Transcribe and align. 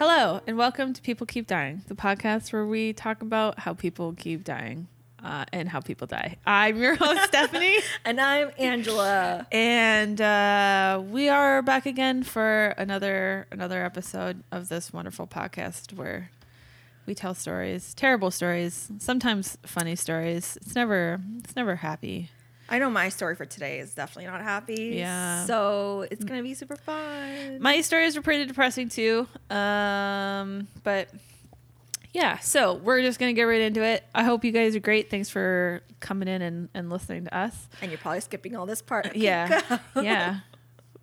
Hello, 0.00 0.40
and 0.46 0.56
welcome 0.56 0.94
to 0.94 1.02
People 1.02 1.26
Keep 1.26 1.46
Dying, 1.46 1.82
the 1.88 1.94
podcast 1.94 2.54
where 2.54 2.64
we 2.64 2.94
talk 2.94 3.20
about 3.20 3.58
how 3.58 3.74
people 3.74 4.14
keep 4.14 4.44
dying 4.44 4.88
uh, 5.22 5.44
and 5.52 5.68
how 5.68 5.80
people 5.80 6.06
die. 6.06 6.38
I'm 6.46 6.78
your 6.80 6.94
host, 6.96 7.24
Stephanie, 7.24 7.76
And 8.06 8.18
I'm 8.18 8.50
Angela. 8.56 9.46
and 9.52 10.18
uh, 10.18 11.02
we 11.06 11.28
are 11.28 11.60
back 11.60 11.84
again 11.84 12.22
for 12.22 12.68
another 12.78 13.46
another 13.50 13.84
episode 13.84 14.42
of 14.50 14.70
this 14.70 14.90
wonderful 14.90 15.26
podcast 15.26 15.92
where 15.92 16.30
we 17.04 17.14
tell 17.14 17.34
stories, 17.34 17.92
terrible 17.92 18.30
stories, 18.30 18.90
sometimes 19.00 19.58
funny 19.66 19.96
stories. 19.96 20.56
It's 20.62 20.74
never 20.74 21.20
it's 21.40 21.54
never 21.54 21.76
happy. 21.76 22.30
I 22.70 22.78
know 22.78 22.88
my 22.88 23.08
story 23.08 23.34
for 23.34 23.44
today 23.44 23.80
is 23.80 23.94
definitely 23.94 24.30
not 24.30 24.42
happy. 24.42 24.92
Yeah. 24.96 25.44
So 25.46 26.06
it's 26.10 26.24
gonna 26.24 26.42
be 26.42 26.54
super 26.54 26.76
fun. 26.76 27.60
My 27.60 27.80
stories 27.80 28.14
were 28.16 28.22
pretty 28.22 28.46
depressing 28.46 28.88
too. 28.88 29.26
Um, 29.50 30.68
but 30.84 31.08
yeah, 32.12 32.38
so 32.38 32.74
we're 32.74 33.02
just 33.02 33.18
gonna 33.18 33.32
get 33.32 33.42
right 33.44 33.60
into 33.60 33.82
it. 33.82 34.04
I 34.14 34.24
hope 34.24 34.44
you 34.44 34.52
guys 34.52 34.74
are 34.76 34.80
great. 34.80 35.10
Thanks 35.10 35.28
for 35.28 35.82
coming 36.00 36.28
in 36.28 36.42
and, 36.42 36.68
and 36.74 36.90
listening 36.90 37.24
to 37.24 37.36
us. 37.36 37.68
and 37.82 37.90
you're 37.90 37.98
probably 37.98 38.20
skipping 38.20 38.56
all 38.56 38.66
this 38.66 38.82
part. 38.82 39.06
Okay, 39.06 39.18
Yeah. 39.20 39.78
yeah. 39.96 40.40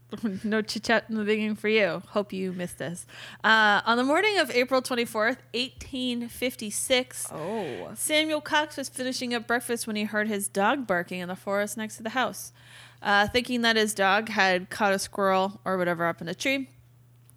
no 0.44 0.62
chit 0.62 0.84
chat 0.84 1.06
in 1.10 1.16
the 1.16 1.24
beginning 1.24 1.56
for 1.56 1.68
you. 1.68 2.02
Hope 2.10 2.32
you 2.32 2.54
missed 2.54 2.78
this. 2.78 3.06
Uh, 3.44 3.82
on 3.86 3.98
the 3.98 4.04
morning 4.04 4.38
of 4.40 4.50
April 4.52 4.82
24th, 4.82 5.38
1856, 5.54 7.28
Oh. 7.32 7.92
Samuel 7.96 8.42
Cox 8.42 8.78
was 8.78 8.90
finishing 8.90 9.34
up 9.34 9.48
breakfast 9.48 9.86
when 9.88 9.96
he 9.96 10.06
heard 10.06 10.28
his 10.28 10.48
dog 10.48 10.88
barking 10.88 11.20
in 11.20 11.28
the 11.28 11.36
forest 11.36 11.78
next 11.78 11.98
to 11.98 12.04
the 12.04 12.12
house. 12.12 12.54
Uh, 13.02 13.28
thinking 13.28 13.62
that 13.62 13.76
his 13.76 13.94
dog 13.94 14.30
had 14.30 14.70
caught 14.70 14.94
a 14.94 15.00
squirrel 15.00 15.60
or 15.66 15.78
whatever 15.78 16.06
up 16.08 16.22
in 16.22 16.28
a 16.28 16.34
tree, 16.34 16.70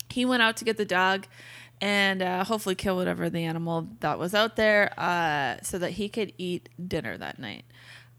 he 0.09 0.25
went 0.25 0.43
out 0.43 0.57
to 0.57 0.65
get 0.65 0.77
the 0.77 0.85
dog 0.85 1.27
and 1.83 2.23
uh, 2.23 2.45
hopefully 2.45 2.75
kill 2.75 2.97
whatever 2.97 3.29
the 3.31 3.45
animal 3.45 3.89
that 4.01 4.19
was 4.19 4.35
out 4.35 4.57
there 4.57 4.93
uh, 4.99 5.57
so 5.63 5.79
that 5.79 5.93
he 5.93 6.09
could 6.09 6.33
eat 6.39 6.69
dinner 6.89 7.17
that 7.19 7.39
night. 7.39 7.65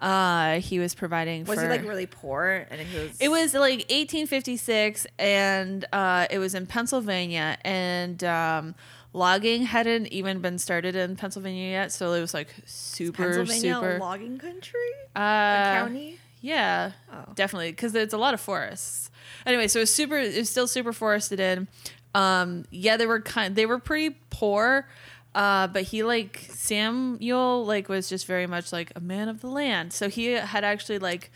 Uh, 0.02 0.60
he 0.60 0.80
was 0.80 0.96
providing 0.96 1.46
Was 1.46 1.60
for 1.60 1.64
he 1.66 1.70
like 1.70 1.84
really 1.88 2.08
poor? 2.08 2.66
And 2.72 2.82
he 2.82 2.98
was. 3.00 3.18
it 3.22 3.30
was 3.30 3.54
like 3.54 3.86
1856, 3.90 5.06
and 5.20 5.86
uh, 5.94 6.26
it 6.32 6.40
was 6.40 6.56
in 6.56 6.66
Pennsylvania, 6.66 7.58
and 7.64 8.24
um, 8.24 8.76
logging 9.14 9.64
hadn't 9.64 10.08
even 10.08 10.40
been 10.42 10.58
started 10.58 10.96
in 10.96 11.16
Pennsylvania 11.16 11.70
yet, 11.70 11.92
so 11.92 12.14
it 12.14 12.22
was 12.22 12.34
like 12.34 12.48
super, 12.66 13.24
Pennsylvania 13.24 13.76
super. 13.76 13.98
logging 14.00 14.38
country. 14.40 14.80
uh, 15.16 15.20
a 15.20 15.74
county. 15.80 16.18
Yeah, 16.42 16.94
Oh. 17.14 17.32
definitely, 17.36 17.72
because 17.72 17.94
there's 17.94 18.14
a 18.14 18.18
lot 18.18 18.34
of 18.34 18.42
forests. 18.42 19.12
Anyway, 19.46 19.68
so 19.68 19.78
it 19.80 19.84
was 19.84 19.94
super. 19.94 20.18
It 20.18 20.36
was 20.36 20.50
still 20.50 20.68
super 20.68 20.94
forested 20.94 21.40
in. 21.40 21.68
Um, 22.16 22.66
yeah, 22.72 22.98
they 22.98 23.06
were 23.06 23.22
kind. 23.22 23.56
They 23.56 23.68
were 23.68 23.78
pretty 23.80 24.16
poor. 24.32 24.88
Uh, 25.34 25.68
but 25.68 25.84
he 25.84 26.04
like 26.04 26.46
Samuel 26.50 27.66
like 27.66 27.88
was 27.90 28.10
just 28.10 28.26
very 28.26 28.48
much 28.48 28.72
like 28.74 28.92
a 28.96 29.00
man 29.00 29.30
of 29.30 29.42
the 29.42 29.48
land. 29.48 29.94
So 29.94 30.10
he 30.10 30.28
had 30.34 30.64
actually 30.64 31.00
like 31.00 31.32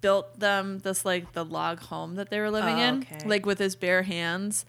built 0.00 0.38
them 0.38 0.78
this 0.80 1.04
like 1.04 1.32
the 1.32 1.44
log 1.44 1.80
home 1.80 2.14
that 2.16 2.30
they 2.30 2.40
were 2.40 2.50
living 2.50 2.76
Oh, 2.76 2.82
in, 2.82 2.98
okay. 3.00 3.26
like 3.26 3.46
with 3.46 3.58
his 3.58 3.74
bare 3.76 4.02
hands. 4.02 4.64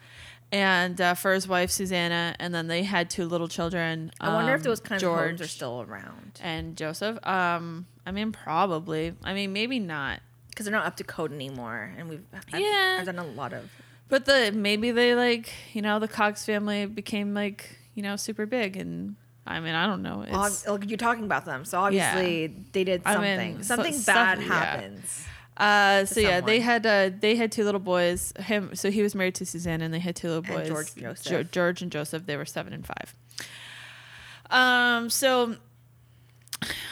And 0.52 1.00
uh, 1.00 1.14
for 1.14 1.34
his 1.34 1.48
wife 1.48 1.70
Susanna, 1.70 2.36
and 2.40 2.52
then 2.56 2.66
they 2.68 2.82
had 2.82 3.12
two 3.12 3.28
little 3.28 3.48
children. 3.48 4.12
I 4.20 4.34
wonder 4.34 4.54
if 4.56 4.62
um, 4.62 4.64
those 4.64 4.80
kinds 4.80 5.02
George 5.04 5.20
of 5.20 5.28
homes 5.30 5.42
are 5.42 5.48
still 5.48 5.86
around 5.88 6.40
and 6.42 6.76
Joseph. 6.76 7.20
Um, 7.28 7.86
I 8.06 8.12
mean, 8.12 8.32
probably. 8.32 9.14
I 9.24 9.34
mean, 9.36 9.54
maybe 9.54 9.78
not. 9.78 10.22
because 10.50 10.66
they're 10.66 10.74
not 10.74 10.88
up 10.88 10.98
to 10.98 11.04
code 11.04 11.32
anymore. 11.32 11.94
And 11.98 12.10
we've 12.10 12.24
I've, 12.34 12.60
Yeah. 12.60 12.98
I've 13.00 13.06
done 13.06 13.20
a 13.20 13.26
lot 13.28 13.54
of. 13.54 13.70
But 14.08 14.26
the 14.26 14.52
maybe 14.52 14.90
they 14.90 15.14
like 15.14 15.52
you 15.74 15.84
know 15.84 16.00
the 16.00 16.08
Cox 16.08 16.46
family 16.46 16.88
became 16.88 17.36
like 17.36 17.78
you 17.96 18.04
know 18.04 18.16
super 18.16 18.46
big, 18.46 18.78
and 18.78 19.16
I 19.46 19.60
mean 19.60 19.76
I 19.76 19.86
don't 19.86 20.02
know. 20.02 20.24
It's, 20.28 20.68
Ob- 20.68 20.84
you're 20.86 20.98
talking 20.98 21.24
about 21.24 21.46
them, 21.46 21.66
so 21.66 21.80
obviously 21.80 22.48
they 22.72 22.84
did 22.84 23.02
I 23.06 23.14
something. 23.14 23.58
so- 23.64 23.76
something 23.76 23.94
stuff- 23.94 24.16
bad 24.16 24.40
yeah. 24.40 24.46
happens. 24.48 25.26
uh, 25.58 26.06
so 26.06 26.20
yeah, 26.22 26.40
they 26.42 26.60
had 26.60 26.86
uh, 26.86 27.10
they 27.20 27.36
had 27.36 27.52
two 27.52 27.64
little 27.66 27.80
boys. 27.82 28.32
Him, 28.40 28.76
so 28.76 28.90
he 28.92 29.02
was 29.02 29.14
married 29.16 29.36
to 29.36 29.46
Suzanne, 29.46 29.82
and 29.82 29.94
they 29.94 30.00
had 30.00 30.16
two 30.16 30.28
little 30.30 30.44
And 30.46 30.64
boys. 30.64 30.68
George 30.70 30.92
and 30.94 31.02
Joseph. 31.02 31.26
Jo- 31.32 31.44
George 31.44 31.82
and 31.82 31.92
Joseph. 31.92 32.26
They 32.26 32.38
were 32.38 32.46
seven 32.46 32.74
and 32.74 32.86
five. 32.86 33.14
Um. 34.50 35.10
So 35.10 35.56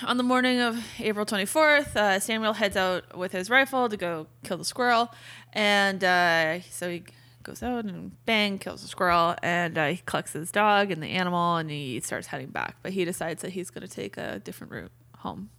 on 0.05 0.17
the 0.17 0.23
morning 0.23 0.59
of 0.61 0.77
April 0.99 1.25
24th, 1.25 1.95
uh, 1.95 2.19
Samuel 2.19 2.53
heads 2.53 2.77
out 2.77 3.17
with 3.17 3.31
his 3.33 3.49
rifle 3.49 3.89
to 3.89 3.97
go 3.97 4.27
kill 4.43 4.57
the 4.57 4.63
squirrel. 4.65 5.11
And 5.53 6.03
uh, 6.03 6.61
so 6.69 6.89
he 6.89 7.03
goes 7.47 7.63
out 7.63 7.85
and 7.85 8.23
bang, 8.25 8.59
kills 8.59 8.83
a 8.83 8.87
squirrel. 8.87 9.35
And 9.41 9.77
uh, 9.77 9.87
he 9.87 10.01
collects 10.05 10.33
his 10.33 10.51
dog 10.51 10.91
and 10.91 11.01
the 11.01 11.07
animal 11.07 11.55
and 11.55 11.71
he 11.71 11.99
starts 12.01 12.27
heading 12.27 12.49
back. 12.49 12.75
But 12.83 12.91
he 12.91 13.05
decides 13.05 13.41
that 13.41 13.53
he's 13.53 13.71
going 13.71 13.87
to 13.87 13.93
take 13.93 14.17
a 14.17 14.39
different 14.39 14.71
route 14.73 14.91
home 15.19 15.49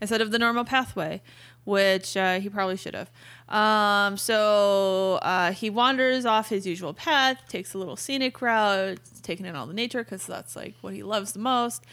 instead 0.00 0.20
of 0.20 0.30
the 0.30 0.38
normal 0.38 0.64
pathway, 0.64 1.20
which 1.64 2.16
uh, 2.16 2.38
he 2.38 2.48
probably 2.48 2.76
should 2.76 2.94
have. 2.94 3.10
Um, 3.48 4.16
so 4.16 5.18
uh, 5.22 5.52
he 5.52 5.70
wanders 5.70 6.24
off 6.24 6.50
his 6.50 6.66
usual 6.66 6.94
path, 6.94 7.42
takes 7.48 7.74
a 7.74 7.78
little 7.78 7.96
scenic 7.96 8.40
route, 8.40 9.00
taking 9.22 9.46
in 9.46 9.56
all 9.56 9.66
the 9.66 9.74
nature 9.74 10.04
because 10.04 10.26
that's 10.26 10.54
like 10.54 10.74
what 10.82 10.94
he 10.94 11.02
loves 11.02 11.32
the 11.32 11.40
most. 11.40 11.84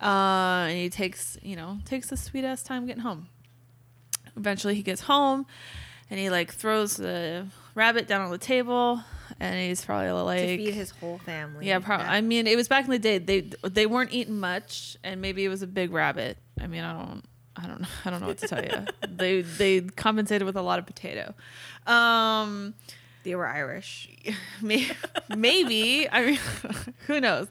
Uh, 0.00 0.66
and 0.68 0.76
he 0.76 0.90
takes, 0.90 1.38
you 1.42 1.54
know, 1.54 1.78
takes 1.84 2.10
a 2.10 2.16
sweet 2.16 2.44
ass 2.44 2.62
time 2.62 2.86
getting 2.86 3.02
home. 3.02 3.28
Eventually, 4.36 4.74
he 4.74 4.82
gets 4.82 5.02
home, 5.02 5.46
and 6.10 6.18
he 6.18 6.30
like 6.30 6.52
throws 6.52 6.96
the 6.96 7.46
rabbit 7.74 8.06
down 8.06 8.20
on 8.20 8.30
the 8.30 8.38
table, 8.38 9.00
and 9.40 9.58
he's 9.58 9.84
probably 9.84 10.10
like 10.10 10.40
to 10.40 10.56
feed 10.56 10.74
his 10.74 10.90
whole 10.90 11.18
family. 11.18 11.66
yeah, 11.66 11.78
probably. 11.78 12.06
I 12.06 12.20
mean, 12.20 12.46
it 12.46 12.56
was 12.56 12.68
back 12.68 12.84
in 12.84 12.90
the 12.90 12.98
day. 12.98 13.18
They 13.18 13.40
they 13.68 13.86
weren't 13.86 14.12
eating 14.12 14.38
much, 14.38 14.96
and 15.02 15.20
maybe 15.20 15.44
it 15.44 15.48
was 15.48 15.62
a 15.62 15.66
big 15.66 15.92
rabbit. 15.92 16.38
I 16.60 16.66
mean, 16.66 16.84
I 16.84 16.92
don't, 16.92 17.24
I 17.56 17.66
don't 17.66 17.80
know, 17.80 17.88
I 18.04 18.10
don't 18.10 18.20
know 18.20 18.28
what 18.28 18.38
to 18.38 18.48
tell 18.48 18.62
you. 18.62 18.84
they 19.08 19.42
they 19.42 19.80
compensated 19.80 20.44
with 20.46 20.56
a 20.56 20.62
lot 20.62 20.78
of 20.78 20.86
potato. 20.86 21.34
Um, 21.86 22.74
they 23.24 23.34
were 23.34 23.46
Irish. 23.46 24.08
May- 24.62 24.90
maybe. 25.36 26.08
I 26.10 26.26
mean, 26.26 26.38
who 27.06 27.20
knows? 27.20 27.48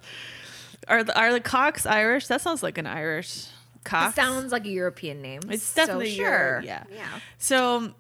Are 0.88 1.04
the, 1.04 1.18
are 1.18 1.32
the 1.32 1.40
Cox 1.40 1.86
Irish? 1.86 2.28
That 2.28 2.42
sounds 2.42 2.64
like 2.64 2.78
an 2.78 2.88
Irish 2.88 3.48
Cox. 3.84 4.14
It 4.14 4.16
sounds 4.16 4.52
like 4.52 4.66
a 4.66 4.70
European 4.70 5.22
name. 5.22 5.42
It's 5.50 5.64
so 5.64 5.82
definitely 5.82 6.12
sure. 6.12 6.26
Euro- 6.28 6.64
yeah. 6.64 6.84
Yeah. 6.94 7.08
So, 7.38 7.94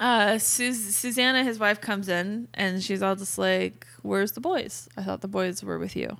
uh, 0.00 0.38
Sus- 0.38 0.94
Susanna, 0.94 1.44
his 1.44 1.58
wife, 1.58 1.80
comes 1.80 2.08
in 2.08 2.48
and 2.54 2.82
she's 2.82 3.02
all 3.02 3.16
just 3.16 3.38
like, 3.38 3.86
"Where's 4.02 4.32
the 4.32 4.40
boys? 4.40 4.88
I 4.96 5.02
thought 5.02 5.20
the 5.20 5.28
boys 5.28 5.62
were 5.62 5.78
with 5.78 5.96
you." 5.96 6.16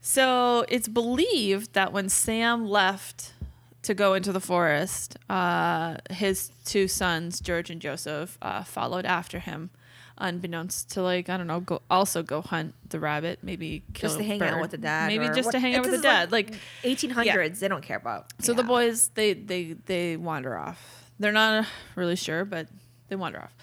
So 0.00 0.64
it's 0.68 0.88
believed 0.88 1.74
that 1.74 1.92
when 1.92 2.08
Sam 2.08 2.66
left 2.66 3.34
to 3.82 3.94
go 3.94 4.14
into 4.14 4.32
the 4.32 4.40
forest, 4.40 5.16
uh, 5.28 5.96
his 6.10 6.50
two 6.64 6.88
sons, 6.88 7.40
George 7.40 7.70
and 7.70 7.80
Joseph, 7.80 8.38
uh, 8.40 8.62
followed 8.62 9.04
after 9.04 9.38
him, 9.38 9.70
unbeknownst 10.18 10.90
to 10.92 11.02
like 11.02 11.28
I 11.28 11.36
don't 11.36 11.46
know, 11.46 11.60
go 11.60 11.82
also 11.90 12.22
go 12.22 12.42
hunt 12.42 12.74
the 12.88 13.00
rabbit, 13.00 13.40
maybe 13.42 13.82
kill 13.94 14.08
Just 14.10 14.18
to 14.18 14.24
a 14.24 14.26
hang 14.26 14.42
out 14.42 14.60
with 14.60 14.70
the 14.70 14.78
dad. 14.78 15.08
maybe 15.08 15.26
just 15.26 15.46
what- 15.46 15.52
to 15.52 15.58
hang 15.60 15.74
out 15.74 15.82
with 15.82 15.90
the 15.92 15.98
dad, 16.02 16.32
like 16.32 16.54
1800s. 16.84 17.60
They 17.60 17.68
don't 17.68 17.82
care 17.82 17.96
about. 17.98 18.26
so 18.40 18.52
the 18.52 18.64
boys 18.64 19.08
they 19.14 19.34
they 19.34 19.74
they 19.86 20.16
wander 20.16 20.56
off. 20.56 20.97
They're 21.18 21.32
not 21.32 21.66
really 21.96 22.16
sure, 22.16 22.44
but 22.44 22.68
they 23.08 23.16
wander 23.16 23.40
off. 23.40 23.54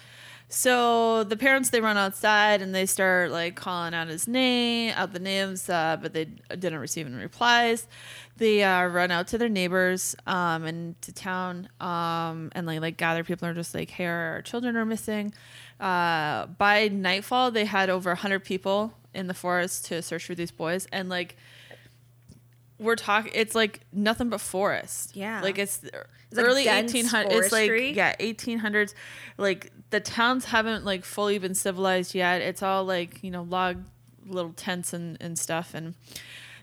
So 0.48 1.24
the 1.24 1.36
parents 1.36 1.70
they 1.70 1.80
run 1.80 1.96
outside 1.96 2.62
and 2.62 2.72
they 2.72 2.86
start 2.86 3.32
like 3.32 3.56
calling 3.56 3.94
out 3.94 4.06
his 4.06 4.28
name, 4.28 4.92
out 4.94 5.12
the 5.12 5.18
names, 5.18 5.68
uh, 5.68 5.96
but 6.00 6.12
they 6.12 6.26
didn't 6.26 6.78
receive 6.78 7.06
any 7.06 7.16
replies. 7.16 7.88
They 8.36 8.62
uh, 8.62 8.86
run 8.86 9.10
out 9.10 9.26
to 9.28 9.38
their 9.38 9.48
neighbors 9.48 10.14
um, 10.26 10.64
and 10.64 11.00
to 11.02 11.12
town 11.12 11.68
um, 11.80 12.50
and 12.52 12.66
like 12.66 12.80
like 12.80 12.96
gather 12.96 13.24
people 13.24 13.48
and 13.48 13.56
just 13.56 13.74
like, 13.74 13.90
"Hey, 13.90 14.06
our 14.06 14.42
children 14.42 14.76
are 14.76 14.84
missing." 14.84 15.34
Uh, 15.80 16.46
by 16.46 16.88
nightfall, 16.88 17.50
they 17.50 17.64
had 17.64 17.90
over 17.90 18.14
hundred 18.14 18.44
people 18.44 18.92
in 19.14 19.26
the 19.26 19.34
forest 19.34 19.86
to 19.86 20.00
search 20.00 20.26
for 20.26 20.34
these 20.36 20.52
boys, 20.52 20.86
and 20.92 21.08
like 21.08 21.36
we're 22.78 22.96
talking 22.96 23.32
it's 23.34 23.54
like 23.54 23.80
nothing 23.92 24.28
but 24.28 24.40
forest. 24.40 25.16
Yeah. 25.16 25.40
like 25.42 25.58
it's, 25.58 25.82
like 25.82 26.44
early 26.44 26.64
dense 26.64 26.92
1800s 26.92 27.30
it's 27.30 27.52
like 27.52 27.70
yeah 27.96 28.14
1800s 28.16 28.94
like 29.38 29.72
the 29.90 30.00
towns 30.00 30.46
haven't 30.46 30.84
like 30.84 31.04
fully 31.04 31.38
been 31.38 31.54
civilized 31.54 32.14
yet. 32.14 32.42
It's 32.42 32.62
all 32.62 32.84
like 32.84 33.22
you 33.22 33.30
know 33.30 33.42
log 33.42 33.84
little 34.26 34.52
tents 34.52 34.92
and, 34.92 35.16
and 35.20 35.38
stuff 35.38 35.72
and 35.74 35.94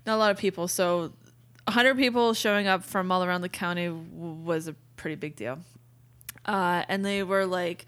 not 0.06 0.16
a 0.16 0.18
lot 0.18 0.32
of 0.32 0.38
people. 0.38 0.68
So 0.68 1.14
100 1.66 1.96
people 1.96 2.34
showing 2.34 2.68
up 2.68 2.84
from 2.84 3.12
all 3.12 3.24
around 3.24 3.42
the 3.42 3.50
county 3.50 3.88
w- 3.88 4.06
was 4.12 4.68
a 4.68 4.76
pretty 4.98 5.16
big 5.16 5.36
deal. 5.36 5.60
Uh, 6.46 6.84
and 6.90 7.06
they 7.06 7.24
were 7.24 7.46
like 7.46 7.86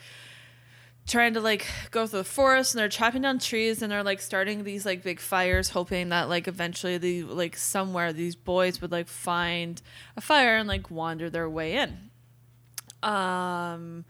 trying 1.08 1.34
to 1.34 1.42
like 1.42 1.68
go 1.92 2.08
through 2.08 2.20
the 2.20 2.24
forest 2.24 2.74
and 2.74 2.80
they're 2.80 2.90
chopping 2.90 3.22
down 3.22 3.40
trees 3.40 3.82
and 3.82 3.92
they're 3.92 4.04
like 4.04 4.20
starting 4.20 4.64
these 4.64 4.86
like 4.86 5.04
big 5.04 5.20
fires 5.20 5.70
hoping 5.70 6.10
that 6.10 6.30
like 6.30 6.48
eventually 6.48 6.98
the 6.98 7.24
like 7.24 7.56
somewhere 7.56 8.12
these 8.12 8.36
boys 8.36 8.82
would 8.82 8.92
like 8.92 9.08
find 9.08 9.82
a 10.18 10.22
fire 10.22 10.58
and 10.58 10.68
like 10.68 10.90
wander 10.90 11.30
their 11.30 11.50
way 11.50 11.74
in 11.76 12.10
um 13.04 14.04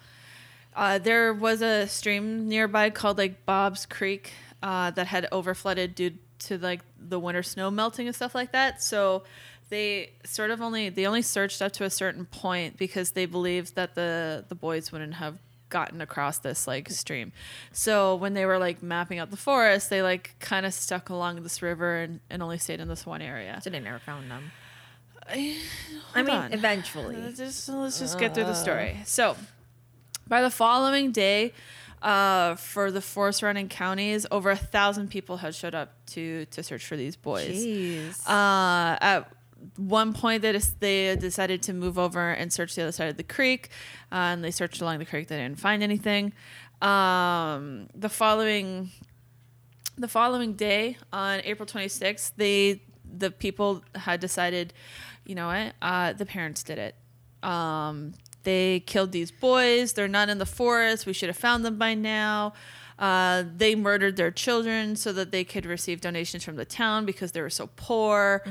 uh, 0.75 0.97
there 0.97 1.33
was 1.33 1.61
a 1.61 1.87
stream 1.87 2.49
nearby 2.49 2.89
called 2.89 3.17
like 3.17 3.45
Bob's 3.45 3.85
Creek, 3.85 4.33
uh, 4.61 4.91
that 4.91 5.07
had 5.07 5.27
overflooded 5.31 5.95
due 5.95 6.11
to 6.39 6.57
like 6.57 6.81
the 6.99 7.19
winter 7.19 7.43
snow 7.43 7.71
melting 7.71 8.07
and 8.07 8.15
stuff 8.15 8.35
like 8.35 8.51
that. 8.51 8.81
So 8.81 9.23
they 9.69 10.11
sort 10.23 10.51
of 10.51 10.61
only 10.61 10.89
they 10.89 11.05
only 11.05 11.21
searched 11.21 11.61
up 11.61 11.71
to 11.73 11.83
a 11.83 11.89
certain 11.89 12.25
point 12.25 12.77
because 12.77 13.11
they 13.11 13.25
believed 13.25 13.75
that 13.75 13.95
the 13.95 14.43
the 14.47 14.55
boys 14.55 14.91
wouldn't 14.91 15.15
have 15.15 15.37
gotten 15.75 15.99
across 15.99 16.37
this 16.37 16.67
like 16.67 16.89
stream. 16.89 17.33
So 17.73 18.15
when 18.15 18.33
they 18.33 18.45
were 18.45 18.57
like 18.57 18.81
mapping 18.81 19.19
out 19.19 19.29
the 19.29 19.35
forest, 19.35 19.89
they 19.89 20.01
like 20.01 20.33
kind 20.39 20.65
of 20.65 20.73
stuck 20.73 21.09
along 21.09 21.43
this 21.43 21.61
river 21.61 21.97
and, 21.97 22.21
and 22.29 22.41
only 22.41 22.57
stayed 22.59 22.79
in 22.79 22.87
this 22.87 23.05
one 23.05 23.21
area. 23.21 23.59
So 23.61 23.69
they 23.69 23.81
never 23.81 23.99
found 23.99 24.31
them. 24.31 24.53
I 25.27 25.57
I 26.13 26.23
mean, 26.23 26.53
eventually. 26.53 27.17
let's 27.17 27.37
just, 27.37 27.67
let's 27.67 27.99
just 27.99 28.17
get 28.17 28.33
through 28.33 28.45
the 28.45 28.53
story. 28.53 29.01
So, 29.03 29.35
by 30.29 30.41
the 30.41 30.49
following 30.49 31.11
day, 31.11 31.51
uh, 32.01 32.55
for 32.55 32.89
the 32.89 33.01
forest 33.01 33.39
surrounding 33.39 33.67
counties, 33.67 34.25
over 34.31 34.51
a 34.51 34.55
thousand 34.55 35.09
people 35.09 35.35
had 35.37 35.55
showed 35.55 35.75
up 35.75 35.91
to 36.11 36.45
to 36.45 36.63
search 36.63 36.85
for 36.85 36.95
these 36.95 37.17
boys. 37.17 37.65
Jeez. 37.65 38.25
Uh, 38.25 38.97
at 39.01 39.29
one 39.77 40.13
point, 40.13 40.41
they 40.41 40.51
they 40.79 41.15
decided 41.15 41.61
to 41.63 41.73
move 41.73 41.97
over 41.97 42.31
and 42.31 42.51
search 42.51 42.75
the 42.75 42.83
other 42.83 42.91
side 42.91 43.09
of 43.09 43.17
the 43.17 43.23
creek, 43.23 43.69
uh, 44.11 44.15
and 44.15 44.43
they 44.43 44.51
searched 44.51 44.81
along 44.81 44.99
the 44.99 45.05
creek. 45.05 45.27
They 45.27 45.37
didn't 45.37 45.59
find 45.59 45.83
anything. 45.83 46.33
Um, 46.81 47.87
the 47.95 48.09
following 48.09 48.91
the 49.97 50.07
following 50.07 50.53
day, 50.53 50.97
on 51.13 51.41
April 51.43 51.65
26th, 51.65 52.31
they 52.37 52.81
the 53.17 53.31
people 53.31 53.83
had 53.95 54.19
decided, 54.19 54.73
you 55.25 55.35
know 55.35 55.47
what, 55.47 55.73
uh, 55.81 56.13
the 56.13 56.25
parents 56.25 56.63
did 56.63 56.77
it. 56.77 56.95
Um, 57.43 58.13
they 58.43 58.81
killed 58.81 59.11
these 59.11 59.31
boys. 59.31 59.93
They're 59.93 60.07
not 60.07 60.29
in 60.29 60.37
the 60.37 60.45
forest. 60.45 61.05
We 61.05 61.13
should 61.13 61.29
have 61.29 61.37
found 61.37 61.65
them 61.65 61.77
by 61.77 61.93
now. 61.93 62.53
Uh, 62.97 63.43
they 63.57 63.75
murdered 63.75 64.15
their 64.15 64.31
children 64.31 64.95
so 64.95 65.11
that 65.11 65.29
they 65.29 65.43
could 65.43 65.65
receive 65.65 65.99
donations 65.99 66.45
from 66.45 66.55
the 66.55 66.63
town 66.63 67.05
because 67.05 67.33
they 67.33 67.41
were 67.41 67.49
so 67.49 67.69
poor. 67.75 68.41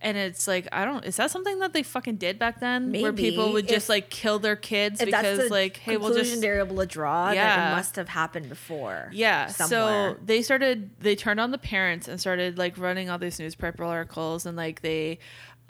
And 0.00 0.16
it's 0.16 0.48
like, 0.48 0.66
I 0.72 0.84
don't, 0.84 1.04
is 1.04 1.16
that 1.18 1.30
something 1.30 1.60
that 1.60 1.72
they 1.72 1.84
fucking 1.84 2.16
did 2.16 2.36
back 2.36 2.58
then? 2.58 2.90
Where 2.92 3.12
people 3.12 3.52
would 3.52 3.68
just 3.68 3.86
If- 3.86 3.90
like 3.90 4.10
kill 4.10 4.40
their 4.40 4.56
kids 4.56 5.02
because, 5.04 5.50
like, 5.50 5.76
hey, 5.76 5.96
we'll 5.98 6.14
just. 6.14 6.40
they're 6.40 6.58
able 6.58 6.78
to 6.78 6.86
draw, 6.86 7.30
Yeah. 7.30 7.70
it 7.70 7.76
must 7.76 7.94
have 7.94 8.08
happened 8.08 8.48
before. 8.48 9.08
Yeah. 9.12 9.46
somewhere. 9.46 10.14
So 10.16 10.24
they 10.24 10.42
started 10.42 10.90
they 10.98 11.14
turned 11.14 11.38
on 11.38 11.52
the 11.52 11.58
parents 11.58 12.08
and 12.08 12.18
started 12.20 12.58
like 12.58 12.76
running 12.78 13.08
all 13.08 13.18
these 13.18 13.38
newspaper 13.38 13.84
articles 13.84 14.46
and 14.46 14.56
like 14.56 14.80
they 14.82 15.20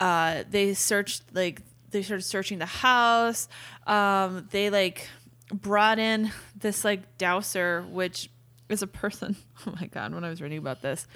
uh 0.00 0.44
they 0.48 0.72
searched 0.72 1.22
like 1.34 1.60
they 1.90 2.00
started 2.02 2.22
searching 2.22 2.58
the 2.58 2.64
house. 2.66 3.46
Um 3.86 4.48
they 4.50 4.70
like 4.70 5.08
brought 5.52 5.98
in 5.98 6.32
this 6.62 6.84
like 6.84 7.18
dowser 7.18 7.82
which 7.90 8.30
is 8.68 8.82
a 8.82 8.86
person. 8.86 9.36
Oh 9.66 9.74
my 9.80 9.86
god, 9.86 10.12
when 10.12 10.24
I 10.24 10.28
was 10.28 10.42
reading 10.42 10.58
about 10.58 10.82
this. 10.82 11.06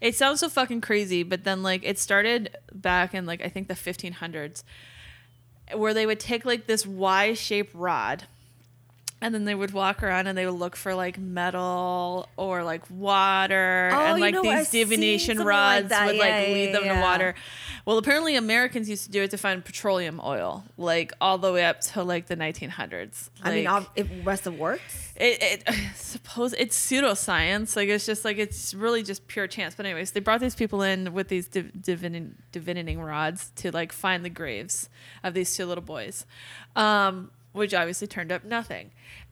It 0.00 0.14
sounds 0.14 0.38
so 0.38 0.48
fucking 0.48 0.82
crazy, 0.82 1.24
but 1.24 1.42
then 1.42 1.64
like 1.64 1.82
it 1.84 1.98
started 1.98 2.56
back 2.72 3.12
in 3.12 3.26
like 3.26 3.44
I 3.44 3.48
think 3.48 3.66
the 3.66 3.74
1500s 3.74 4.62
where 5.74 5.92
they 5.92 6.06
would 6.06 6.20
take 6.20 6.44
like 6.44 6.66
this 6.66 6.86
Y-shaped 6.86 7.74
rod 7.74 8.24
and 9.20 9.34
then 9.34 9.44
they 9.44 9.54
would 9.54 9.72
walk 9.72 10.02
around 10.02 10.28
and 10.28 10.38
they 10.38 10.46
would 10.46 10.54
look 10.58 10.76
for 10.76 10.94
like 10.94 11.18
metal 11.18 12.28
or 12.36 12.62
like 12.62 12.88
water 12.88 13.90
Oh, 13.92 13.96
and 14.06 14.18
you 14.18 14.24
like 14.24 14.34
know 14.34 14.42
what? 14.42 14.56
I've 14.58 14.70
these 14.70 14.84
divination 14.88 15.38
something 15.38 15.46
like 15.46 15.46
rods 15.46 15.88
that. 15.88 16.06
would 16.06 16.16
Yeah, 16.16 16.22
like 16.22 16.46
yeah, 16.48 16.54
lead 16.54 16.74
them 16.74 16.84
to 16.84 17.00
water. 17.00 17.34
Well, 17.88 17.96
apparently 17.96 18.36
Americans 18.36 18.90
used 18.90 19.06
to 19.06 19.10
do 19.10 19.22
it 19.22 19.30
to 19.30 19.38
find 19.38 19.64
petroleum 19.64 20.20
oil, 20.22 20.62
like 20.76 21.14
all 21.22 21.38
the 21.38 21.50
way 21.50 21.64
up 21.64 21.80
to 21.80 22.02
like 22.04 22.26
the 22.26 22.36
1900s. 22.36 23.30
I 23.42 23.50
mean, 23.54 23.64
Like, 23.64 23.86
it 23.96 24.24
must 24.26 24.44
have 24.44 24.58
worked. 24.58 24.82
it, 25.16 25.64
it 25.66 25.74
suppose 25.96 26.52
it's 26.52 26.78
pseudoscience. 26.78 27.76
Like 27.76 27.88
it's 27.88 28.04
just 28.04 28.26
like 28.26 28.36
it's 28.36 28.74
really 28.74 29.02
just 29.02 29.26
pure 29.26 29.46
chance. 29.46 29.74
But 29.74 29.86
anyways, 29.86 30.10
they 30.10 30.20
brought 30.20 30.40
these 30.40 30.54
people 30.54 30.82
in 30.82 31.14
with 31.14 31.28
these 31.28 31.48
div- 31.48 31.72
divin- 31.80 32.34
divining 32.52 33.00
rods 33.00 33.52
to 33.56 33.70
like 33.70 33.92
find 33.92 34.22
the 34.22 34.28
graves 34.28 34.90
of 35.24 35.32
these 35.32 35.56
two 35.56 35.64
little 35.64 35.82
boys, 35.82 36.26
um, 36.76 37.30
which 37.52 37.72
obviously 37.72 38.06
turned 38.06 38.32
up 38.32 38.44
nothing. 38.44 38.90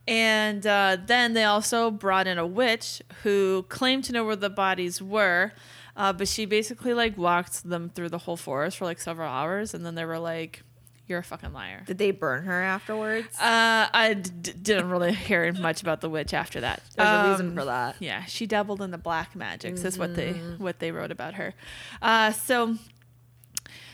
And 0.09 0.67
uh, 0.67 0.97
then 1.05 1.35
they 1.35 1.44
also 1.44 1.91
brought 1.91 2.26
in 2.26 2.38
a 2.38 2.47
witch 2.47 3.02
who 3.23 3.67
claimed 3.69 4.05
to 4.05 4.14
know 4.14 4.25
where 4.25 4.35
the 4.35 4.49
bodies 4.49 5.02
were. 5.02 5.52
Uh, 5.96 6.12
but 6.12 6.28
she 6.28 6.44
basically 6.44 6.93
like 6.93 7.16
walked 7.16 7.64
them 7.64 7.88
through 7.88 8.10
the 8.10 8.19
whole 8.19 8.37
forest 8.37 8.76
for 8.76 8.84
like 8.84 9.00
several 9.00 9.28
hours, 9.31 9.72
and 9.75 9.84
then 9.87 9.94
they 9.94 10.04
were 10.04 10.19
like, 10.19 10.62
"You're 11.06 11.20
a 11.20 11.25
fucking 11.25 11.52
liar." 11.54 11.84
Did 11.87 11.96
they 11.96 12.10
burn 12.10 12.44
her 12.44 12.62
afterwards? 12.62 13.28
Uh, 13.40 13.88
I 13.93 14.12
d- 14.14 14.52
didn't 14.52 14.90
really 14.90 15.14
hear 15.28 15.50
much 15.54 15.81
about 15.81 16.02
the 16.02 16.10
witch 16.10 16.34
after 16.34 16.60
that. 16.60 16.82
There's 16.96 17.08
a 17.08 17.31
reason 17.31 17.48
Um, 17.48 17.54
for 17.56 17.64
that. 17.64 17.96
Yeah, 17.98 18.25
she 18.26 18.46
dabbled 18.46 18.82
in 18.82 18.90
the 18.90 18.98
black 18.98 19.34
magics. 19.34 19.84
Is 19.84 19.98
what 19.98 20.14
they 20.14 20.32
what 20.58 20.78
they 20.81 20.93
wrote 20.93 21.10
about 21.10 21.34
her. 21.34 21.54
Uh, 22.02 22.31
so 22.32 22.76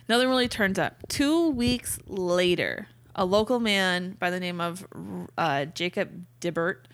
nothing 0.09 0.29
really 0.29 0.49
turns 0.49 0.79
up. 0.79 1.07
Two 1.09 1.51
weeks 1.51 1.99
later, 2.07 2.89
a 3.15 3.25
local 3.25 3.61
man 3.61 4.17
by 4.19 4.31
the 4.31 4.41
name 4.41 4.61
of 4.61 4.87
uh, 5.39 5.67
Jacob 5.67 6.25
Dibbert 6.41 6.87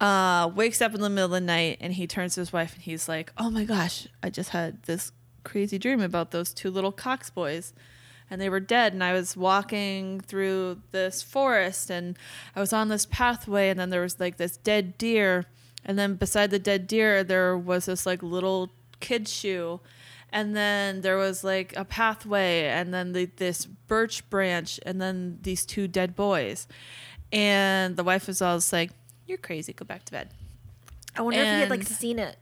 uh, 0.00 0.50
wakes 0.54 0.82
up 0.82 0.94
in 0.94 1.00
the 1.00 1.08
middle 1.08 1.26
of 1.26 1.30
the 1.30 1.40
night 1.40 1.78
and 1.80 1.92
he 1.94 2.06
turns 2.06 2.34
to 2.34 2.40
his 2.40 2.52
wife 2.52 2.74
and 2.74 2.82
he's 2.82 3.08
like, 3.08 3.32
"Oh 3.38 3.50
my 3.50 3.64
gosh, 3.64 4.08
I 4.22 4.30
just 4.30 4.50
had 4.50 4.82
this 4.84 5.12
crazy 5.44 5.78
dream 5.78 6.00
about 6.00 6.30
those 6.30 6.52
two 6.52 6.70
little 6.70 6.92
Cox 6.92 7.30
boys." 7.30 7.72
And 8.28 8.40
they 8.40 8.48
were 8.48 8.58
dead, 8.60 8.92
and 8.92 9.04
I 9.04 9.12
was 9.12 9.36
walking 9.36 10.20
through 10.20 10.82
this 10.90 11.22
forest, 11.22 11.90
and 11.90 12.18
I 12.56 12.60
was 12.60 12.72
on 12.72 12.88
this 12.88 13.06
pathway, 13.06 13.68
and 13.70 13.78
then 13.78 13.90
there 13.90 14.00
was 14.00 14.18
like 14.18 14.36
this 14.36 14.56
dead 14.56 14.98
deer, 14.98 15.46
and 15.84 15.96
then 15.96 16.14
beside 16.16 16.50
the 16.50 16.58
dead 16.58 16.88
deer 16.88 17.22
there 17.22 17.56
was 17.56 17.86
this 17.86 18.04
like 18.04 18.24
little 18.24 18.72
kid 18.98 19.28
shoe, 19.28 19.80
and 20.30 20.56
then 20.56 21.02
there 21.02 21.16
was 21.16 21.44
like 21.44 21.72
a 21.76 21.84
pathway, 21.84 22.64
and 22.64 22.92
then 22.92 23.12
the, 23.12 23.26
this 23.36 23.64
birch 23.64 24.28
branch, 24.28 24.80
and 24.84 25.00
then 25.00 25.38
these 25.42 25.64
two 25.64 25.86
dead 25.86 26.16
boys, 26.16 26.66
and 27.30 27.96
the 27.96 28.04
wife 28.04 28.26
was 28.26 28.42
all 28.42 28.56
just 28.56 28.72
like, 28.72 28.90
"You're 29.26 29.38
crazy, 29.38 29.72
go 29.72 29.84
back 29.84 30.04
to 30.04 30.12
bed." 30.12 30.30
I 31.16 31.22
wonder 31.22 31.40
if 31.40 31.44
he 31.46 31.60
had 31.60 31.70
like 31.70 31.84
seen 31.84 32.18
it. 32.18 32.36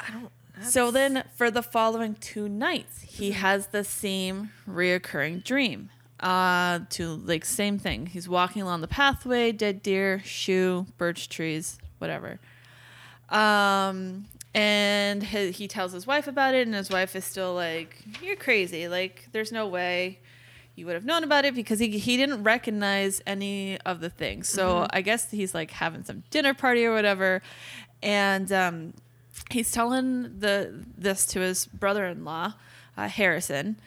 I 0.00 0.10
don't. 0.10 0.30
So 0.62 0.90
then, 0.90 1.24
for 1.36 1.50
the 1.50 1.62
following 1.62 2.14
two 2.14 2.48
nights, 2.48 3.02
he 3.02 3.30
has 3.30 3.68
the 3.68 3.84
same 3.84 4.50
reoccurring 4.68 5.44
dream. 5.44 5.90
Uh, 6.20 6.80
to 6.90 7.14
like 7.14 7.44
same 7.44 7.78
thing. 7.78 8.06
He's 8.06 8.28
walking 8.28 8.60
along 8.60 8.80
the 8.80 8.88
pathway, 8.88 9.52
dead 9.52 9.84
deer, 9.84 10.20
shoe, 10.24 10.86
birch 10.98 11.28
trees, 11.28 11.78
whatever. 11.98 12.40
Um, 13.28 14.26
and 14.52 15.22
he, 15.22 15.52
he 15.52 15.68
tells 15.68 15.92
his 15.92 16.08
wife 16.08 16.26
about 16.26 16.54
it, 16.54 16.66
and 16.66 16.74
his 16.74 16.90
wife 16.90 17.14
is 17.14 17.24
still 17.24 17.54
like, 17.54 18.02
"You're 18.20 18.34
crazy. 18.34 18.88
Like, 18.88 19.28
there's 19.30 19.52
no 19.52 19.68
way." 19.68 20.18
You 20.78 20.86
would 20.86 20.94
have 20.94 21.04
known 21.04 21.24
about 21.24 21.44
it 21.44 21.54
because 21.54 21.78
he, 21.78 21.98
he 21.98 22.16
didn't 22.16 22.44
recognize 22.44 23.20
any 23.26 23.80
of 23.80 24.00
the 24.00 24.08
things. 24.08 24.48
So 24.48 24.86
I 24.90 25.02
guess 25.02 25.30
he's 25.30 25.52
like 25.52 25.72
having 25.72 26.04
some 26.04 26.22
dinner 26.30 26.54
party 26.54 26.86
or 26.86 26.94
whatever. 26.94 27.42
And 28.00 28.50
um, 28.52 28.94
he's 29.50 29.72
telling 29.72 30.38
the 30.38 30.84
this 30.96 31.26
to 31.26 31.40
his 31.40 31.66
brother-in-law 31.66 32.54
uh, 32.96 33.08
harrison 33.08 33.78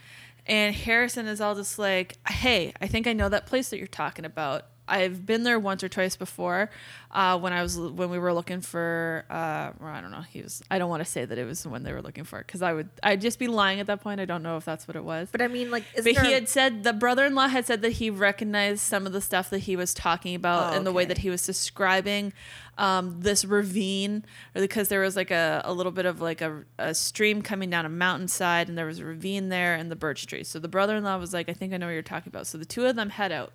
and 0.47 0.75
harrison 0.75 1.27
is 1.27 1.41
all 1.41 1.55
just 1.55 1.77
like 1.77 2.15
hey 2.27 2.73
i 2.81 2.87
think 2.87 3.07
i 3.07 3.13
know 3.13 3.29
that 3.29 3.45
place 3.45 3.69
that 3.69 3.77
you're 3.77 3.87
talking 3.87 4.25
about 4.25 4.65
i've 4.91 5.25
been 5.25 5.43
there 5.43 5.59
once 5.59 5.83
or 5.83 5.89
twice 5.89 6.15
before 6.15 6.69
uh, 7.11 7.37
when 7.37 7.53
i 7.53 7.61
was 7.61 7.77
when 7.77 8.09
we 8.09 8.19
were 8.19 8.33
looking 8.33 8.61
for 8.61 9.25
uh, 9.29 9.71
or 9.79 9.89
i 9.89 9.99
don't 9.99 10.11
know 10.11 10.21
he 10.21 10.41
was 10.41 10.61
i 10.69 10.77
don't 10.77 10.89
want 10.89 11.03
to 11.03 11.09
say 11.09 11.25
that 11.25 11.37
it 11.37 11.45
was 11.45 11.65
when 11.65 11.83
they 11.83 11.91
were 11.91 12.01
looking 12.01 12.23
for 12.23 12.39
it 12.39 12.47
because 12.47 12.61
i 12.61 12.71
would 12.71 12.89
i'd 13.03 13.19
just 13.21 13.39
be 13.39 13.47
lying 13.47 13.79
at 13.79 13.87
that 13.87 14.01
point 14.01 14.19
i 14.19 14.25
don't 14.25 14.43
know 14.43 14.57
if 14.57 14.65
that's 14.65 14.87
what 14.87 14.95
it 14.95 15.03
was. 15.03 15.29
But 15.31 15.41
I 15.41 15.47
mean, 15.47 15.71
like, 15.71 15.83
is 15.95 16.05
but 16.05 16.15
there 16.15 16.23
he 16.23 16.33
had 16.33 16.47
said 16.47 16.83
the 16.83 16.93
brother-in-law 16.93 17.47
had 17.47 17.65
said 17.65 17.81
that 17.81 17.93
he 17.93 18.09
recognized 18.09 18.79
some 18.81 19.05
of 19.05 19.13
the 19.13 19.21
stuff 19.21 19.49
that 19.49 19.59
he 19.59 19.75
was 19.75 19.93
talking 19.93 20.35
about 20.35 20.73
Oh, 20.73 20.77
and 20.77 20.85
the 20.85 20.91
way 20.91 21.05
that 21.05 21.19
he 21.19 21.29
was 21.29 21.45
describing 21.45 22.33
um, 22.77 23.17
this 23.19 23.45
ravine 23.45 24.25
because 24.53 24.87
there 24.87 25.01
was 25.01 25.15
like 25.15 25.31
a, 25.31 25.61
a 25.65 25.73
little 25.73 25.91
bit 25.91 26.05
of 26.05 26.21
like 26.21 26.41
a, 26.41 26.63
a 26.77 26.93
stream 26.93 27.41
coming 27.41 27.69
down 27.69 27.85
a 27.85 27.89
mountainside 27.89 28.69
and 28.69 28.77
there 28.77 28.85
was 28.85 28.99
a 28.99 29.05
ravine 29.05 29.49
there 29.49 29.75
and 29.75 29.91
the 29.91 29.95
birch 29.95 30.25
trees 30.27 30.47
so 30.47 30.59
the 30.59 30.67
brother-in-law 30.67 31.17
was 31.17 31.33
like 31.33 31.49
i 31.49 31.53
think 31.53 31.73
i 31.73 31.77
know 31.77 31.87
what 31.87 31.93
you're 31.93 32.01
talking 32.01 32.29
about. 32.29 32.47
So 32.47 32.57
the 32.57 32.65
two 32.65 32.85
of 32.85 32.95
them 32.95 33.09
head 33.09 33.31
out 33.31 33.51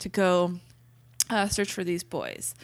to 0.00 0.08
go 0.08 0.54
uh, 1.30 1.48
search 1.48 1.72
for 1.72 1.84
these 1.84 2.02
boys. 2.02 2.54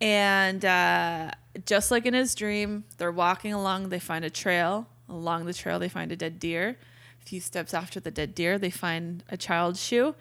And 0.00 0.64
uh, 0.64 1.30
just 1.64 1.90
like 1.90 2.06
in 2.06 2.14
his 2.14 2.34
dream, 2.34 2.84
they're 2.98 3.12
walking 3.12 3.52
along, 3.52 3.88
they 3.90 3.98
find 4.00 4.24
a 4.24 4.30
trail. 4.30 4.88
Along 5.08 5.44
the 5.44 5.52
trail, 5.54 5.78
they 5.78 5.88
find 5.88 6.10
a 6.10 6.16
dead 6.16 6.38
deer. 6.38 6.76
A 7.20 7.24
few 7.24 7.40
steps 7.40 7.72
after 7.74 8.00
the 8.00 8.10
dead 8.10 8.34
deer, 8.34 8.58
they 8.58 8.70
find 8.70 9.22
a 9.28 9.36
child's 9.36 9.80
shoe. 9.82 10.14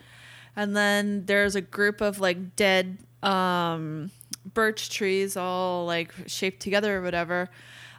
And 0.55 0.75
then 0.75 1.25
there's 1.25 1.55
a 1.55 1.61
group 1.61 2.01
of 2.01 2.19
like 2.19 2.55
dead 2.55 2.97
um, 3.23 4.11
birch 4.53 4.89
trees, 4.89 5.37
all 5.37 5.85
like 5.85 6.11
shaped 6.27 6.59
together 6.61 6.97
or 6.97 7.01
whatever. 7.01 7.49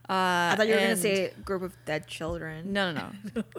Uh, 0.08 0.52
I 0.52 0.54
thought 0.56 0.66
you 0.68 0.74
were 0.74 0.80
gonna 0.80 0.90
and- 0.92 1.00
say 1.00 1.32
group 1.44 1.62
of 1.62 1.74
dead 1.86 2.06
children. 2.06 2.72
no, 2.72 2.92
no, 2.92 3.08
no. 3.34 3.42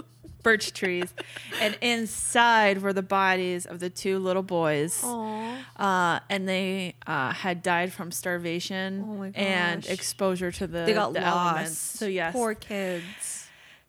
Birch 0.44 0.74
trees, 0.74 1.14
and 1.62 1.78
inside 1.82 2.82
were 2.82 2.94
the 2.94 3.02
bodies 3.02 3.66
of 3.66 3.80
the 3.80 3.90
two 3.90 4.20
little 4.20 4.44
boys. 4.44 5.02
Uh, 5.04 6.20
and 6.30 6.48
they 6.48 6.96
uh, 7.08 7.32
had 7.32 7.64
died 7.64 7.92
from 7.94 8.12
starvation 8.12 9.06
Oh 9.08 9.32
and 9.36 9.86
exposure 9.88 10.52
to 10.52 10.68
the, 10.68 10.84
They 10.86 10.94
got 10.94 11.14
the 11.14 11.22
lost. 11.22 11.38
elements. 11.56 11.78
So 11.78 12.06
yes, 12.08 12.34
Poor 12.34 12.54
kids. 12.56 13.40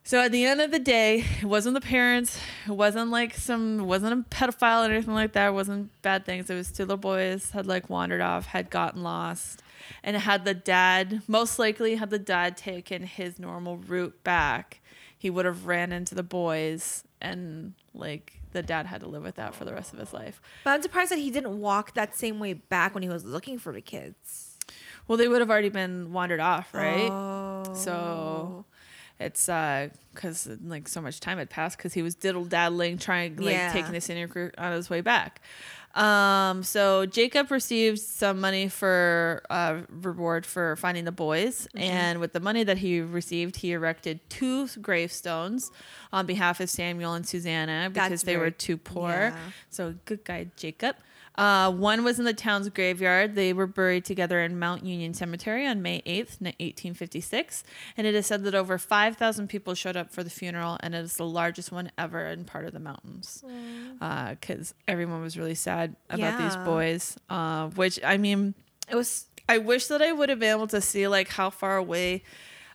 So 0.06 0.20
at 0.20 0.32
the 0.32 0.44
end 0.44 0.60
of 0.60 0.70
the 0.70 0.78
day, 0.78 1.24
it 1.40 1.44
wasn't 1.46 1.74
the 1.74 1.80
parents. 1.80 2.38
It 2.66 2.72
wasn't 2.72 3.10
like 3.10 3.34
some, 3.34 3.86
wasn't 3.86 4.12
a 4.12 4.34
pedophile 4.36 4.86
or 4.86 4.92
anything 4.92 5.14
like 5.14 5.32
that. 5.32 5.48
It 5.48 5.52
wasn't 5.52 5.90
bad 6.02 6.26
things. 6.26 6.50
It 6.50 6.54
was 6.54 6.70
two 6.70 6.82
little 6.84 6.98
boys 6.98 7.50
had 7.52 7.66
like 7.66 7.88
wandered 7.88 8.20
off, 8.20 8.44
had 8.46 8.68
gotten 8.68 9.02
lost, 9.02 9.62
and 10.02 10.14
had 10.16 10.44
the 10.44 10.52
dad 10.52 11.22
most 11.26 11.58
likely 11.58 11.94
had 11.96 12.10
the 12.10 12.18
dad 12.18 12.56
taken 12.58 13.04
his 13.04 13.38
normal 13.38 13.78
route 13.78 14.22
back, 14.24 14.80
he 15.24 15.30
would 15.30 15.46
have 15.46 15.64
ran 15.64 15.90
into 15.90 16.14
the 16.14 16.22
boys 16.22 17.02
and 17.18 17.72
like 17.94 18.34
the 18.52 18.62
dad 18.62 18.84
had 18.84 19.00
to 19.00 19.06
live 19.06 19.22
with 19.22 19.36
that 19.36 19.54
for 19.54 19.64
the 19.64 19.72
rest 19.72 19.94
of 19.94 19.98
his 19.98 20.12
life. 20.12 20.38
But 20.64 20.72
I'm 20.72 20.82
surprised 20.82 21.10
that 21.12 21.18
he 21.18 21.30
didn't 21.30 21.58
walk 21.58 21.94
that 21.94 22.14
same 22.14 22.38
way 22.38 22.52
back 22.52 22.92
when 22.92 23.02
he 23.02 23.08
was 23.08 23.24
looking 23.24 23.58
for 23.58 23.72
the 23.72 23.80
kids. 23.80 24.58
Well, 25.08 25.16
they 25.16 25.26
would 25.26 25.40
have 25.40 25.48
already 25.48 25.70
been 25.70 26.12
wandered 26.12 26.40
off, 26.40 26.74
right? 26.74 27.10
Oh. 27.10 27.62
So 27.72 28.66
it's 29.18 29.48
uh 29.48 29.88
because 30.12 30.46
like 30.62 30.88
so 30.88 31.00
much 31.00 31.20
time 31.20 31.38
had 31.38 31.48
passed 31.48 31.78
because 31.78 31.94
he 31.94 32.02
was 32.02 32.14
diddle 32.14 32.44
daddling 32.44 32.98
trying 32.98 33.36
like 33.36 33.54
Yeah. 33.54 33.72
taking 33.72 33.92
the 33.92 34.02
scenic 34.02 34.34
route 34.34 34.54
on 34.58 34.72
his 34.72 34.90
way 34.90 35.00
back. 35.00 35.40
Um, 35.94 36.62
so 36.64 37.06
Jacob 37.06 37.50
received 37.52 38.00
some 38.00 38.40
money 38.40 38.68
for 38.68 39.42
uh, 39.48 39.82
reward 39.88 40.44
for 40.44 40.74
finding 40.76 41.04
the 41.04 41.12
boys, 41.12 41.68
Mm-hmm. 41.74 41.78
and 41.78 42.20
with 42.20 42.32
the 42.32 42.40
money 42.40 42.64
that 42.64 42.78
he 42.78 43.00
received, 43.00 43.56
he 43.56 43.72
erected 43.72 44.18
two 44.28 44.66
gravestones 44.82 45.70
on 46.12 46.26
behalf 46.26 46.58
of 46.60 46.68
Samuel 46.68 47.14
and 47.14 47.26
Susanna 47.26 47.90
because 47.92 48.10
That's 48.10 48.22
they 48.24 48.36
were 48.36 48.50
too 48.50 48.76
poor. 48.76 49.10
yeah. 49.10 49.36
So 49.70 49.94
good 50.04 50.24
guy, 50.24 50.48
Jacob. 50.56 50.96
Uh, 51.36 51.70
one 51.72 52.04
was 52.04 52.18
in 52.18 52.24
the 52.24 52.32
town's 52.32 52.68
graveyard. 52.68 53.34
They 53.34 53.52
were 53.52 53.66
buried 53.66 54.04
together 54.04 54.40
in 54.40 54.58
Mount 54.58 54.84
Union 54.84 55.14
Cemetery 55.14 55.66
on 55.66 55.82
May 55.82 56.00
8th, 56.02 56.40
1856. 56.40 57.64
And 57.96 58.06
it 58.06 58.14
is 58.14 58.26
said 58.26 58.44
that 58.44 58.54
over 58.54 58.78
5,000 58.78 59.48
people 59.48 59.74
showed 59.74 59.96
up 59.96 60.12
for 60.12 60.22
the 60.22 60.30
funeral, 60.30 60.76
and 60.80 60.94
it 60.94 60.98
is 61.04 61.16
the 61.16 61.26
largest 61.26 61.72
one 61.72 61.90
ever 61.98 62.26
in 62.26 62.44
part 62.44 62.66
of 62.66 62.72
the 62.72 62.80
mountains. 62.80 63.42
Because 63.98 64.74
everyone 64.86 65.22
was 65.22 65.36
really 65.36 65.54
sad 65.54 65.96
about 66.10 66.38
these 66.38 66.56
boys. 66.64 67.16
Uh, 67.28 67.68
which, 67.70 67.98
I 68.04 68.16
mean, 68.16 68.54
It 68.88 68.94
was 68.94 69.26
I 69.48 69.58
wish 69.58 69.88
that 69.88 70.00
I 70.00 70.10
would 70.12 70.28
have 70.30 70.38
been 70.38 70.52
able 70.56 70.68
to 70.68 70.80
see 70.80 71.06
like 71.08 71.28
how 71.28 71.50
far 71.50 71.76
away 71.76 72.22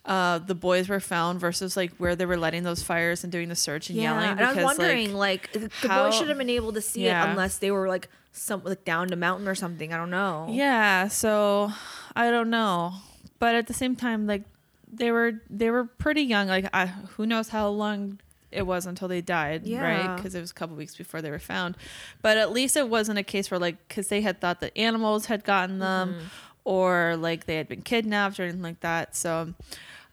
uh, 0.05 0.37
the 0.39 0.53
boys 0.55 0.87
were 0.87 0.99
found 0.99 1.39
versus 1.39 1.75
like 1.75 1.91
where 1.97 2.15
they 2.15 2.25
were 2.25 2.37
letting 2.37 2.63
those 2.63 2.81
fires 2.83 3.23
and 3.23 3.31
doing 3.31 3.49
the 3.49 3.55
search 3.55 3.89
and 3.89 3.97
yelling. 3.97 4.29
And 4.29 4.39
I 4.39 4.45
was 4.47 4.55
because, 4.55 4.77
wondering, 4.77 5.13
like, 5.13 5.51
the 5.51 5.69
how- 5.87 6.05
boys 6.05 6.15
should 6.15 6.29
have 6.29 6.37
been 6.37 6.49
able 6.49 6.73
to 6.73 6.81
see 6.81 7.05
Yeah. 7.05 7.25
it 7.27 7.31
unless 7.31 7.57
they 7.57 7.71
were 7.71 7.87
like 7.87 8.07
some 8.31 8.61
like 8.63 8.85
down 8.85 9.07
the 9.07 9.15
mountain 9.15 9.47
or 9.47 9.55
something. 9.55 9.93
I 9.93 9.97
don't 9.97 10.09
know. 10.11 10.47
Yeah, 10.49 11.07
so 11.07 11.71
I 12.15 12.31
don't 12.31 12.49
know, 12.49 12.93
but 13.39 13.55
at 13.55 13.67
the 13.67 13.73
same 13.73 13.95
time, 13.95 14.27
like 14.27 14.43
they 14.91 15.11
were 15.11 15.41
they 15.49 15.69
were 15.71 15.85
pretty 15.85 16.21
young. 16.23 16.47
Like 16.47 16.67
I, 16.73 16.87
who 16.87 17.25
knows 17.25 17.49
how 17.49 17.67
long 17.69 18.19
it 18.51 18.63
was 18.65 18.85
until 18.85 19.07
they 19.07 19.21
died, 19.21 19.67
right? 19.69 20.15
Because 20.15 20.33
it 20.35 20.41
was 20.41 20.51
a 20.51 20.53
couple 20.53 20.75
weeks 20.75 20.95
before 20.95 21.21
they 21.21 21.29
were 21.31 21.37
found. 21.39 21.77
But 22.21 22.37
at 22.37 22.51
least 22.51 22.75
it 22.77 22.89
wasn't 22.89 23.19
a 23.19 23.23
case 23.23 23.51
where 23.51 23.59
like 23.59 23.87
because 23.87 24.07
they 24.07 24.21
had 24.21 24.39
thought 24.41 24.59
that 24.61 24.75
animals 24.77 25.25
had 25.27 25.43
gotten 25.43 25.79
them, 25.79 26.13
Mm-hmm. 26.15 26.25
or 26.65 27.15
like 27.17 27.45
they 27.45 27.55
had 27.57 27.67
been 27.67 27.81
kidnapped 27.81 28.39
or 28.39 28.43
anything 28.43 28.61
like 28.63 28.79
that. 28.81 29.15
So. 29.15 29.53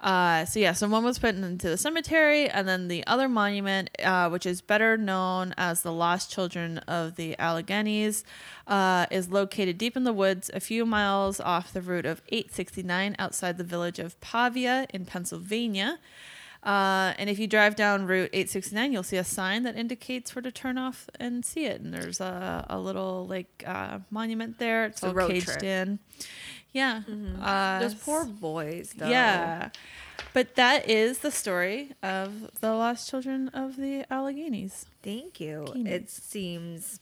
Uh, 0.07 0.45
so 0.45 0.61
yeah, 0.61 0.71
so 0.71 0.89
one 0.89 1.03
was 1.03 1.19
put 1.19 1.35
into 1.35 1.69
the 1.69 1.77
cemetery, 1.77 2.49
and 2.49 2.69
then 2.69 2.87
the 2.87 3.05
other 3.09 3.29
monument, 3.29 3.91
uh, 4.05 4.29
which 4.29 4.47
is 4.47 4.61
better 4.61 4.97
known 4.97 5.53
as 5.59 5.83
the 5.83 5.91
Lost 5.91 6.31
Children 6.31 6.79
of 6.87 7.17
the 7.17 7.35
Alleghenies, 7.41 8.23
uh, 8.69 9.07
is 9.11 9.33
located 9.33 9.79
deep 9.79 9.97
in 9.97 10.05
the 10.05 10.13
woods, 10.13 10.49
a 10.55 10.61
few 10.61 10.87
miles 10.87 11.41
off 11.41 11.73
the 11.73 11.83
route 11.83 12.07
of 12.07 12.23
869 12.29 13.17
outside 13.19 13.59
the 13.59 13.65
village 13.65 13.99
of 13.99 14.21
Pavia 14.21 14.87
in 14.95 15.07
Pennsylvania. 15.07 15.99
Uh, 16.63 17.15
and 17.19 17.29
if 17.29 17.39
you 17.39 17.47
drive 17.47 17.77
down 17.77 18.07
Route 18.07 18.31
869, 18.33 18.93
you'll 18.93 19.03
see 19.05 19.17
a 19.17 19.25
sign 19.25 19.63
that 19.65 19.77
indicates 19.77 20.35
where 20.35 20.43
to 20.43 20.51
turn 20.51 20.79
off 20.79 21.09
and 21.19 21.45
see 21.45 21.67
it. 21.67 21.81
And 21.81 21.95
there's 21.95 22.21
a, 22.21 22.67
a 22.69 22.79
little 22.79 23.27
like 23.27 23.63
uh, 23.67 24.01
monument 24.11 24.59
there. 24.59 24.87
It's 24.87 25.03
a 25.03 25.09
all 25.09 25.29
caged 25.29 25.47
trip. 25.47 25.63
in. 25.63 25.99
Yeah. 26.73 27.03
Uh, 27.41 27.81
Those 27.81 27.95
poor 27.95 28.25
boys, 28.25 28.95
though. 28.97 29.09
yeah. 29.09 29.71
But 30.35 30.55
that 30.57 30.89
is 30.89 31.19
the 31.19 31.31
story 31.31 31.93
of 32.03 32.51
the 32.61 32.73
lost 32.75 33.09
children 33.09 33.49
of 33.49 33.77
the 33.77 34.05
Alleghenies. 34.11 34.85
Thank 35.03 35.41
you. 35.41 35.67
It 35.75 36.11
seems 36.11 37.01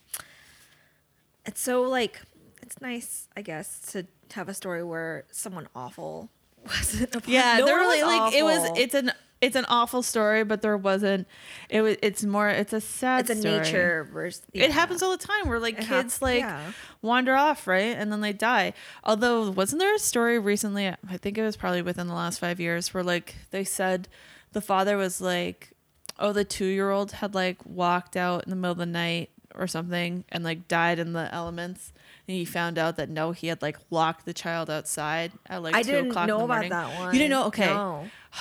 it's 1.47 1.61
so 1.61 1.83
like 1.83 2.21
it's 2.62 2.80
nice, 2.80 3.28
I 3.37 3.42
guess, 3.42 3.80
to 3.92 4.06
have 4.35 4.49
a 4.49 4.54
story 4.54 4.83
where 4.85 5.25
someone 5.33 5.68
awful 5.75 6.28
wasn't. 6.66 7.14
A 7.14 7.21
part- 7.21 7.28
Yeah, 7.28 7.59
no 7.59 7.66
there 7.66 7.76
one 7.76 7.87
really 7.87 8.02
like 8.02 8.35
it 8.35 8.42
was. 8.42 8.71
It's 8.76 8.94
an 8.94 9.12
it's 9.46 9.56
an 9.56 9.66
awful 9.68 10.02
story, 10.02 10.44
but 10.44 10.62
there 10.62 10.76
wasn't. 10.76 11.26
It 11.68 11.82
was. 11.82 11.96
It's 12.02 12.24
more. 12.24 12.48
It's 12.48 12.72
a 12.72 12.80
sad. 12.80 13.20
it's 13.20 13.30
a 13.30 13.40
story. 13.40 13.58
nature 13.58 14.08
versus. 14.12 14.42
It 14.52 14.70
happens 14.70 15.02
all 15.02 15.10
the 15.10 15.26
time 15.26 15.48
where 15.48 15.58
like 15.58 15.78
It 15.78 15.86
kids 15.86 16.20
like 16.22 16.40
yeah. 16.40 16.72
wander 17.02 17.34
off, 17.34 17.66
right? 17.66 17.96
And 17.96 18.10
then 18.12 18.20
they 18.20 18.32
die. 18.32 18.72
Although 19.02 19.50
wasn't 19.50 19.80
there 19.80 19.94
a 19.94 19.98
story 19.98 20.38
recently, 20.38 20.88
I 20.88 21.16
think 21.16 21.38
it 21.38 21.42
was 21.42 21.56
probably 21.56 21.82
within 21.82 22.08
the 22.08 22.14
last 22.14 22.38
5 22.38 22.60
years 22.60 22.92
where 22.92 23.02
like 23.04 23.34
they 23.50 23.64
said 23.64 24.08
the 24.52 24.60
father 24.60 24.96
was 24.96 25.20
like 25.20 25.72
oh 26.18 26.32
the 26.32 26.44
2-year-old 26.44 27.12
had 27.12 27.34
like 27.34 27.58
walked 27.64 28.16
out 28.16 28.44
in 28.44 28.50
the 28.50 28.56
middle 28.56 28.72
of 28.72 28.78
the 28.78 28.86
night 28.86 29.30
or 29.54 29.66
something 29.66 30.24
and 30.30 30.44
like 30.44 30.68
died 30.68 30.98
in 30.98 31.12
the 31.12 31.32
elements 31.34 31.92
and 32.26 32.37
he 32.37 32.45
found 32.45 32.78
out 32.78 32.97
that 32.97 33.09
no 33.11 33.33
he 33.33 33.49
had 33.49 33.61
like 33.62 33.76
locked 33.90 34.25
the 34.25 34.33
child 34.35 34.71
outside 34.71 35.33
at 35.47 35.62
like 35.62 35.75
I 35.75 35.83
2 35.83 35.90
didn't 35.93 36.11
o'clock 36.11 36.25
in 36.25 36.28
know 36.28 36.38
the 36.38 36.45
about 36.45 36.54
morning. 36.54 36.71
that 36.71 36.99
one. 36.99 37.12
You 37.14 37.19
didn't 37.19 37.31
know? 37.31 37.45
Okay. 37.47 37.66
No. 37.66 38.07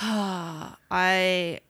I 0.90 1.60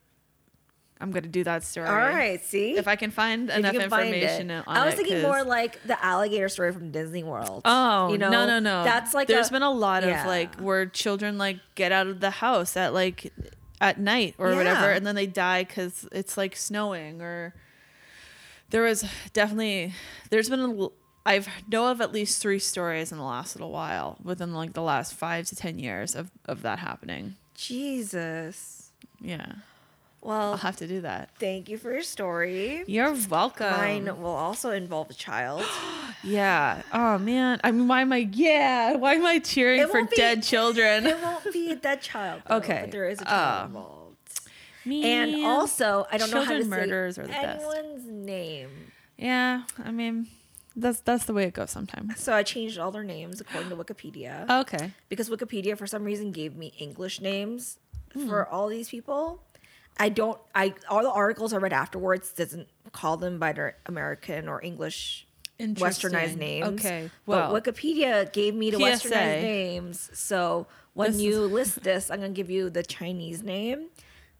I'm 1.00 1.10
going 1.10 1.24
to 1.24 1.28
do 1.28 1.44
that 1.44 1.64
story. 1.64 1.86
All 1.88 1.94
right. 1.94 2.42
See, 2.42 2.76
If 2.76 2.88
I 2.88 2.96
can 2.96 3.10
find 3.10 3.50
If 3.50 3.56
you 3.56 3.60
enough 3.60 3.72
can 3.74 3.90
find 3.90 4.08
it. 4.08 4.22
information 4.22 4.50
on 4.52 4.64
I 4.66 4.84
was 4.86 4.94
it, 4.94 4.98
thinking 4.98 5.14
'cause- 5.16 5.22
more 5.24 5.42
like 5.44 5.82
the 5.86 6.02
alligator 6.02 6.48
story 6.48 6.72
from 6.72 6.92
Disney 6.92 7.22
World. 7.24 7.62
Oh 7.64 8.10
you 8.12 8.16
know, 8.18 8.30
no 8.30 8.46
no 8.46 8.58
no! 8.58 8.84
That's 8.84 9.12
like 9.12 9.28
there's 9.28 9.50
been 9.50 9.62
a 9.62 9.70
lot 9.70 10.04
of 10.04 10.10
yeah. 10.10 10.26
like 10.26 10.54
where 10.60 10.86
children 10.86 11.36
like 11.36 11.58
get 11.74 11.92
out 11.92 12.06
of 12.06 12.20
the 12.20 12.30
house 12.30 12.76
at 12.76 12.94
like 12.94 13.32
at 13.80 13.98
night 13.98 14.34
or 14.38 14.54
whatever, 14.54 14.86
Yeah. 14.90 14.96
and 14.96 15.06
then 15.06 15.14
they 15.14 15.26
die 15.26 15.64
because 15.64 16.08
it's 16.12 16.36
like 16.38 16.56
snowing 16.56 17.20
or 17.20 17.54
there 18.70 18.82
was 18.82 19.04
definitely 19.32 19.92
there's 20.30 20.48
been 20.48 20.60
a 20.60 20.68
l- 20.80 20.92
I've 21.26 21.48
know 21.68 21.88
of 21.90 22.00
at 22.00 22.12
least 22.12 22.42
three 22.42 22.58
stories 22.58 23.10
in 23.10 23.18
the 23.18 23.24
last 23.24 23.54
little 23.56 23.70
while 23.70 24.18
within 24.22 24.52
like 24.54 24.74
the 24.74 24.82
last 24.82 25.14
five 25.14 25.46
to 25.46 25.56
ten 25.56 25.78
years 25.78 26.14
of 26.14 26.30
of 26.46 26.62
that 26.62 26.78
happening. 26.80 27.36
Jesus. 27.54 28.90
Yeah, 29.20 29.46
Well, 30.20 30.52
I'll 30.52 30.56
have 30.58 30.76
to 30.76 30.86
do 30.86 31.00
that. 31.00 31.30
thank 31.38 31.68
you 31.70 31.78
for 31.78 31.90
your 31.92 32.02
story. 32.02 32.84
You're 32.86 33.14
welcome. 33.30 33.70
Mine 33.70 34.04
will 34.20 34.34
also 34.34 34.70
involve 34.70 35.10
a 35.10 35.14
child. 35.14 35.64
Yeah. 36.26 36.80
Oh 36.90 37.18
man. 37.18 37.60
I 37.62 37.70
mean, 37.70 37.86
why 37.86 38.00
am 38.00 38.10
I? 38.10 38.26
Yeah. 38.32 38.96
Why 38.96 39.12
am 39.14 39.26
I 39.26 39.40
cheering 39.40 39.86
for 39.88 40.02
be- 40.04 40.16
dead 40.16 40.42
children? 40.42 41.04
it 41.06 41.20
won't 41.22 41.52
be 41.52 41.70
a 41.72 41.76
dead 41.76 42.00
child. 42.00 42.40
though, 42.48 42.56
Okay. 42.56 42.78
but 42.84 42.92
there 42.92 43.08
is 43.10 43.20
a 43.20 43.24
oh. 43.24 43.26
child 43.26 43.60
Oh. 43.60 43.66
involved. 43.66 44.16
Man. 44.86 45.34
And 45.34 45.44
also, 45.44 46.06
I 46.10 46.16
don't 46.16 46.30
know 46.30 46.38
how 46.42 46.52
to 46.52 46.60
Children 46.60 46.70
murderers 46.70 47.16
say 47.16 47.22
are 47.22 47.26
the 47.26 47.32
best. 47.32 47.64
anyone's 47.66 48.06
name. 48.06 48.70
Yeah, 49.18 49.64
I 49.84 49.90
mean, 49.90 50.28
that's 50.76 51.00
that's 51.00 51.24
the 51.24 51.32
way 51.34 51.44
it 51.44 51.54
goes 51.54 51.70
sometimes. 51.70 52.18
So 52.20 52.32
I 52.34 52.42
changed 52.42 52.78
all 52.78 52.90
their 52.90 53.04
names 53.04 53.40
according 53.40 53.70
to 53.70 53.76
Wikipedia 53.76 54.48
Okay. 54.62 54.92
because 55.08 55.28
Wikipedia, 55.30 55.76
for 55.78 55.86
some 55.86 56.04
reason, 56.04 56.32
gave 56.32 56.56
me 56.56 56.72
English 56.78 57.20
names 57.20 57.78
Hmm. 58.12 58.28
for 58.28 58.48
all 58.48 58.68
these 58.68 58.88
people. 58.88 59.42
I 59.98 60.08
don't. 60.08 60.38
I 60.54 60.74
all 60.88 61.02
the 61.02 61.10
articles 61.10 61.52
I 61.52 61.56
read 61.58 61.72
afterwards 61.72 62.32
doesn't 62.32 62.68
call 62.92 63.16
them 63.16 63.38
by 63.38 63.52
their 63.52 63.76
American 63.86 64.48
or 64.48 64.62
English 64.64 65.26
westernized 65.58 66.36
names. 66.36 66.80
Okay, 66.84 67.10
but 67.26 67.52
well, 67.52 67.60
Wikipedia 67.60 68.32
gave 68.32 68.54
me 68.54 68.70
the 68.70 68.78
PSA. 68.78 68.84
westernized 69.08 69.42
names. 69.42 70.10
So 70.14 70.66
when 70.94 71.12
This 71.12 71.22
you 71.22 71.40
list 71.42 71.82
this, 71.82 72.10
I'm 72.10 72.20
gonna 72.20 72.32
give 72.32 72.50
you 72.50 72.70
the 72.70 72.82
Chinese 72.82 73.42
name. 73.42 73.86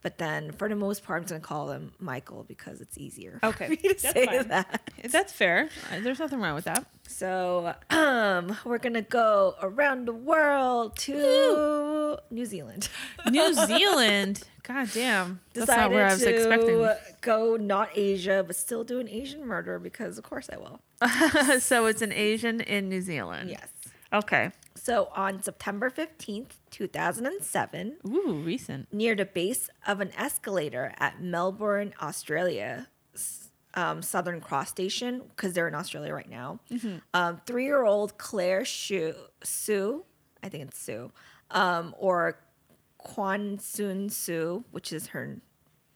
But 0.05 0.19
then, 0.19 0.53
for 0.53 0.69
the 0.69 0.77
most 0.77 1.03
part, 1.03 1.23
I'm 1.23 1.27
gonna 1.27 1.41
call 1.41 1.71
him 1.71 1.93
Michael 1.99 2.45
because 2.47 2.81
it's 2.83 2.99
easier. 2.99 3.39
for 3.41 3.47
Okay, 3.49 3.69
me 3.71 3.77
to 3.77 3.89
that's 3.89 4.03
say 4.03 4.27
fine. 4.27 4.49
that. 4.49 4.91
That's 5.11 5.33
fair. 5.33 5.71
Uh, 5.91 6.01
There's 6.01 6.19
nothing 6.19 6.41
wrong 6.41 6.55
with 6.55 6.65
that. 6.67 6.85
So 7.09 7.75
um, 7.89 8.55
we're 8.67 8.77
gonna 8.79 9.01
go 9.01 9.55
around 9.63 10.05
the 10.07 10.13
world 10.13 10.95
to 10.99 12.19
New 12.31 12.45
Zealand. 12.45 12.91
New 13.31 13.55
Zealand. 13.67 14.43
God 14.63 14.91
damn. 14.93 15.41
That's 15.55 15.67
Decided 15.67 15.81
not 15.81 15.91
where 15.93 16.07
I 16.07 16.13
was 16.13 16.23
to 16.23 16.35
expecting. 16.35 16.87
go 17.23 17.57
not 17.57 17.89
Asia, 17.95 18.45
but 18.47 18.57
still 18.57 18.85
do 18.85 19.01
an 19.01 19.09
Asian 19.09 19.47
murder 19.47 19.79
because 19.79 20.19
of 20.19 20.25
course 20.25 20.51
I 20.53 20.59
will. 20.59 20.81
so 21.61 21.87
it's 21.87 22.03
an 22.03 22.13
Asian 22.13 22.61
in 22.61 22.91
New 22.91 23.01
Zealand. 23.01 23.49
Yes. 23.49 23.69
Okay. 24.13 24.51
So 24.85 25.09
on 25.17 25.43
September 25.43 25.89
15th, 25.89 26.57
2007, 26.71 27.97
Ooh, 28.07 28.35
recent. 28.45 28.93
near 28.93 29.15
the 29.15 29.25
base 29.25 29.71
of 29.87 30.03
an 30.03 30.11
escalator 30.15 30.93
at 30.99 31.23
Melbourne, 31.23 31.95
Australia, 32.03 32.89
um, 33.73 34.03
Southern 34.03 34.43
Cross 34.43 34.69
Station, 34.69 35.23
because 35.35 35.55
they're 35.55 35.69
in 35.69 35.75
Australia 35.75 36.13
right 36.13 36.29
now. 36.29 36.61
Um, 37.15 37.41
three-year-old 37.47 38.19
Claire 38.19 38.67
Shu, 38.67 39.15
Sue, 39.43 40.05
I 40.43 40.51
think 40.51 40.65
it's 40.69 40.79
Sue, 40.79 41.11
um, 41.51 41.95
or 41.97 42.39
Kwan 42.99 43.59
Soon 43.59 44.11
Sue, 44.11 44.65
which 44.71 44.93
is 44.93 45.07
her 45.09 45.41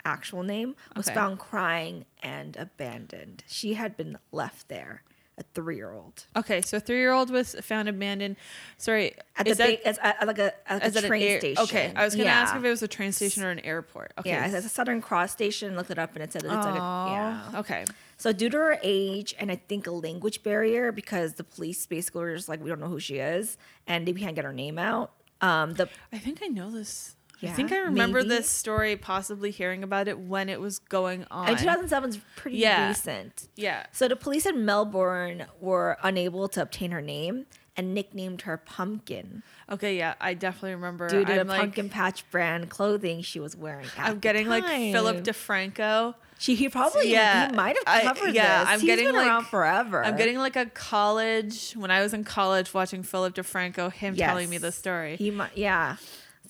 actual 0.06 0.42
name, 0.42 0.74
was 0.96 1.08
Okay. 1.08 1.14
found 1.14 1.38
crying 1.38 2.06
and 2.22 2.56
abandoned. 2.56 3.44
She 3.46 3.74
had 3.74 3.98
been 3.98 4.16
left 4.32 4.68
there, 4.68 5.02
a 5.38 5.42
three-year-old. 5.54 6.26
Okay, 6.36 6.60
so 6.60 6.78
three 6.80 6.98
year 6.98 7.12
old 7.12 7.30
was 7.30 7.54
found 7.62 7.88
abandoned. 7.88 8.36
Sorry, 8.76 9.14
At 9.36 9.46
the 9.46 9.54
that, 9.54 9.82
ba- 9.84 9.88
as, 9.88 9.98
like 10.26 10.38
a, 10.38 10.52
is 10.84 10.94
the 10.94 11.02
train 11.02 11.22
air- 11.22 11.38
station. 11.40 11.62
Okay, 11.64 11.92
I 11.94 12.04
was 12.04 12.14
gonna 12.14 12.24
Yeah. 12.24 12.40
ask 12.40 12.56
if 12.56 12.64
it 12.64 12.68
was 12.68 12.82
a 12.82 12.88
train 12.88 13.12
station 13.12 13.44
or 13.44 13.50
an 13.50 13.60
airport. 13.60 14.12
Okay. 14.18 14.30
Yeah, 14.30 14.46
it's 14.46 14.66
a 14.66 14.68
Southern 14.68 15.00
Cross 15.00 15.32
Station. 15.32 15.76
Looked 15.76 15.90
it 15.90 15.98
up 15.98 16.14
and 16.14 16.22
it 16.22 16.32
said 16.32 16.42
it's 16.44 16.52
like 16.52 16.74
a, 16.74 16.76
yeah. 16.76 17.50
Okay. 17.56 17.84
So 18.16 18.32
due 18.32 18.50
to 18.50 18.56
her 18.56 18.78
age 18.82 19.34
and 19.38 19.50
I 19.52 19.56
think 19.56 19.86
a 19.86 19.92
language 19.92 20.42
barrier, 20.42 20.90
because 20.90 21.34
the 21.34 21.44
police 21.44 21.86
basically 21.86 22.22
were 22.22 22.34
just 22.34 22.48
like, 22.48 22.60
we 22.62 22.68
don't 22.68 22.80
know 22.80 22.88
who 22.88 22.98
she 22.98 23.18
is, 23.18 23.56
and 23.86 24.06
they 24.06 24.12
can't 24.12 24.34
get 24.34 24.44
her 24.44 24.52
name 24.52 24.78
out. 24.78 25.12
Um, 25.40 25.74
the 25.74 25.88
I 26.12 26.18
think 26.18 26.40
I 26.42 26.48
know 26.48 26.68
this. 26.70 27.14
I 27.42 27.46
think 27.48 27.72
I 27.72 27.78
remember 27.78 28.18
maybe. 28.18 28.28
this 28.30 28.48
story, 28.50 28.96
possibly 28.96 29.50
hearing 29.50 29.82
about 29.84 30.08
it 30.08 30.18
when 30.18 30.48
it 30.48 30.60
was 30.60 30.78
going 30.80 31.24
on. 31.30 31.48
and 31.48 31.58
2007 31.58 32.10
is 32.10 32.18
pretty 32.36 32.58
Yeah. 32.58 32.88
recent. 32.88 33.48
yeah. 33.56 33.86
So 33.92 34.08
the 34.08 34.16
police 34.16 34.44
in 34.46 34.64
Melbourne 34.64 35.46
were 35.60 35.96
unable 36.02 36.48
to 36.48 36.62
obtain 36.62 36.90
her 36.90 37.00
name 37.02 37.46
and 37.76 37.94
nicknamed 37.94 38.42
her 38.42 38.56
Pumpkin 38.56 39.42
Okay. 39.70 39.96
Yeah, 39.98 40.14
I 40.20 40.34
definitely 40.34 40.74
remember. 40.74 41.08
due 41.08 41.24
to 41.24 41.30
I'm 41.32 41.38
the 41.38 41.44
like, 41.44 41.60
pumpkin 41.60 41.88
patch 41.90 42.28
brand 42.30 42.70
clothing 42.70 43.20
she 43.22 43.38
was 43.38 43.54
wearing. 43.54 43.86
I'm 43.98 44.18
getting 44.18 44.48
like 44.48 44.64
Philip. 44.64 45.22
DeFranco. 45.22 46.14
She 46.40 46.54
he 46.54 46.68
probably 46.68 47.10
Yeah, 47.12 47.48
he 47.50 47.54
might 47.54 47.76
have 47.84 48.02
covered 48.14 48.34
yeah, 48.34 48.60
this. 48.60 48.68
I'm 48.70 48.80
He's 48.80 48.86
getting, 48.86 49.06
been 49.06 49.16
like- 49.16 49.26
around 49.26 49.46
forever. 49.46 50.04
I'm 50.04 50.16
getting 50.16 50.38
like 50.38 50.56
a 50.56 50.66
college 50.66 51.72
when 51.74 51.90
I 51.90 52.00
was 52.00 52.14
in 52.14 52.24
college 52.24 52.72
watching 52.72 53.02
Philip 53.02 53.34
DeFranco, 53.34 53.92
him 53.92 54.16
telling 54.16 54.48
me 54.48 54.56
Yes. 54.56 54.62
the 54.62 54.72
story. 54.72 55.16
He 55.16 55.30
might, 55.30 55.50
yeah. 55.56 55.96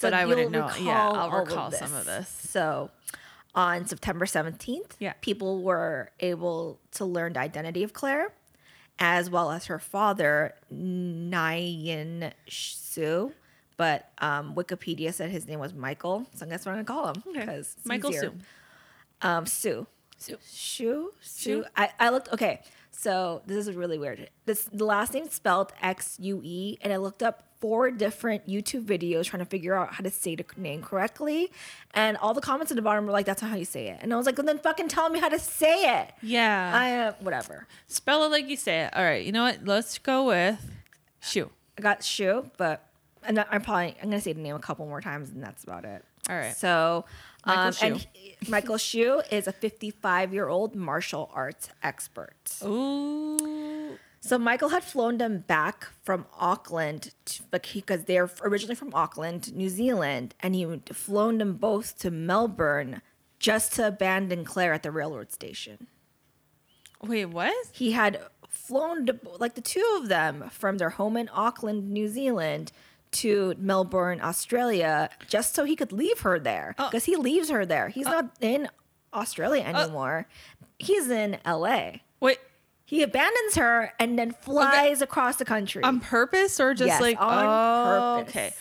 But 0.00 0.14
I 0.14 0.26
wouldn't 0.26 0.50
know. 0.50 0.70
Yeah, 0.80 1.08
I'll 1.08 1.30
all 1.32 1.40
recall 1.40 1.70
some 1.72 1.92
of 1.94 2.04
this. 2.06 2.28
So, 2.28 2.90
on 3.54 3.86
September 3.86 4.24
17th, 4.26 4.92
Yeah. 4.98 5.14
people 5.20 5.62
were 5.62 6.10
able 6.20 6.78
to 6.92 7.04
learn 7.04 7.32
the 7.32 7.40
identity 7.40 7.82
of 7.82 7.92
Claire, 7.92 8.32
as 8.98 9.28
well 9.30 9.50
as 9.50 9.66
her 9.66 9.78
father, 9.78 10.54
Nyan 10.72 12.32
Su. 12.48 13.32
But 13.76 14.10
um, 14.18 14.54
Wikipedia 14.54 15.12
said 15.14 15.30
his 15.30 15.46
name 15.46 15.60
was 15.60 15.72
Michael, 15.72 16.26
so 16.34 16.44
that's 16.46 16.66
what 16.66 16.72
I'm 16.74 16.84
gonna 16.84 17.00
call 17.00 17.08
him 17.12 17.22
Okay. 17.28 17.40
because 17.40 17.76
Michael 17.84 18.12
Sue. 18.12 18.32
Um, 19.22 19.46
Sue. 19.46 19.86
Sue. 20.16 20.36
Shu? 20.44 21.12
Sue? 21.20 21.62
Sue? 21.62 21.64
I, 21.76 21.90
I 22.00 22.08
looked, 22.10 22.32
okay, 22.32 22.62
so 22.90 23.42
this 23.46 23.68
is 23.68 23.76
really 23.76 23.96
weird. 23.98 24.30
This 24.46 24.64
The 24.72 24.84
last 24.84 25.14
name 25.14 25.28
spelled 25.28 25.72
X 25.80 26.16
U 26.20 26.40
E, 26.44 26.76
and 26.82 26.92
I 26.92 26.96
looked 26.96 27.22
up 27.22 27.44
four 27.60 27.90
different 27.90 28.46
YouTube 28.46 28.84
videos 28.84 29.24
trying 29.24 29.40
to 29.40 29.48
figure 29.48 29.74
out 29.74 29.94
how 29.94 30.02
to 30.02 30.10
say 30.10 30.34
the 30.36 30.44
name 30.56 30.82
correctly. 30.82 31.50
And 31.94 32.16
all 32.18 32.34
the 32.34 32.40
comments 32.40 32.70
at 32.70 32.76
the 32.76 32.82
bottom 32.82 33.06
were 33.06 33.12
like, 33.12 33.26
that's 33.26 33.42
not 33.42 33.50
how 33.50 33.56
you 33.56 33.64
say 33.64 33.88
it. 33.88 33.98
And 34.00 34.12
I 34.12 34.16
was 34.16 34.26
like, 34.26 34.38
well, 34.38 34.46
then 34.46 34.58
fucking 34.58 34.88
tell 34.88 35.08
me 35.08 35.18
how 35.18 35.28
to 35.28 35.38
say 35.38 36.00
it. 36.00 36.12
Yeah. 36.22 36.70
I, 36.74 36.96
uh, 36.98 37.12
whatever. 37.20 37.66
Spell 37.88 38.24
it 38.24 38.30
like 38.30 38.48
you 38.48 38.56
say 38.56 38.82
it. 38.82 38.96
All 38.96 39.02
right. 39.04 39.24
You 39.24 39.32
know 39.32 39.42
what? 39.42 39.64
Let's 39.64 39.98
go 39.98 40.26
with 40.26 40.58
shoe. 41.20 41.50
I 41.76 41.82
got 41.82 42.02
Shu, 42.04 42.50
but 42.56 42.84
and 43.24 43.44
I'm 43.50 43.62
probably, 43.62 43.96
I'm 44.02 44.08
going 44.10 44.18
to 44.18 44.20
say 44.20 44.32
the 44.32 44.40
name 44.40 44.56
a 44.56 44.60
couple 44.60 44.86
more 44.86 45.00
times, 45.00 45.30
and 45.30 45.42
that's 45.42 45.62
about 45.64 45.84
it. 45.84 46.04
All 46.28 46.36
right. 46.36 46.56
So, 46.56 47.04
Michael 47.46 47.62
um, 47.62 47.74
and 47.82 48.00
Shu. 48.00 48.06
he- 48.12 48.36
Michael 48.48 48.78
Shu 48.78 49.22
is 49.30 49.46
a 49.48 49.52
55 49.52 50.32
year 50.32 50.48
old 50.48 50.74
martial 50.74 51.30
arts 51.32 51.70
expert. 51.82 52.34
Ooh. 52.64 53.37
So 54.20 54.36
Michael 54.38 54.70
had 54.70 54.82
flown 54.82 55.18
them 55.18 55.44
back 55.46 55.88
from 56.02 56.26
Auckland 56.38 57.12
because 57.50 58.04
they're 58.04 58.30
originally 58.42 58.74
from 58.74 58.92
Auckland, 58.94 59.54
New 59.54 59.68
Zealand, 59.68 60.34
and 60.40 60.54
he 60.54 60.62
had 60.62 60.94
flown 60.94 61.38
them 61.38 61.54
both 61.54 61.98
to 62.00 62.10
Melbourne 62.10 63.00
just 63.38 63.74
to 63.74 63.86
abandon 63.86 64.44
Claire 64.44 64.72
at 64.72 64.82
the 64.82 64.90
railroad 64.90 65.30
station. 65.30 65.86
Wait, 67.00 67.26
what? 67.26 67.54
He 67.72 67.92
had 67.92 68.20
flown 68.48 69.06
to, 69.06 69.18
like 69.38 69.54
the 69.54 69.60
two 69.60 69.98
of 70.00 70.08
them 70.08 70.50
from 70.50 70.78
their 70.78 70.90
home 70.90 71.16
in 71.16 71.30
Auckland, 71.32 71.90
New 71.90 72.08
Zealand, 72.08 72.72
to 73.10 73.54
Melbourne, 73.58 74.20
Australia, 74.20 75.08
just 75.28 75.54
so 75.54 75.64
he 75.64 75.76
could 75.76 75.92
leave 75.92 76.20
her 76.20 76.38
there 76.38 76.74
Oh. 76.78 76.88
because 76.90 77.04
he 77.04 77.16
leaves 77.16 77.50
her 77.50 77.64
there. 77.64 77.88
He's 77.88 78.06
oh. 78.06 78.10
not 78.10 78.36
in 78.40 78.68
Australia 79.14 79.64
oh. 79.66 79.82
anymore. 79.82 80.26
He's 80.78 81.08
in 81.08 81.38
LA. 81.46 81.92
Wait, 82.20 82.38
He 82.88 83.02
abandons 83.02 83.56
her 83.56 83.92
and 84.00 84.18
then 84.18 84.30
flies 84.32 85.02
across 85.02 85.36
the 85.36 85.44
country. 85.44 85.82
on 85.84 86.00
purpose 86.00 86.58
or 86.58 86.72
just 86.72 86.86
Yes, 86.86 87.02
like 87.02 87.20
on 87.20 87.44
oh, 87.44 88.24
purpose. 88.24 88.30
Okay. 88.30 88.54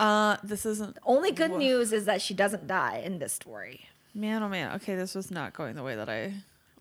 Uh, 0.00 0.36
this 0.42 0.66
isn't. 0.66 0.96
The 0.96 1.00
Only 1.04 1.30
good 1.30 1.52
news 1.52 1.92
is 1.92 2.04
that 2.06 2.20
she 2.20 2.34
doesn't 2.34 2.66
die 2.66 3.00
in 3.04 3.20
this 3.20 3.32
story. 3.32 3.86
Man, 4.12 4.42
oh 4.42 4.48
man. 4.48 4.74
Okay, 4.74 4.96
this 4.96 5.14
was 5.14 5.30
not 5.30 5.52
going 5.52 5.76
the 5.76 5.84
way 5.84 5.94
that 5.94 6.08
I. 6.08 6.32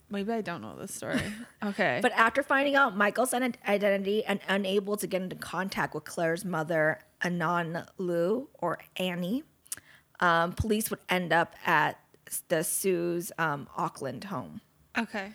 Maybe 0.10 0.32
I 0.32 0.42
don't 0.42 0.60
know 0.60 0.76
this 0.76 0.92
story. 0.92 1.22
Okay. 1.64 2.00
But 2.02 2.14
after 2.14 2.42
finding 2.42 2.76
out 2.76 2.98
Michael's 2.98 3.32
identity 3.32 4.26
and 4.26 4.40
unable 4.48 4.98
to 4.98 5.06
get 5.06 5.22
into 5.22 5.36
contact 5.36 5.94
with 5.94 6.06
Claire's 6.06 6.44
mother, 6.44 7.02
Anan 7.24 7.86
Liu 8.00 8.50
or 8.58 8.80
Annie, 8.96 9.44
um, 10.20 10.54
police 10.54 10.90
would 10.90 11.02
end 11.10 11.32
up 11.32 11.54
at 11.64 12.00
the 12.48 12.64
Sue's 12.64 13.32
um, 13.38 13.68
Auckland 13.78 14.24
home. 14.24 14.62
okay. 14.98 15.34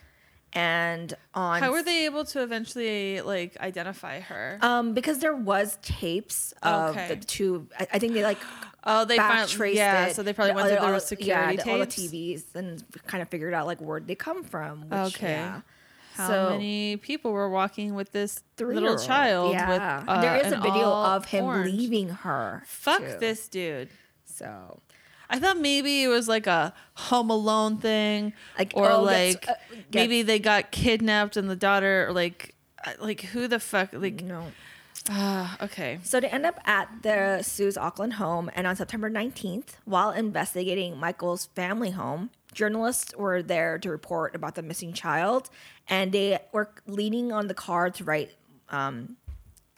And 0.54 1.14
on 1.34 1.62
How 1.62 1.72
were 1.72 1.82
they 1.82 2.04
able 2.04 2.24
to 2.26 2.42
eventually 2.42 3.20
like 3.22 3.56
identify 3.60 4.20
her? 4.20 4.58
Um, 4.60 4.92
because 4.92 5.18
there 5.18 5.34
was 5.34 5.78
tapes 5.82 6.52
of 6.62 6.90
Okay. 6.90 7.08
the 7.08 7.16
two. 7.16 7.68
I, 7.78 7.86
I 7.94 7.98
think 7.98 8.12
they 8.12 8.22
like 8.22 8.38
oh, 8.84 9.04
they 9.06 9.16
finally. 9.16 9.48
traced 9.48 9.76
Yeah, 9.78 10.06
it. 10.08 10.14
so 10.16 10.22
they 10.22 10.32
probably 10.34 10.52
The 10.52 10.56
went 10.56 10.68
through 10.68 10.80
their 10.84 10.94
all- 10.94 11.00
security 11.00 11.56
yeah, 11.56 11.64
the- 11.64 11.70
all 11.72 11.78
the. 11.78 11.86
TVs 11.86 12.42
and 12.54 12.84
kind 13.06 13.22
of 13.22 13.28
figured 13.30 13.54
out 13.54 13.66
like 13.66 13.80
where'd 13.80 14.06
they 14.06 14.14
come 14.14 14.44
from. 14.44 14.82
Which, 14.90 15.16
Okay. 15.16 15.32
Yeah. 15.32 15.60
How 16.14 16.28
so, 16.28 16.50
many 16.50 16.98
people 16.98 17.32
were 17.32 17.48
walking 17.48 17.94
with 17.94 18.12
this 18.12 18.40
little 18.60 18.98
child? 18.98 19.52
Yeah. 19.54 19.70
With, 20.02 20.08
uh, 20.08 20.20
there 20.20 20.36
is 20.36 20.52
a 20.52 20.58
video 20.58 20.86
of 20.86 21.24
him 21.24 21.46
orange. 21.46 21.72
leaving 21.72 22.10
her. 22.10 22.62
Fuck 22.66 23.00
too. 23.00 23.16
this 23.18 23.48
dude. 23.48 23.88
So 24.26 24.80
I 25.32 25.38
thought 25.38 25.58
maybe 25.58 26.02
it 26.02 26.08
was 26.08 26.28
like 26.28 26.46
a 26.46 26.74
Home 26.94 27.30
Alone 27.30 27.78
thing, 27.78 28.34
Like, 28.58 28.72
or 28.76 28.90
oh, 28.90 29.02
like 29.02 29.48
uh, 29.48 29.54
maybe 29.92 30.20
they 30.22 30.38
got 30.38 30.70
kidnapped 30.70 31.38
and 31.38 31.48
the 31.48 31.56
daughter, 31.56 32.06
or 32.06 32.12
like, 32.12 32.54
uh, 32.84 32.92
like 33.00 33.22
who 33.22 33.48
the 33.48 33.58
fuck, 33.58 33.94
like, 33.94 34.22
no. 34.22 34.52
ah, 35.08 35.56
okay, 35.62 35.98
So 36.02 36.20
they 36.20 36.28
end 36.28 36.44
up 36.44 36.60
at 36.66 37.02
the 37.02 37.42
Sue's 37.42 37.78
Auckland 37.78 38.14
home, 38.14 38.50
and 38.54 38.66
on 38.66 38.76
September 38.76 39.10
19th, 39.10 39.76
while 39.86 40.10
investigating 40.10 40.98
Michael's 40.98 41.46
family 41.54 41.92
home, 41.92 42.28
journalists 42.52 43.16
were 43.16 43.42
there 43.42 43.78
to 43.78 43.88
report 43.90 44.34
about 44.34 44.54
the 44.54 44.62
missing 44.62 44.92
child, 44.92 45.48
and 45.88 46.12
they 46.12 46.40
were 46.52 46.68
leaning 46.86 47.32
on 47.32 47.46
the 47.46 47.54
car 47.54 47.88
to 47.88 48.04
write, 48.04 48.32
um, 48.68 49.16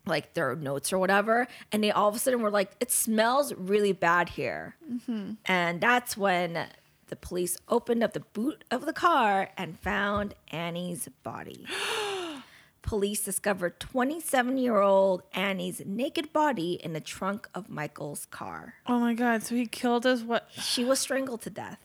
like 0.06 0.34
their 0.34 0.54
notes 0.56 0.92
or 0.92 0.98
whatever, 0.98 1.48
and 1.72 1.82
they 1.82 1.90
all 1.90 2.08
of 2.08 2.16
a 2.16 2.18
sudden 2.18 2.42
were 2.42 2.50
like, 2.50 2.72
"It 2.80 2.90
smells 2.90 3.54
really 3.54 3.92
bad 3.92 4.30
here," 4.30 4.76
mm-hmm. 4.90 5.32
and 5.46 5.80
that's 5.80 6.16
when 6.16 6.66
the 7.08 7.16
police 7.16 7.56
opened 7.68 8.02
up 8.02 8.12
the 8.12 8.20
boot 8.20 8.64
of 8.70 8.86
the 8.86 8.92
car 8.92 9.50
and 9.56 9.78
found 9.78 10.34
Annie's 10.50 11.08
body. 11.22 11.66
Police 12.82 13.24
discovered 13.24 13.80
27 13.80 14.58
year 14.58 14.80
old 14.80 15.22
Annie's 15.32 15.80
naked 15.86 16.32
body 16.34 16.74
in 16.74 16.92
the 16.92 17.00
trunk 17.00 17.48
of 17.54 17.70
Michael's 17.70 18.26
car. 18.26 18.74
oh 18.86 18.98
my 19.00 19.14
god, 19.14 19.42
so 19.42 19.54
he 19.54 19.66
killed 19.66 20.04
us. 20.04 20.22
What? 20.22 20.48
She 20.52 20.84
was 20.84 20.98
strangled 20.98 21.40
to 21.42 21.50
death. 21.50 21.80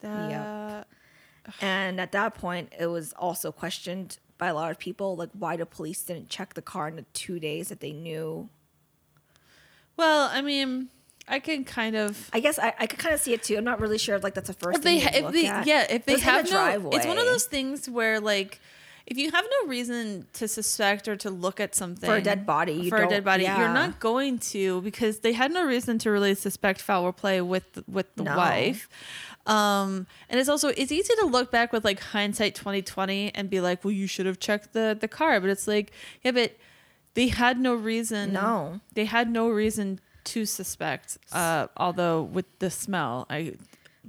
That, 0.00 0.30
And 1.60 2.00
at 2.00 2.12
that 2.12 2.34
point, 2.34 2.72
it 2.78 2.86
was 2.86 3.12
also 3.14 3.52
questioned 3.52 4.18
by 4.38 4.48
a 4.48 4.54
lot 4.54 4.70
of 4.70 4.78
people 4.78 5.16
like 5.16 5.30
why 5.32 5.56
the 5.56 5.66
police 5.66 6.02
didn't 6.02 6.28
check 6.28 6.54
the 6.54 6.62
car 6.62 6.88
in 6.88 6.96
the 6.96 7.04
two 7.12 7.38
days 7.40 7.68
that 7.68 7.80
they 7.80 7.92
knew. 7.92 8.48
Well, 9.96 10.28
I 10.32 10.42
mean, 10.42 10.88
I 11.28 11.38
can 11.40 11.64
kind 11.64 11.96
of. 11.96 12.28
I 12.32 12.40
guess 12.40 12.58
I, 12.58 12.74
I 12.78 12.86
could 12.86 12.98
kind 12.98 13.14
of 13.14 13.20
see 13.20 13.32
it 13.32 13.42
too. 13.42 13.56
I'm 13.56 13.64
not 13.64 13.80
really 13.80 13.98
sure 13.98 14.14
if 14.16 14.22
like 14.22 14.34
that's 14.34 14.48
the 14.48 14.54
first 14.54 14.78
If 14.78 14.84
they, 14.84 15.00
thing 15.00 15.24
if 15.24 15.32
they, 15.32 15.46
at. 15.46 15.66
yeah, 15.66 15.86
if 15.88 16.04
they 16.04 16.14
in 16.14 16.20
have 16.20 16.50
no, 16.50 16.90
it's 16.92 17.06
one 17.06 17.18
of 17.18 17.24
those 17.24 17.44
things 17.44 17.88
where 17.88 18.20
like. 18.20 18.60
If 19.08 19.16
you 19.18 19.30
have 19.30 19.44
no 19.62 19.68
reason 19.68 20.26
to 20.32 20.48
suspect 20.48 21.06
or 21.06 21.14
to 21.18 21.30
look 21.30 21.60
at 21.60 21.76
something 21.76 22.10
For 22.10 22.16
a 22.16 22.20
dead 22.20 22.44
body, 22.44 22.72
you 22.72 22.88
for 22.88 22.96
a 22.96 23.08
dead 23.08 23.22
body, 23.22 23.44
you're 23.44 23.72
not 23.72 24.00
going 24.00 24.40
to 24.50 24.80
because 24.80 25.20
they 25.20 25.32
had 25.32 25.52
no 25.52 25.64
reason 25.64 25.98
to 25.98 26.10
really 26.10 26.34
suspect 26.34 26.82
foul 26.82 27.12
play 27.12 27.40
with 27.40 27.84
with 27.86 28.12
the 28.16 28.24
No. 28.24 28.36
wife. 28.36 28.88
Um, 29.46 30.06
and 30.28 30.40
it's 30.40 30.48
also 30.48 30.68
it's 30.68 30.90
easy 30.92 31.14
to 31.20 31.26
look 31.26 31.50
back 31.50 31.72
with 31.72 31.84
like 31.84 32.00
hindsight 32.00 32.54
2020 32.54 33.34
and 33.34 33.48
be 33.48 33.60
like, 33.60 33.84
well, 33.84 33.92
you 33.92 34.06
should 34.06 34.26
have 34.26 34.40
checked 34.40 34.72
the 34.72 34.96
the 34.98 35.08
car, 35.08 35.40
but 35.40 35.50
it's 35.50 35.68
like, 35.68 35.92
yeah, 36.22 36.32
but 36.32 36.56
They 37.14 37.28
had 37.28 37.58
no 37.58 37.74
reason. 37.74 38.32
No. 38.32 38.80
They 38.92 39.06
had 39.06 39.30
no 39.30 39.48
reason 39.48 40.00
to 40.24 40.44
suspect. 40.44 41.16
Uh, 41.32 41.68
although 41.76 42.22
with 42.22 42.44
the 42.58 42.70
smell, 42.70 43.24
I 43.30 43.54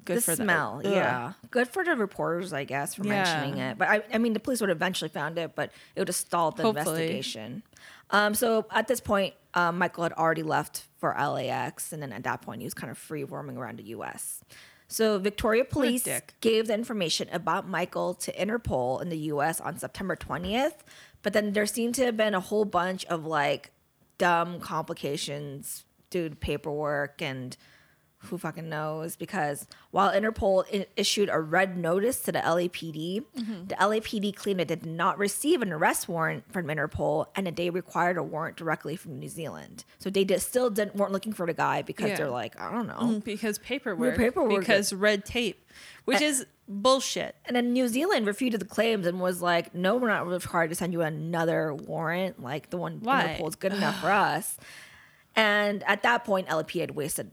good 0.03 0.17
the 0.17 0.21
for 0.21 0.35
them. 0.35 0.45
smell, 0.47 0.81
Ugh. 0.83 0.91
yeah. 0.91 1.33
Good 1.51 1.67
for 1.69 1.85
the 1.85 1.95
reporters, 1.95 2.51
I 2.51 2.63
guess, 2.65 2.95
for 2.95 3.03
Yeah. 3.05 3.09
mentioning 3.23 3.59
it. 3.59 3.77
But 3.77 3.87
I, 3.87 4.01
I 4.13 4.17
mean, 4.17 4.33
the 4.33 4.39
police 4.41 4.59
would 4.61 4.69
have 4.69 4.77
eventually 4.77 5.09
found 5.09 5.37
it, 5.37 5.55
but 5.55 5.71
it 5.95 5.99
would 6.01 6.07
have 6.09 6.15
stalled 6.15 6.57
the 6.57 6.63
Hopefully. 6.63 7.03
investigation. 7.03 7.63
Um, 8.09 8.33
so 8.33 8.65
at 8.71 8.87
this 8.87 8.99
point, 8.99 9.33
um, 9.53 9.77
Michael 9.77 10.03
had 10.03 10.13
already 10.13 10.43
left 10.43 10.83
for 10.99 11.13
LAX, 11.17 11.91
and 11.93 12.01
then 12.01 12.11
at 12.11 12.23
that 12.23 12.41
point, 12.41 12.61
he 12.61 12.65
was 12.65 12.73
kind 12.73 12.89
of 12.91 12.97
free 12.97 13.23
roaming 13.23 13.57
around 13.57 13.79
the 13.79 13.83
U.S. 13.95 14.41
So 14.87 15.19
Victoria 15.19 15.65
Police 15.65 16.07
gave 16.39 16.67
the 16.67 16.73
information 16.73 17.27
about 17.31 17.67
Michael 17.67 18.13
to 18.15 18.31
Interpol 18.33 19.01
in 19.01 19.09
the 19.09 19.17
U.S. 19.17 19.59
on 19.59 19.77
September 19.77 20.15
20th, 20.15 20.75
but 21.23 21.33
then 21.33 21.51
there 21.53 21.65
seemed 21.65 21.95
to 21.95 22.05
have 22.05 22.15
been 22.15 22.33
a 22.33 22.39
whole 22.39 22.65
bunch 22.65 23.03
of 23.05 23.25
like 23.25 23.71
dumb 24.17 24.59
complications 24.59 25.83
due 26.09 26.29
to 26.29 26.35
paperwork 26.35 27.21
and 27.21 27.57
who 28.19 28.37
fucking 28.37 28.67
knows 28.67 29.15
because 29.15 29.67
while 29.91 30.11
interpol 30.11 30.65
i- 30.73 30.87
issued 30.95 31.29
a 31.29 31.39
red 31.39 31.77
notice 31.77 32.19
to 32.19 32.31
the 32.31 32.39
lapd 32.39 33.23
the 33.35 33.75
lapd 33.75 34.35
claimed 34.35 34.59
it 34.59 34.67
did 34.67 34.85
not 34.85 35.17
receive 35.19 35.61
an 35.61 35.71
arrest 35.71 36.09
warrant 36.09 36.43
from 36.51 36.65
interpol 36.65 37.27
and 37.35 37.45
that 37.45 37.55
they 37.55 37.69
required 37.69 38.17
a 38.17 38.23
warrant 38.23 38.57
directly 38.57 38.95
from 38.95 39.19
new 39.19 39.29
zealand 39.29 39.85
so 39.99 40.09
they 40.09 40.23
did, 40.23 40.41
still 40.41 40.69
didn't 40.71 40.95
weren't 40.95 41.11
looking 41.11 41.31
for 41.31 41.45
the 41.45 41.53
guy 41.53 41.81
because 41.83 42.09
Yeah. 42.09 42.17
they're 42.17 42.29
like 42.29 42.59
i 42.59 42.71
don't 42.71 42.87
know 42.87 42.95
Mm, 42.99 43.23
because 43.23 43.59
paperwork. 43.59 44.17
paperwork. 44.17 44.59
Because 44.59 44.91
red 44.91 45.23
tape, 45.23 45.63
which 46.05 46.19
is 46.21 46.45
bullshit. 46.67 47.35
and 47.45 47.55
then 47.55 47.71
New 47.71 47.87
Zealand 47.87 48.25
refuted 48.25 48.59
the 48.59 48.65
claims 48.65 49.05
and 49.07 49.21
was 49.21 49.41
like, 49.41 49.73
"No, 49.75 49.95
we're 49.95 50.07
not 50.09 50.25
required 50.27 50.69
to 50.69 50.75
send 50.75 50.91
you 50.91 51.01
another 51.01 51.73
warrant. 51.73 52.41
Like 52.41 52.71
the 52.71 52.77
one 52.77 52.99
Why? 53.01 53.37
Interpol 53.39 53.47
is 53.49 53.55
good 53.55 53.73
enough 53.73 54.01
for 54.01 54.09
us." 54.11 54.57
And 55.35 55.83
at 55.83 56.01
that 56.03 56.25
point, 56.25 56.49
LAP 56.49 56.71
had 56.71 56.91
wasted 56.91 57.31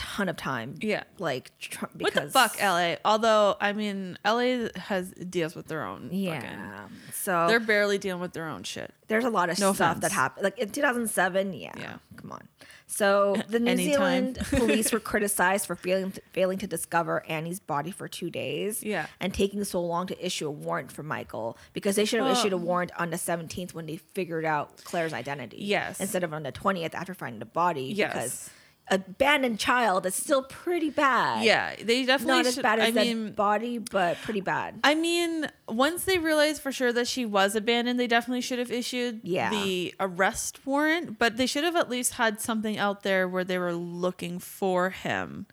ton 0.00 0.28
of 0.28 0.36
time. 0.36 0.74
Yeah. 0.80 1.02
like 1.18 1.50
tr- 1.58 1.84
What 1.98 2.14
the 2.14 2.28
fuck, 2.30 2.56
LA? 2.60 2.96
Although 3.04 3.56
I 3.60 3.72
mean, 3.74 4.16
LA 4.24 4.68
has 4.76 5.10
deals 5.10 5.54
with 5.54 5.66
their 5.66 5.84
own. 5.84 6.08
Yeah, 6.10 6.40
fucking- 6.40 6.96
so 7.12 7.46
they're 7.48 7.60
barely 7.60 7.98
dealing 7.98 8.22
with 8.22 8.32
their 8.32 8.48
own 8.48 8.62
shit. 8.62 8.94
there's 9.08 9.24
a 9.24 9.30
lot 9.30 9.50
of 9.50 9.58
No 9.58 9.72
stuff 9.74 10.00
that 10.00 10.12
happened. 10.12 10.44
Like 10.44 10.58
in 10.58 10.70
2007, 10.70 11.52
yeah, 11.52 11.72
Yeah. 11.76 11.96
come 12.16 12.32
on. 12.32 12.48
So 12.86 13.36
the 13.48 13.60
New. 13.60 13.76
Zealand 13.76 14.38
police 14.50 14.90
were 14.92 14.98
criticized 15.00 15.66
for 15.66 15.76
failing 15.76 16.10
to, 16.12 16.20
failing 16.32 16.58
to 16.58 16.66
discover 16.66 17.24
Annie's 17.28 17.60
body 17.60 17.90
for 17.92 18.08
two 18.08 18.30
days. 18.30 18.82
Yeah. 18.82 19.06
and 19.20 19.32
taking 19.34 19.62
so 19.64 19.80
long 19.80 20.06
to 20.08 20.26
issue 20.26 20.48
a 20.48 20.50
warrant 20.50 20.90
for 20.90 21.02
Michael 21.04 21.56
because 21.72 21.94
they 21.96 22.04
should 22.04 22.18
have 22.20 22.28
Well- 22.28 22.38
issued 22.40 22.52
a 22.52 22.56
warrant 22.56 22.90
on 22.98 23.10
the 23.10 23.16
17th 23.18 23.74
when 23.74 23.86
they 23.86 23.96
figured 23.98 24.44
out 24.44 24.82
Claire's 24.84 25.12
identity. 25.12 25.58
Yes. 25.60 26.00
instead 26.00 26.24
of 26.24 26.32
on 26.32 26.42
the 26.42 26.52
20th 26.52 26.94
after 26.94 27.14
finding 27.14 27.38
the 27.38 27.44
body. 27.46 27.92
Yes. 27.94 28.12
because 28.12 28.50
abandoned 28.90 29.58
child 29.58 30.04
is 30.06 30.14
still 30.14 30.42
pretty 30.42 30.90
bad. 30.90 31.44
Yeah, 31.44 31.74
they 31.82 32.04
definitely 32.04 32.36
not 32.38 32.46
as 32.46 32.54
should- 32.54 32.62
bad 32.62 32.78
as 32.80 32.88
I 32.88 32.90
that 32.90 33.06
mean, 33.06 33.32
body, 33.32 33.78
but 33.78 34.16
pretty 34.22 34.40
bad. 34.40 34.80
I 34.84 34.94
mean, 34.94 35.48
once 35.68 36.04
they 36.04 36.18
realized 36.18 36.60
for 36.60 36.72
sure 36.72 36.92
that 36.92 37.06
she 37.08 37.24
was 37.24 37.54
abandoned, 37.54 37.98
they 38.00 38.06
definitely 38.06 38.40
should 38.40 38.58
have 38.58 38.70
issued 38.72 39.20
Yeah. 39.22 39.50
the 39.50 39.94
arrest 40.00 40.60
warrant. 40.66 41.18
But 41.18 41.36
they 41.36 41.46
should 41.46 41.64
have 41.64 41.76
at 41.76 41.88
least 41.88 42.14
had 42.14 42.40
something 42.40 42.76
out 42.78 43.02
there 43.02 43.28
where 43.28 43.44
they 43.44 43.58
were 43.58 43.74
looking 43.74 44.38
for 44.38 44.90
him 44.90 45.46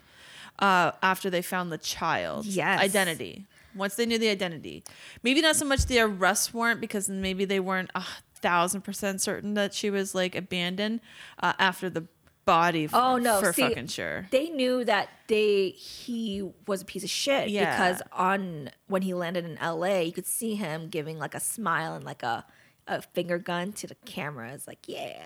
uh, 0.59 0.91
after 1.03 1.29
they 1.29 1.41
found 1.41 1.71
the 1.71 1.77
child. 1.77 2.45
Yes. 2.45 2.79
identity. 2.81 3.45
Once 3.75 3.93
they 3.95 4.07
knew 4.07 4.17
the 4.17 4.29
identity, 4.29 4.83
maybe 5.21 5.39
not 5.39 5.55
so 5.55 5.63
much 5.63 5.85
the 5.85 5.99
arrest 5.99 6.51
warrant 6.51 6.81
because 6.81 7.07
maybe 7.07 7.45
they 7.45 7.59
weren't 7.59 7.91
a 7.93 8.03
thousand 8.39 8.81
percent 8.81 9.21
certain 9.21 9.53
that 9.53 9.71
she 9.73 9.91
was 9.91 10.15
like 10.15 10.33
abandoned 10.35 10.99
uh, 11.43 11.53
after 11.59 11.87
the 11.89 12.05
body. 12.47 12.87
For, 12.87 12.95
Oh 12.97 13.17
no! 13.17 13.39
for 13.39 13.53
see, 13.53 13.61
fucking 13.61 13.87
sure. 13.87 14.27
They 14.31 14.49
knew 14.49 14.83
that 14.85 15.09
they 15.27 15.69
he 15.69 16.49
was 16.65 16.81
a 16.81 16.85
piece 16.85 17.03
of 17.03 17.09
shit 17.11 17.49
Yeah. 17.49 17.71
because 17.75 18.01
on 18.11 18.71
when 18.87 19.03
he 19.03 19.13
landed 19.13 19.45
in 19.45 19.59
L.A., 19.59 20.03
you 20.03 20.11
could 20.11 20.25
see 20.25 20.55
him 20.55 20.87
giving 20.89 21.19
like 21.19 21.35
a 21.35 21.39
smile 21.39 21.93
and 21.93 22.03
like 22.03 22.23
a 22.23 22.43
a 22.87 23.01
finger 23.01 23.37
gun 23.37 23.73
to 23.73 23.85
the 23.85 23.95
camera. 24.05 24.51
It's 24.53 24.65
like 24.65 24.79
yeah. 24.87 25.21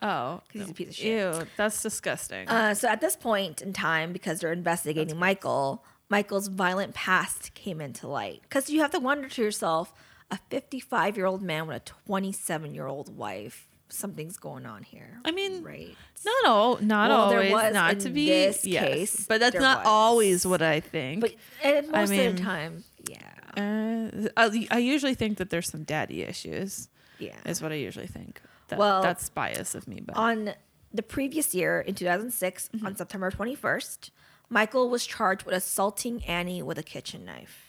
Oh, 0.00 0.40
'Cause 0.52 0.62
he's 0.62 0.70
a 0.70 0.74
piece 0.74 0.88
of 0.88 0.94
shit. 0.96 1.36
Ew, 1.36 1.46
that's 1.56 1.82
disgusting. 1.82 2.48
Uh, 2.48 2.74
so 2.74 2.88
at 2.88 3.00
this 3.00 3.16
point 3.16 3.60
in 3.62 3.72
time, 3.72 4.12
because 4.12 4.40
they're 4.40 4.52
investigating 4.52 5.18
Michael, 5.18 5.84
Michael's 6.10 6.48
violent 6.48 6.94
past 6.94 7.54
came 7.54 7.80
into 7.80 8.06
light. 8.06 8.42
Because 8.42 8.68
you 8.70 8.80
have 8.80 8.90
to 8.92 8.98
wonder 9.00 9.28
to 9.28 9.42
yourself, 9.42 9.92
a 10.30 10.38
55 10.50 11.16
year 11.16 11.26
old 11.26 11.42
man 11.42 11.66
with 11.66 11.76
a 11.78 11.80
27 11.80 12.74
year 12.74 12.86
old 12.86 13.16
wife, 13.16 13.66
something's 13.88 14.36
going 14.36 14.66
on 14.66 14.82
here. 14.82 15.20
I 15.24 15.30
mean, 15.30 15.62
right? 15.62 15.94
Not 16.24 16.46
all, 16.46 16.78
not 16.80 17.10
Well, 17.10 17.28
there 17.28 17.38
always, 17.38 17.52
was 17.52 17.74
not 17.74 18.00
to 18.00 18.10
be. 18.10 18.28
this 18.28 18.64
yes, 18.64 18.84
case, 18.84 19.26
but 19.28 19.40
that's 19.40 19.56
not 19.56 19.78
was. 19.78 19.86
always 19.86 20.46
what 20.46 20.62
I 20.62 20.80
think. 20.80 21.20
But 21.20 21.34
and 21.62 21.88
most 21.90 22.10
of 22.10 22.16
mean- 22.16 22.36
the 22.36 22.42
time, 22.42 22.84
yeah, 23.08 23.30
uh, 23.56 24.28
I, 24.36 24.66
I 24.70 24.78
usually 24.78 25.14
think 25.14 25.38
that 25.38 25.50
there's 25.50 25.68
some 25.68 25.84
daddy 25.84 26.22
issues. 26.22 26.88
yeah. 27.18 27.36
Is 27.44 27.62
what 27.62 27.72
I 27.72 27.76
usually 27.76 28.06
think. 28.08 28.40
That, 28.68 28.78
Well, 28.78 29.02
that's 29.02 29.28
bias 29.28 29.74
of 29.74 29.86
me, 29.86 30.00
but 30.04 30.16
On 30.16 30.54
the 30.92 31.02
previous 31.02 31.54
year, 31.54 31.80
in 31.80 31.94
2006, 31.94 32.70
Mm-hmm. 32.74 32.86
on 32.86 32.96
September 32.96 33.30
21st, 33.30 34.10
Michael 34.48 34.88
was 34.88 35.06
charged 35.06 35.44
with 35.44 35.54
assaulting 35.54 36.24
Annie 36.24 36.62
with 36.62 36.78
a 36.78 36.82
kitchen 36.82 37.24
knife. 37.24 37.63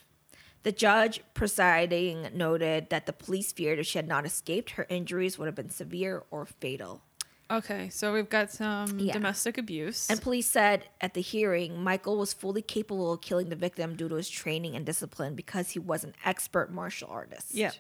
The 0.66 0.72
judge 0.72 1.22
presiding 1.36 2.28
noted 2.34 2.90
that 2.90 3.06
the 3.06 3.14
police 3.14 3.52
feared 3.52 3.78
if 3.80 3.86
she 3.86 3.98
had 4.00 4.08
not 4.08 4.26
escaped, 4.26 4.72
her 4.72 4.86
injuries 4.90 5.38
would 5.38 5.46
have 5.46 5.56
been 5.56 5.70
severe 5.70 6.24
or 6.32 6.46
fatal. 6.46 7.02
okay. 7.52 7.90
So 7.90 8.12
we've 8.12 8.28
got 8.30 8.50
some 8.52 8.98
Yeah. 8.98 9.14
domestic 9.14 9.60
abuse. 9.60 10.10
And 10.10 10.20
police 10.20 10.50
said 10.50 10.90
at 11.00 11.14
the 11.14 11.22
hearing, 11.22 11.84
Michael 11.84 12.18
was 12.18 12.34
fully 12.34 12.64
capable 12.64 13.14
of 13.14 13.22
killing 13.22 13.50
the 13.50 13.56
victim 13.56 13.96
due 13.96 14.10
to 14.10 14.16
his 14.16 14.28
training 14.28 14.76
and 14.76 14.84
discipline 14.84 15.36
because 15.36 15.70
he 15.72 15.80
was 15.80 16.04
an 16.04 16.16
expert 16.26 16.72
martial 16.72 17.08
artist. 17.12 17.54
yeah, 17.54 17.72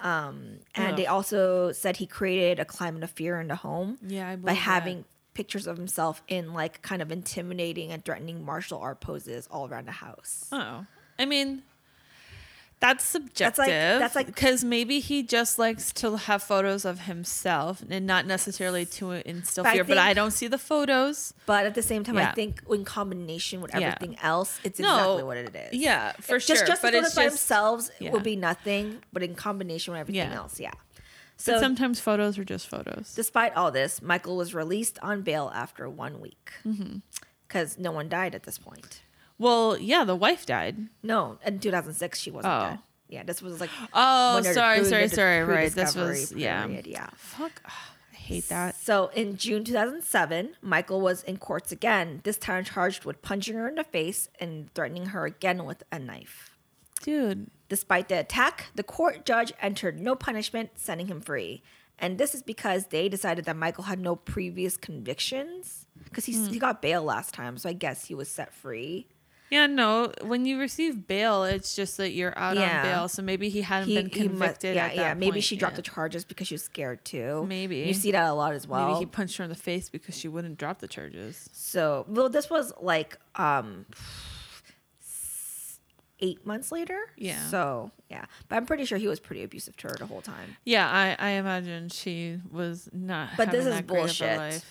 Um, 0.00 0.60
And 0.74 0.92
Ugh. 0.92 0.96
they 0.96 1.06
also 1.06 1.72
said 1.72 1.98
he 1.98 2.06
created 2.06 2.58
a 2.58 2.64
climate 2.64 3.02
of 3.02 3.10
fear 3.10 3.38
in 3.40 3.48
the 3.48 3.56
home. 3.56 3.98
Yeah, 4.00 4.30
I 4.30 4.36
by 4.36 4.54
having 4.54 4.98
that. 4.98 5.06
pictures 5.34 5.66
of 5.66 5.76
himself 5.76 6.22
in 6.28 6.54
like 6.54 6.80
kind 6.80 7.02
of 7.02 7.12
intimidating 7.12 7.92
and 7.92 8.02
threatening 8.02 8.42
martial 8.42 8.78
art 8.80 9.00
poses 9.00 9.46
all 9.48 9.68
around 9.68 9.86
the 9.86 9.92
house. 9.92 10.48
Oh, 10.50 10.86
I 11.18 11.26
mean, 11.26 11.62
that's 12.82 13.04
subjective. 13.04 13.66
that's 14.02 14.14
like- 14.16 14.26
because 14.26 14.62
maybe 14.64 15.00
he 15.00 15.22
just 15.22 15.58
likes 15.58 15.92
to 16.02 16.16
have 16.16 16.42
photos 16.42 16.84
of 16.84 16.96
himself 17.10 17.82
and 17.88 18.06
not 18.06 18.26
necessarily 18.26 18.84
to 18.98 19.12
instill 19.26 19.64
But 19.64 19.70
I 19.70 19.74
fear. 19.74 19.84
but 19.84 19.98
I 19.98 20.12
don't 20.12 20.32
see 20.32 20.48
the 20.48 20.58
photos. 20.58 21.32
But 21.46 21.64
at 21.64 21.74
the 21.74 21.82
same 21.82 22.02
time, 22.04 22.16
Yeah. 22.16 22.30
I 22.30 22.32
think 22.34 22.62
in 22.68 22.84
combination 22.84 23.60
with 23.62 23.72
Yeah. 23.72 23.80
everything 23.94 24.18
else, 24.20 24.58
it's 24.64 24.78
No, 24.80 24.94
exactly 24.94 25.22
what 25.22 25.36
it 25.38 25.54
is. 25.54 25.72
Yeah, 25.80 26.12
for 26.20 26.38
just 26.38 26.46
sure. 26.46 26.66
just 26.66 26.82
but 26.82 26.90
the 26.92 26.98
photos 26.98 27.14
by 27.14 27.28
themselves 27.28 27.90
yeah. 27.98 28.10
would 28.12 28.22
be 28.24 28.36
nothing, 28.36 29.02
but 29.12 29.22
in 29.22 29.34
combination 29.34 29.92
with 29.92 30.00
everything 30.00 30.30
Yeah. 30.30 30.36
else, 30.36 30.58
yeah. 30.60 30.72
But 31.44 31.54
So 31.56 31.60
sometimes 31.60 31.98
photos 32.00 32.38
are 32.38 32.44
just 32.44 32.68
photos. 32.68 33.14
despite 33.14 33.54
all 33.56 33.70
this, 33.72 34.00
Michael 34.02 34.36
was 34.36 34.54
released 34.54 34.98
on 35.02 35.22
bail 35.22 35.50
after 35.54 35.88
one 35.88 36.20
week 36.20 36.52
Mm-hmm. 36.66 36.98
because 37.48 37.78
no 37.78 37.90
one 37.90 38.08
died 38.08 38.34
at 38.34 38.42
this 38.44 38.58
point. 38.58 39.02
Well, 39.42 39.76
yeah, 39.78 40.04
the 40.04 40.14
wife 40.16 40.46
died. 40.46 40.76
No, 41.02 41.38
in 41.44 41.58
2006 41.58 42.18
she 42.18 42.30
wasn't 42.30 42.54
Oh. 42.54 42.70
dead. 42.70 42.78
Yeah, 43.08 43.22
this 43.24 43.42
was 43.42 43.60
like 43.60 43.70
Oh, 43.92 44.40
sorry, 44.42 44.84
sorry, 44.84 45.08
sorry. 45.08 45.42
Right, 45.44 45.70
this 45.72 45.94
was 45.94 46.32
yeah. 46.32 46.64
period, 46.64 46.86
yeah. 46.86 47.08
Fuck, 47.16 47.60
ah, 47.66 47.90
I 48.12 48.16
hate 48.16 48.48
that. 48.48 48.76
So 48.76 49.08
in 49.08 49.36
June 49.36 49.64
2007, 49.64 50.54
Michael 50.62 51.00
was 51.00 51.22
in 51.24 51.36
courts 51.38 51.72
again, 51.72 52.20
this 52.24 52.38
time 52.38 52.64
charged 52.64 53.04
with 53.04 53.20
punching 53.20 53.56
her 53.56 53.68
in 53.68 53.74
the 53.74 53.84
face 53.84 54.28
and 54.40 54.72
threatening 54.74 55.06
her 55.06 55.26
again 55.26 55.64
with 55.64 55.82
a 55.92 55.98
knife. 55.98 56.50
Dude, 57.02 57.50
Despite 57.68 58.08
the 58.10 58.20
attack, 58.20 58.66
the 58.74 58.82
court 58.82 59.24
judge 59.24 59.50
entered 59.62 59.98
no 59.98 60.14
punishment, 60.14 60.72
sending 60.76 61.06
him 61.06 61.22
free. 61.22 61.62
And 61.98 62.18
this 62.18 62.34
is 62.34 62.42
because 62.42 62.88
they 62.88 63.08
decided 63.08 63.46
that 63.46 63.56
Michael 63.56 63.84
had 63.84 63.98
no 63.98 64.14
previous 64.14 64.76
convictions 64.76 65.86
because 66.04 66.26
he, 66.26 66.32
he 66.48 66.58
got 66.58 66.82
bail 66.82 67.02
last 67.02 67.32
time, 67.32 67.56
so 67.56 67.68
I 67.70 67.72
guess 67.72 68.04
he 68.04 68.14
was 68.14 68.28
set 68.28 68.52
free. 68.52 69.06
Yeah, 69.52 69.66
no. 69.66 70.10
When 70.22 70.46
you 70.46 70.58
receive 70.58 71.06
bail, 71.06 71.44
it's 71.44 71.76
just 71.76 71.98
that 71.98 72.12
you're 72.12 72.32
out 72.38 72.56
Yeah. 72.56 72.78
on 72.78 72.82
bail. 72.84 73.08
So 73.08 73.20
maybe 73.20 73.50
he 73.50 73.60
hadn't 73.60 73.88
He, 73.88 73.96
been 73.96 74.06
he 74.08 74.20
must, 74.28 74.30
convicted. 74.30 74.74
yeah, 74.76 74.92
yeah. 74.92 75.14
Maybe 75.14 75.32
point, 75.32 75.44
she 75.44 75.56
dropped 75.56 75.74
yeah. 75.74 75.76
the 75.76 75.82
charges 75.82 76.24
because 76.24 76.48
she 76.48 76.54
was 76.54 76.64
scared 76.64 77.04
too. 77.04 77.44
Maybe. 77.46 77.76
you 77.80 77.92
see 77.94 78.12
that 78.12 78.28
a 78.28 78.32
lot 78.32 78.54
as 78.54 78.66
well. 78.66 78.88
Maybe 78.88 79.00
he 79.00 79.06
punched 79.06 79.36
her 79.36 79.44
in 79.44 79.50
the 79.50 79.54
face 79.56 79.90
because 79.90 80.16
she 80.18 80.26
wouldn't 80.26 80.56
drop 80.58 80.78
the 80.80 80.88
charges. 80.88 81.50
So, 81.52 82.06
well, 82.08 82.28
this 82.30 82.48
was 82.48 82.72
like 82.80 83.18
um 83.36 83.84
eight 86.20 86.46
months 86.46 86.70
later. 86.72 86.98
Yeah. 87.16 87.44
So 87.48 87.90
yeah, 88.08 88.24
but 88.48 88.56
I'm 88.56 88.66
pretty 88.66 88.84
sure 88.84 88.96
he 88.98 89.08
was 89.08 89.20
pretty 89.20 89.42
abusive 89.42 89.76
to 89.78 89.88
her 89.88 89.96
the 89.98 90.06
whole 90.06 90.22
time. 90.22 90.56
Yeah, 90.64 90.88
I, 90.88 91.16
I 91.18 91.30
imagine 91.32 91.88
she 91.88 92.38
was 92.50 92.88
not. 92.92 93.30
But 93.36 93.50
this 93.50 93.66
is 93.66 93.80
bullshit. 93.82 94.64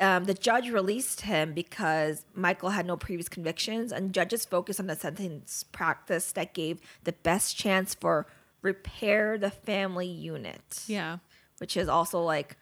Um, 0.00 0.24
the 0.24 0.34
judge 0.34 0.68
released 0.70 1.22
him 1.22 1.52
because 1.54 2.24
Michael 2.34 2.70
had 2.70 2.86
no 2.86 2.96
previous 2.96 3.28
convictions, 3.28 3.92
and 3.92 4.12
judges 4.12 4.44
focused 4.44 4.80
on 4.80 4.86
the 4.86 4.96
sentence 4.96 5.64
practice 5.72 6.32
that 6.32 6.54
gave 6.54 6.80
the 7.04 7.12
best 7.12 7.56
chance 7.56 7.94
for 7.94 8.26
repair 8.62 9.38
the 9.38 9.50
family 9.50 10.06
unit. 10.06 10.84
Yeah. 10.86 11.18
which 11.58 11.76
is 11.76 11.88
also 11.88 12.20
like 12.22 12.56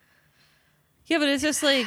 Yeah, 1.07 1.19
but 1.19 1.29
it's 1.29 1.43
just 1.43 1.63
like, 1.63 1.87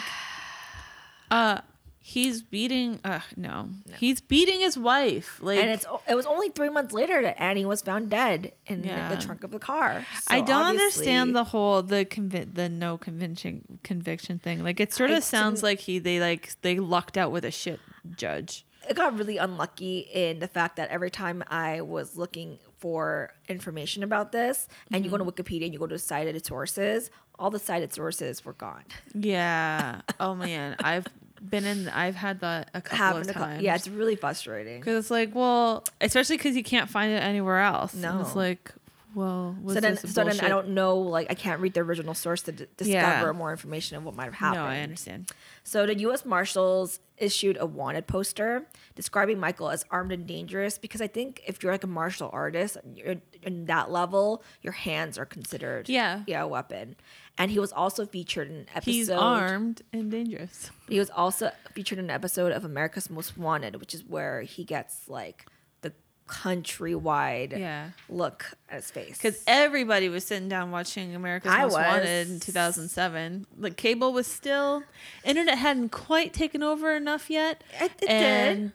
uh, 1.32 1.62
he's 2.10 2.42
beating. 2.42 3.00
Uh, 3.04 3.20
no, 3.38 3.70
he's 3.98 4.20
beating 4.22 4.60
his 4.62 4.78
wife. 4.78 5.40
Like, 5.42 5.60
and 5.60 5.70
it's 5.70 5.86
it 6.08 6.16
was 6.16 6.26
only 6.26 6.50
three 6.50 6.70
months 6.70 6.94
later 6.94 7.22
that 7.22 7.40
Annie 7.42 7.66
was 7.66 7.82
found 7.82 8.10
dead 8.10 8.54
in 8.66 8.84
Yeah. 8.84 9.14
the 9.14 9.22
trunk 9.22 9.44
of 9.44 9.52
the 9.52 9.60
car. 9.60 10.06
I 10.28 10.42
don't 10.42 10.66
understand 10.66 11.36
the 11.36 11.44
whole 11.46 11.82
the 11.84 12.06
convi- 12.06 12.54
the 12.54 12.68
no 12.70 12.98
conviction 12.98 13.80
conviction 13.84 14.40
thing. 14.40 14.64
Like, 14.64 14.80
it 14.80 14.92
sort 14.94 15.12
I 15.12 15.16
of 15.18 15.24
sounds 15.24 15.60
didn't- 15.60 15.64
like 15.70 15.80
he 15.82 16.00
they 16.00 16.20
like 16.20 16.56
they 16.62 16.80
lucked 16.80 17.18
out 17.18 17.32
with 17.32 17.46
a 17.46 17.52
shit 17.52 17.80
judge. 18.16 18.66
it 18.90 18.96
got 18.96 19.16
really 19.18 19.38
unlucky 19.38 20.00
in 20.14 20.40
the 20.40 20.48
fact 20.48 20.78
that 20.78 20.90
every 20.90 21.12
time 21.12 21.44
I 21.50 21.82
was 21.82 22.18
looking 22.18 22.58
for 22.80 23.34
information 23.50 24.04
about 24.04 24.32
this, 24.32 24.68
and 24.92 25.04
you 25.04 25.12
go 25.12 25.18
to 25.18 25.24
Mm-hmm. 25.26 25.42
Wikipedia 25.42 25.66
and 25.66 25.74
you 25.74 25.80
go 25.80 25.86
to 25.88 26.00
cited 26.00 26.44
sources, 26.46 27.12
all 27.38 27.50
the 27.52 27.60
cited 27.60 27.94
sources 27.94 28.44
were 28.46 28.54
gone. 28.54 28.86
Yeah. 29.14 30.02
oh 30.20 30.34
man, 30.34 30.76
I've 30.82 31.06
been 31.48 31.66
in. 31.66 31.90
I've 31.90 32.16
had 32.16 32.40
that 32.42 32.70
a 32.74 32.82
couple 32.82 32.98
Happened 32.98 33.30
of 33.30 33.36
times. 33.36 33.62
yeah, 33.64 33.76
it's 33.76 33.88
really 33.88 34.16
frustrating. 34.16 34.80
Because 34.80 34.98
it's 35.04 35.12
like, 35.12 35.34
well, 35.36 35.84
especially 36.02 36.38
because 36.38 36.56
you 36.56 36.64
can't 36.64 36.90
find 36.90 37.12
it 37.12 37.22
anywhere 37.24 37.60
else. 37.60 37.94
And 37.94 38.02
No. 38.04 38.22
it's 38.22 38.36
like, 38.36 38.72
well, 39.16 39.56
So 39.68 39.80
then, 39.80 39.98
so 39.98 40.24
then 40.24 40.40
I 40.42 40.48
don't 40.50 40.70
know. 40.70 40.98
Like, 40.98 41.28
I 41.30 41.34
can't 41.34 41.60
read 41.62 41.74
the 41.74 41.82
original 41.82 42.14
source 42.14 42.42
to 42.44 42.52
d- 42.52 42.66
discover 42.78 43.28
Yeah. 43.28 43.32
more 43.32 43.52
information 43.52 43.98
of 43.98 44.04
what 44.04 44.16
might 44.16 44.26
have 44.26 44.36
happened. 44.36 44.64
No, 44.64 44.70
I 44.70 44.80
understand. 44.82 45.32
So 45.64 45.86
the 45.86 45.98
U.S. 46.02 46.26
Marshals 46.26 47.00
issued 47.18 47.58
a 47.60 47.66
wanted 47.66 48.08
poster 48.08 48.66
describing 48.96 49.40
Michael 49.40 49.70
as 49.70 49.84
armed 49.92 50.12
and 50.12 50.26
dangerous 50.28 50.78
because 50.78 51.02
I 51.02 51.08
think 51.08 51.42
if 51.46 51.62
you're 51.62 51.72
like 51.72 51.84
a 51.84 51.88
martial 51.88 52.30
artist, 52.32 52.78
you're 52.96 53.16
in 53.44 53.66
that 53.66 53.92
level, 53.92 54.44
your 54.62 54.74
hands 54.74 55.18
are 55.18 55.26
considered 55.26 55.90
Yeah. 55.90 56.24
yeah 56.28 56.44
a 56.44 56.48
weapon. 56.48 56.96
And 57.38 57.52
he 57.52 57.60
was 57.60 57.72
also 57.72 58.06
featured 58.06 58.50
in 58.50 58.56
an 58.58 58.66
episode. 58.76 58.92
He's 58.92 59.10
armed 59.10 59.82
and 59.92 60.12
dangerous. 60.12 60.72
He 60.88 61.00
was 61.00 61.10
also 61.10 61.52
featured 61.74 61.98
in 62.00 62.06
an 62.06 62.12
episode 62.12 62.52
of 62.52 62.64
America's 62.66 63.10
Most 63.10 63.38
Wanted, 63.38 63.78
which 63.78 63.94
is 63.94 64.04
where 64.06 64.42
he 64.42 64.64
gets 64.64 65.08
like 65.10 65.46
countrywide 66.30 67.58
Yeah. 67.58 67.90
look 68.08 68.46
at 68.70 68.84
space. 68.84 69.18
Because 69.18 69.44
everybody 69.48 70.10
was 70.10 70.24
sitting 70.26 70.48
down 70.50 70.72
watching 70.72 71.16
America's 71.16 71.52
I 71.52 71.64
Most 71.64 71.74
was. 71.74 71.86
Wanted 71.86 72.30
in 72.30 72.40
2007. 72.40 73.46
Like 73.58 73.76
cable 73.76 74.14
was 74.14 74.28
still, 74.28 74.84
internet 75.24 75.58
hadn't 75.58 75.90
quite 75.90 76.34
taken 76.34 76.64
over 76.64 76.96
enough 76.96 77.30
yet. 77.30 77.64
It- 77.82 77.92
it 78.02 78.08
did. 78.08 78.72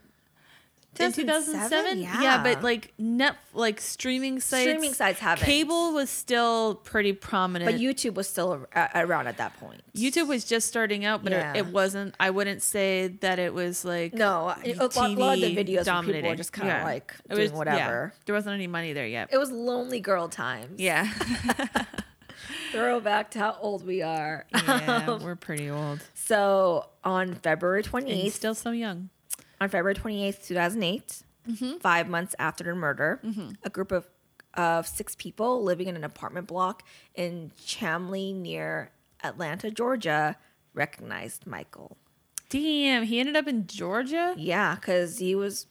And 1.00 1.06
In 1.06 1.12
2007? 1.12 1.70
2007, 1.70 2.22
Yeah. 2.22 2.42
but 2.42 2.62
like 2.62 2.92
net, 2.98 3.36
like 3.52 3.80
streaming 3.80 4.40
sites, 4.40 4.62
Streaming 4.68 4.92
sites 4.94 5.18
haven't. 5.20 5.44
Cable 5.44 5.92
was 5.92 6.10
still 6.10 6.76
pretty 6.76 7.12
prominent. 7.12 7.70
but 7.70 7.80
YouTube 7.80 8.14
was 8.14 8.28
still 8.28 8.66
a- 8.74 8.90
around 8.94 9.26
at 9.26 9.36
that 9.38 9.58
point. 9.58 9.82
YouTube 9.94 10.28
was 10.28 10.44
just 10.44 10.66
starting 10.68 11.04
out, 11.04 11.22
but 11.22 11.32
Yeah. 11.32 11.52
it, 11.54 11.58
it 11.58 11.66
wasn't. 11.66 12.14
I 12.20 12.30
wouldn't 12.30 12.62
say 12.62 13.08
that 13.20 13.38
it 13.38 13.54
was 13.54 13.84
like 13.84 14.14
No, 14.14 14.40
a 14.40 14.42
lot, 14.42 14.66
a 14.66 14.74
lot 14.74 15.34
of 15.34 15.40
the 15.40 15.56
videos 15.56 15.86
where 15.86 16.02
people 16.14 16.30
were 16.30 16.36
just 16.36 16.52
kind 16.52 16.68
of 16.68 16.76
Yeah. 16.78 16.84
like 16.84 17.14
It 17.24 17.28
doing 17.30 17.40
was- 17.42 17.50
yeah. 17.52 17.56
whatever. 17.56 18.12
There 18.26 18.34
wasn't 18.34 18.54
any 18.54 18.66
money 18.66 18.92
there 18.92 19.06
yet. 19.06 19.28
It 19.32 19.38
was 19.38 19.50
lonely 19.50 20.00
girl 20.00 20.28
times. 20.28 20.78
yeah, 20.80 21.10
Throwback 22.72 23.30
to 23.32 23.38
how 23.38 23.56
old 23.60 23.86
we 23.86 24.02
are. 24.02 24.46
yeah, 24.52 25.16
we're 25.22 25.36
pretty 25.36 25.70
old. 25.70 26.00
So 26.14 26.88
on 27.04 27.34
February 27.36 27.84
And 27.94 28.08
he's 28.08 28.32
28th, 28.32 28.36
still 28.36 28.54
so 28.54 28.70
young. 28.72 29.10
On 29.60 29.68
February 29.68 29.94
28th, 29.94 30.46
2008, 30.46 31.22
Mm-hmm. 31.46 31.76
five 31.76 32.08
months 32.08 32.34
after 32.38 32.64
the 32.64 32.74
murder, 32.74 33.20
a 33.62 33.68
group 33.68 33.92
of, 33.92 34.08
of 34.54 34.88
six 34.88 35.14
people 35.14 35.62
living 35.62 35.88
in 35.88 35.94
an 35.94 36.02
apartment 36.02 36.46
block 36.46 36.82
in 37.14 37.52
Chamblee 37.66 38.34
near 38.34 38.90
Atlanta, 39.22 39.70
Georgia, 39.70 40.36
recognized 40.72 41.46
Michael. 41.46 41.98
Damn, 42.48 43.02
he 43.02 43.20
ended 43.20 43.36
up 43.36 43.46
in 43.46 43.66
Georgia. 43.66 44.32
Yeah, 44.38 44.74
because 44.76 45.18
he 45.18 45.34
was 45.34 45.66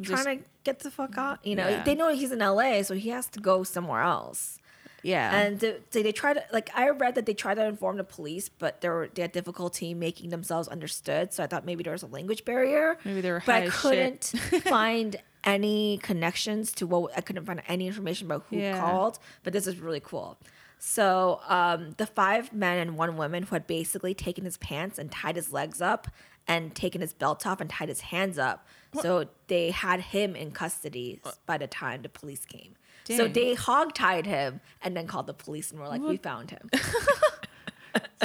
Just- 0.00 0.22
trying 0.22 0.38
to 0.42 0.44
get 0.62 0.78
the 0.78 0.92
fuck 0.92 1.18
out. 1.18 1.44
You 1.44 1.56
know, 1.56 1.68
Yeah. 1.68 1.82
they 1.82 1.96
know 1.96 2.14
he's 2.14 2.30
in 2.30 2.38
LA, 2.40 2.82
so 2.82 2.94
he 2.94 3.08
has 3.08 3.26
to 3.30 3.40
go 3.40 3.64
somewhere 3.64 4.02
else. 4.02 4.58
Yeah, 5.06 5.36
And 5.38 5.60
they, 5.60 5.76
they, 5.92 6.02
they 6.02 6.12
try 6.12 6.34
to 6.34 6.42
like 6.52 6.68
I 6.74 6.88
read 6.90 7.14
that 7.14 7.26
they 7.26 7.34
tried 7.34 7.54
to 7.54 7.64
inform 7.64 7.96
the 7.96 8.04
police, 8.04 8.48
but 8.48 8.80
they 8.80 8.88
were 8.88 9.08
they 9.14 9.22
had 9.22 9.32
difficulty 9.32 9.94
making 9.94 10.30
themselves 10.30 10.66
understood. 10.68 11.32
So 11.32 11.42
I 11.44 11.46
thought 11.46 11.64
maybe 11.64 11.82
there 11.84 11.92
was 11.92 12.02
a 12.02 12.06
language 12.18 12.44
barrier. 12.44 12.98
Maybe 13.04 13.20
they 13.20 13.30
were 13.30 13.42
but 13.46 13.54
I 13.62 13.68
couldn't 13.68 14.24
find 14.64 15.16
any 15.44 15.98
connections 16.02 16.72
to 16.72 16.86
what 16.86 17.16
I 17.16 17.20
couldn't 17.20 17.44
find 17.46 17.62
any 17.68 17.86
information 17.86 18.26
about 18.26 18.44
who 18.50 18.56
Yeah. 18.58 18.78
called. 18.80 19.18
But 19.44 19.52
this 19.52 19.66
is 19.66 19.78
really 19.78 20.00
cool. 20.00 20.36
So 20.78 21.40
um, 21.48 21.94
the 21.96 22.06
five 22.06 22.52
men 22.52 22.78
and 22.78 22.98
one 22.98 23.16
woman 23.16 23.44
who 23.44 23.54
had 23.54 23.66
basically 23.66 24.12
taken 24.14 24.44
his 24.44 24.56
pants 24.58 24.98
and 24.98 25.10
tied 25.10 25.36
his 25.36 25.52
legs 25.52 25.80
up 25.80 26.08
and 26.48 26.74
taken 26.74 27.00
his 27.00 27.12
belt 27.12 27.46
off 27.46 27.60
and 27.60 27.70
tied 27.70 27.88
his 27.88 28.00
hands 28.12 28.38
up. 28.38 28.66
So 29.02 29.26
they 29.48 29.70
had 29.70 30.00
him 30.00 30.34
in 30.36 30.50
custody 30.52 31.20
by 31.46 31.58
the 31.58 31.66
time 31.66 32.02
the 32.02 32.08
police 32.08 32.44
came. 32.44 32.74
So 33.06 33.24
Dang. 33.24 33.32
they 33.32 33.54
hog 33.54 33.94
tied 33.94 34.26
him 34.26 34.60
and 34.82 34.96
then 34.96 35.06
called 35.06 35.26
the 35.26 35.34
police 35.34 35.70
and 35.70 35.80
were 35.80 35.88
like, 35.88 36.02
"We 36.02 36.16
found 36.16 36.50
him." 36.50 36.68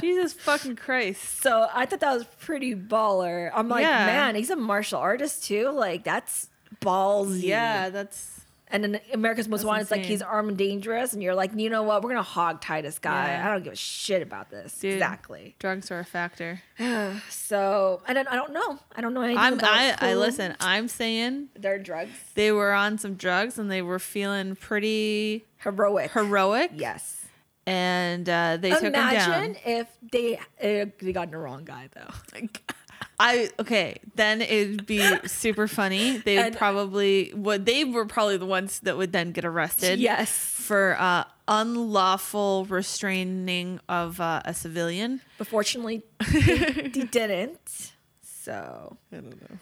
Jesus 0.02 0.34
fucking 0.34 0.76
Christ. 0.76 1.42
so 1.42 1.68
I 1.74 1.86
thought 1.86 2.00
that 2.02 2.14
was 2.14 2.26
pretty 2.40 2.76
baller. 2.76 3.52
I'm 3.54 3.70
like, 3.70 3.84
Yeah. 3.84 4.06
man, 4.06 4.36
he's 4.36 4.50
a 4.50 4.56
martial 4.56 5.00
artist 5.00 5.44
too. 5.46 5.70
Like 5.70 6.04
that's 6.04 6.50
ballsy. 6.82 7.44
Yeah, 7.44 7.90
that's 7.90 8.41
And 8.72 8.84
then 8.84 9.02
America's 9.14 9.48
Most 9.48 9.60
That's 9.60 9.68
Wanted, 9.68 9.82
is 9.84 9.92
like 9.92 10.06
he's 10.06 10.22
armed 10.22 10.50
and 10.50 10.58
dangerous, 10.58 11.14
and 11.14 11.22
you're 11.22 11.36
like, 11.36 11.52
you 11.56 11.70
know 11.70 11.84
what? 11.84 12.04
We're 12.04 12.12
gonna 12.12 12.24
hog 12.24 12.62
tie 12.62 12.82
this 12.82 13.00
guy. 13.00 13.28
Yeah. 13.28 13.48
I 13.48 13.52
don't 13.52 13.64
give 13.64 13.74
a 13.74 13.76
shit 13.76 14.22
about 14.22 14.50
this. 14.50 14.78
Dude. 14.80 14.94
Exactly. 14.94 15.56
drugs 15.60 15.92
are 15.92 16.00
a 16.00 16.06
factor. 16.06 16.62
So 17.30 18.02
and 18.08 18.18
then 18.18 18.28
I 18.28 18.36
don't 18.36 18.54
know. 18.54 18.80
I 18.96 19.02
don't 19.02 19.14
know 19.14 19.22
anything 19.22 19.40
I'm. 19.44 19.54
about 19.54 19.70
I, 19.72 19.96
I 20.12 20.14
listen. 20.16 20.56
I'm 20.60 20.88
saying 20.88 21.50
they're 21.56 21.80
drugs. 21.80 22.12
they 22.36 22.52
were 22.52 22.74
on 22.74 22.98
some 22.98 23.16
drugs 23.16 23.60
and 23.60 23.70
they 23.70 23.82
were 23.82 24.00
feeling 24.00 24.56
pretty 24.56 25.46
Heroic. 25.58 26.12
heroic. 26.12 26.72
yes. 26.76 27.26
and 27.68 28.28
uh, 28.28 28.58
they 28.60 28.72
took 28.72 28.82
him 28.84 28.94
down. 28.94 29.14
Imagine 29.14 29.58
if 29.66 29.88
they 30.12 30.38
uh, 30.38 30.90
they 31.00 31.14
got 31.14 31.30
the 31.32 31.38
wrong 31.38 31.64
guy 31.66 31.90
though. 31.94 32.40
I 33.24 33.50
okay, 33.60 33.98
then 34.16 34.42
it'd 34.42 34.86
be 34.88 35.02
super 35.28 35.68
funny. 35.68 36.18
They 36.18 36.38
would 36.38 36.46
And- 36.48 36.56
probably 36.58 37.32
would. 37.36 37.66
They 37.66 37.84
were 37.84 38.06
probably 38.06 38.38
the 38.38 38.46
ones 38.48 38.80
that 38.82 38.98
would 38.98 39.12
then 39.12 39.32
get 39.32 39.46
arrested. 39.46 40.00
Yes. 40.00 40.32
for 40.32 40.96
uh, 41.00 41.26
unlawful 41.48 42.66
restraining 42.66 43.80
of 43.90 44.20
uh, 44.20 44.42
a 44.46 44.54
civilian. 44.54 45.22
But 45.38 45.48
fortunately, 45.48 46.04
they, 46.32 46.40
they 46.94 47.04
didn't. 47.04 47.92
So 48.24 48.98
I 49.12 49.16
don't 49.18 49.42
know. 49.42 49.58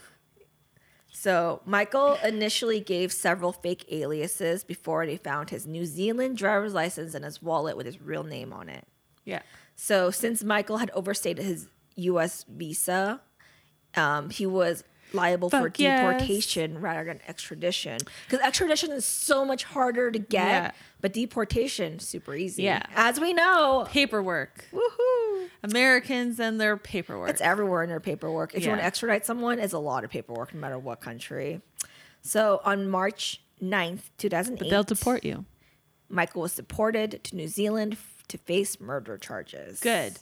So 1.12 1.62
Michael 1.66 2.18
initially 2.24 2.80
gave 2.80 3.12
several 3.12 3.52
fake 3.52 3.86
aliases 3.92 4.64
before 4.64 5.06
they 5.06 5.18
found 5.18 5.50
his 5.50 5.68
New 5.68 5.86
Zealand 5.86 6.38
driver's 6.38 6.74
license 6.74 7.14
and 7.14 7.26
his 7.26 7.42
wallet 7.42 7.76
with 7.76 7.86
his 7.86 8.00
real 8.02 8.24
name 8.24 8.54
on 8.54 8.70
it. 8.70 8.88
Yeah. 9.26 9.42
So 9.76 10.12
since 10.12 10.44
Michael 10.44 10.78
had 10.78 10.92
overstayed 10.92 11.38
his 11.38 11.68
U.S. 11.98 12.46
visa, 12.48 13.20
um, 13.96 14.30
he 14.30 14.46
was 14.46 14.84
liable 15.12 15.50
for 15.50 15.64
Fuck 15.64 15.80
yes. 15.80 16.00
deportation 16.02 16.80
rather 16.82 17.04
than 17.06 17.20
extradition. 17.28 17.98
Because 18.28 18.46
extradition 18.46 18.92
is 18.92 19.06
so 19.06 19.44
much 19.44 19.64
harder 19.64 20.12
to 20.12 20.20
get, 20.20 20.46
Yeah. 20.48 20.72
but 21.02 21.14
deportation 21.14 21.98
super 22.00 22.36
easy. 22.36 22.64
Yeah. 22.64 22.84
as 22.96 23.20
we 23.20 23.34
know. 23.34 23.88
Paperwork. 23.90 24.66
Woohoo! 24.72 25.50
Americans 25.64 26.40
and 26.40 26.62
their 26.62 26.78
paperwork. 26.78 27.30
It's 27.32 27.42
everywhere 27.42 27.82
in 27.84 27.90
their 27.90 28.00
paperwork. 28.00 28.54
If 28.54 28.64
you 28.64 28.70
want 28.70 28.82
to 28.82 28.86
extradite 28.86 29.26
someone, 29.26 29.58
it's 29.60 29.74
a 29.74 29.80
lot 29.80 30.04
of 30.04 30.12
paperwork, 30.12 30.54
no 30.54 30.60
matter 30.60 30.78
what 30.78 31.02
country. 31.02 31.62
So 32.22 32.62
on 32.64 32.88
March 32.90 33.42
9th, 33.62 34.12
2008, 34.20 34.60
but 34.60 34.70
They'll 34.70 34.84
deport 34.84 35.24
you. 35.26 35.46
Michael 36.08 36.44
was 36.44 36.56
deported 36.56 37.24
to 37.24 37.36
New 37.36 37.48
Zealand 37.48 37.98
to 38.28 38.38
face 38.38 38.80
murder 38.80 39.18
charges. 39.18 39.80
Good. 39.80 40.20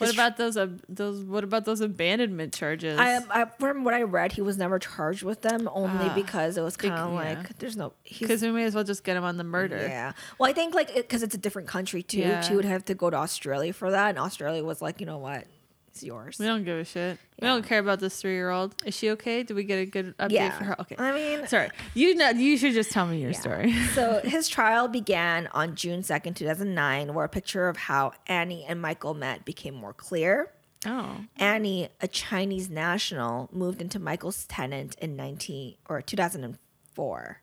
What 0.00 0.14
about 0.14 0.36
those? 0.36 0.56
Uh, 0.56 0.68
those. 0.88 1.22
What 1.22 1.44
about 1.44 1.64
those 1.64 1.80
abandonment 1.80 2.52
charges? 2.54 2.98
I, 2.98 3.20
I 3.30 3.44
from 3.58 3.84
what 3.84 3.94
I 3.94 4.02
read, 4.02 4.32
he 4.32 4.42
was 4.42 4.56
never 4.58 4.78
charged 4.78 5.22
with 5.22 5.42
them 5.42 5.68
only 5.72 6.06
Ah, 6.08 6.14
because 6.14 6.56
it 6.56 6.62
was 6.62 6.76
kind 6.76 6.94
of 6.94 7.10
yeah. 7.12 7.16
like 7.38 7.58
there's 7.58 7.76
no 7.76 7.92
Because 8.18 8.42
we 8.42 8.50
may 8.50 8.64
as 8.64 8.74
well 8.74 8.84
just 8.84 9.04
get 9.04 9.16
him 9.16 9.24
on 9.24 9.36
the 9.36 9.44
murder. 9.44 9.78
yeah. 9.78 10.12
Well, 10.38 10.50
I 10.50 10.52
think 10.52 10.74
like 10.74 10.94
because 10.94 11.22
it's 11.22 11.34
a 11.34 11.38
different 11.38 11.68
country 11.68 12.02
too. 12.02 12.20
Yeah. 12.20 12.40
She 12.40 12.54
would 12.56 12.64
have 12.64 12.84
to 12.86 12.94
go 12.94 13.10
to 13.10 13.16
Australia 13.16 13.72
for 13.72 13.90
that, 13.90 14.10
and 14.10 14.18
Australia 14.18 14.64
was 14.64 14.80
like, 14.82 15.00
you 15.00 15.06
know 15.06 15.18
what, 15.18 15.44
it's 15.90 16.02
yours. 16.02 16.38
We 16.38 16.46
don't 16.46 16.64
give 16.64 16.78
a 16.78 16.84
shit. 16.84 17.18
We 17.40 17.46
don't 17.48 17.64
care 17.66 17.78
about 17.80 18.00
this 18.00 18.20
three-year-old. 18.20 18.74
Is 18.84 18.94
she 18.96 19.10
okay? 19.10 19.42
Did 19.42 19.54
we 19.54 19.64
get 19.64 19.76
a 19.80 19.86
good 19.86 20.16
update 20.18 20.30
Yeah. 20.32 20.56
for 20.58 20.64
her? 20.64 20.80
Okay. 20.82 20.96
I 20.98 21.12
mean, 21.12 21.46
Sorry. 21.46 21.68
You 21.94 22.14
know, 22.14 22.30
you 22.30 22.56
should 22.56 22.74
just 22.74 22.90
tell 22.92 23.06
me 23.06 23.20
your 23.20 23.30
Yeah. 23.32 23.40
story. 23.40 23.72
so 23.94 24.20
his 24.22 24.48
trial 24.48 24.88
began 24.88 25.48
on 25.48 25.74
June 25.74 26.02
2nd, 26.02 26.36
2009, 26.36 27.12
where 27.14 27.24
a 27.24 27.28
picture 27.28 27.68
of 27.68 27.76
how 27.76 28.12
Annie 28.26 28.64
and 28.68 28.80
Michael 28.80 29.14
met 29.14 29.44
became 29.44 29.74
more 29.74 29.92
clear. 29.92 30.52
Oh. 30.86 31.16
Annie, 31.36 31.88
a 32.00 32.08
Chinese 32.08 32.70
national, 32.70 33.48
moved 33.52 33.82
into 33.82 33.98
Michael's 33.98 34.46
tenant 34.46 34.94
in 35.00 35.16
19 35.16 35.74
or 35.88 36.00
2004. 36.00 37.42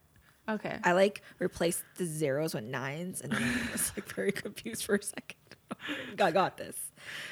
Okay. 0.49 0.77
I 0.83 0.93
like 0.93 1.21
replaced 1.39 1.83
the 1.97 2.05
zeros 2.05 2.53
with 2.53 2.63
nines 2.63 3.19
and 3.21 3.33
then 3.33 3.43
I 3.43 3.71
was 3.73 3.91
like 3.95 4.07
very 4.13 4.31
confused 4.43 4.85
for 4.85 4.95
a 4.95 5.03
second. 5.03 5.35
I 6.19 6.31
got 6.31 6.57
this. 6.57 6.75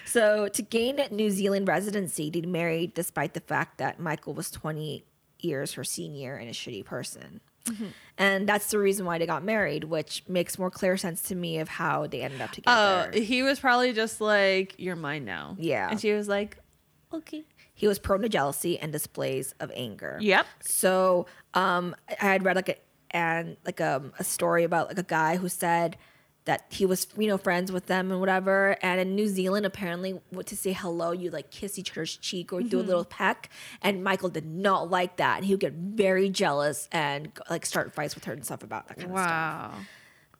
So, 0.05 0.47
to 0.47 0.61
gain 0.61 0.99
New 1.11 1.29
Zealand 1.29 1.67
residency, 1.67 2.29
they 2.29 2.41
married 2.41 2.93
despite 2.93 3.33
the 3.33 3.39
fact 3.41 3.77
that 3.79 3.99
Michael 3.99 4.33
was 4.33 4.51
20 4.51 5.03
years 5.39 5.73
her 5.73 5.83
senior 5.83 6.35
and 6.35 6.49
a 6.49 6.53
shitty 6.53 6.85
person. 6.85 7.41
And 8.19 8.47
that's 8.47 8.69
the 8.69 8.77
reason 8.77 9.07
why 9.07 9.17
they 9.17 9.25
got 9.25 9.43
married, 9.43 9.85
which 9.85 10.23
makes 10.27 10.59
more 10.59 10.69
clear 10.69 10.97
sense 10.97 11.23
to 11.23 11.35
me 11.35 11.57
of 11.57 11.67
how 11.67 12.05
they 12.05 12.21
ended 12.21 12.39
up 12.39 12.51
together. 12.51 13.11
Oh, 13.11 13.19
he 13.19 13.41
was 13.41 13.59
probably 13.59 13.91
just 13.91 14.21
like, 14.21 14.75
"You're 14.77 14.95
mine 14.95 15.25
now." 15.25 15.57
Yeah. 15.59 15.89
and 15.89 15.99
she 15.99 16.13
was 16.13 16.27
like, 16.27 16.59
"Okay." 17.11 17.43
he 17.75 17.87
was 17.87 17.99
prone 17.99 18.21
to 18.21 18.29
jealousy 18.29 18.79
and 18.79 18.91
displays 18.91 19.53
of 19.59 19.71
anger. 19.75 20.17
Yep. 20.21 20.47
So 20.61 21.27
um, 21.53 21.93
I 22.09 22.25
had 22.25 22.43
read 22.43 22.55
like 22.55 22.69
a 22.69 22.75
and 23.11 23.57
like 23.65 23.79
a, 23.81 24.01
a 24.17 24.23
story 24.23 24.63
about 24.63 24.87
like 24.87 24.97
a 24.97 25.03
guy 25.03 25.37
who 25.37 25.49
said 25.49 25.97
that 26.45 26.65
he 26.69 26.85
was 26.85 27.07
you 27.17 27.27
know 27.27 27.37
friends 27.37 27.71
with 27.71 27.87
them 27.87 28.11
and 28.11 28.19
whatever. 28.19 28.77
And 28.81 28.99
in 28.99 29.15
New 29.15 29.27
Zealand, 29.27 29.65
apparently, 29.65 30.19
to 30.45 30.55
say 30.55 30.73
hello, 30.73 31.11
you 31.11 31.29
like 31.29 31.51
kiss 31.51 31.77
each 31.77 31.91
other's 31.91 32.15
cheek 32.17 32.53
or 32.53 32.61
do 32.61 32.77
a 32.77 32.79
mm-hmm. 32.79 32.87
little 32.87 33.05
peck. 33.05 33.49
And 33.81 34.03
Michael 34.03 34.29
did 34.29 34.45
not 34.45 34.89
like 34.89 35.17
that, 35.17 35.37
and 35.37 35.45
he 35.45 35.53
would 35.53 35.59
get 35.59 35.73
very 35.73 36.29
jealous 36.29 36.87
and 36.91 37.31
like 37.49 37.65
start 37.65 37.93
fights 37.93 38.15
with 38.15 38.25
her 38.25 38.33
and 38.33 38.45
stuff 38.45 38.63
about 38.63 38.87
that 38.87 38.97
kind 38.97 39.11
of 39.11 39.17
stuff. 39.17 39.29
Wow. 39.29 39.73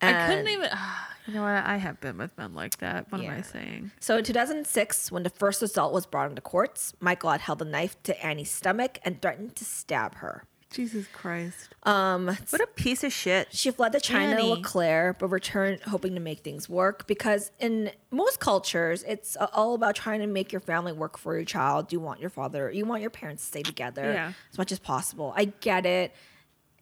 I 0.01 0.27
couldn't 0.27 0.47
even. 0.47 0.69
you 1.27 1.33
know 1.33 1.41
what? 1.41 1.65
I 1.65 1.77
have 1.77 1.99
been 1.99 2.17
with 2.17 2.37
men 2.37 2.53
like 2.53 2.77
that. 2.77 3.11
What 3.11 3.21
am 3.21 3.31
I 3.31 3.41
saying? 3.41 3.91
So 3.99 4.17
in 4.17 4.23
2006, 4.23 5.11
when 5.11 5.23
the 5.23 5.29
first 5.29 5.61
assault 5.63 5.93
was 5.93 6.05
brought 6.05 6.29
into 6.29 6.41
courts, 6.41 6.93
Michael 6.99 7.31
had 7.31 7.41
held 7.41 7.61
a 7.61 7.65
knife 7.65 8.01
to 8.03 8.25
Annie's 8.25 8.51
stomach 8.51 8.99
and 9.03 9.21
threatened 9.21 9.55
to 9.57 9.65
stab 9.65 10.15
her. 10.15 10.43
Jesus 10.71 11.05
Christ! 11.13 11.69
Um, 11.83 12.25
What 12.49 12.61
a 12.61 12.67
piece 12.67 13.03
of 13.03 13.13
shit. 13.13 13.47
She 13.51 13.71
fled 13.71 13.93
to 13.93 13.99
China 14.01 14.33
Annie. 14.35 14.51
with 14.51 14.63
Claire, 14.63 15.15
but 15.17 15.27
returned 15.27 15.81
hoping 15.83 16.15
to 16.15 16.19
make 16.19 16.39
things 16.39 16.67
work 16.67 17.07
because 17.07 17.51
in 17.59 17.91
most 18.11 18.39
cultures, 18.41 19.03
it's 19.07 19.37
all 19.53 19.75
about 19.75 19.95
trying 19.95 20.19
to 20.19 20.27
make 20.27 20.51
your 20.51 20.59
family 20.59 20.91
work 20.91 21.17
for 21.17 21.35
your 21.35 21.45
child. 21.45 21.93
You 21.93 21.99
want 22.01 22.19
your 22.19 22.29
father, 22.29 22.69
you 22.71 22.83
want 22.85 23.01
your 23.01 23.09
parents 23.11 23.43
to 23.43 23.47
stay 23.47 23.63
together 23.63 24.11
Yeah. 24.11 24.33
as 24.51 24.57
much 24.57 24.71
as 24.73 24.79
possible. 24.79 25.33
I 25.37 25.45
get 25.45 25.85
it. 25.85 26.13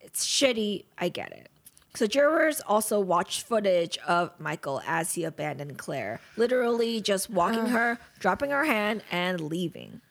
It's 0.01 0.25
shitty. 0.25 0.85
I 0.97 1.09
get 1.09 1.31
it. 1.31 1.49
So 1.95 2.07
jurors 2.07 2.59
also 2.61 2.99
watched 2.99 3.43
footage 3.43 3.99
of 4.07 4.31
Michael 4.39 4.81
as 4.87 5.13
he 5.13 5.23
abandoned 5.25 5.77
Claire, 5.77 6.19
literally 6.35 6.99
just 6.99 7.29
walking 7.29 7.67
her, 7.67 7.99
dropping 8.19 8.49
her 8.49 8.63
hand, 8.65 9.03
and 9.11 9.39
leaving. 9.39 10.01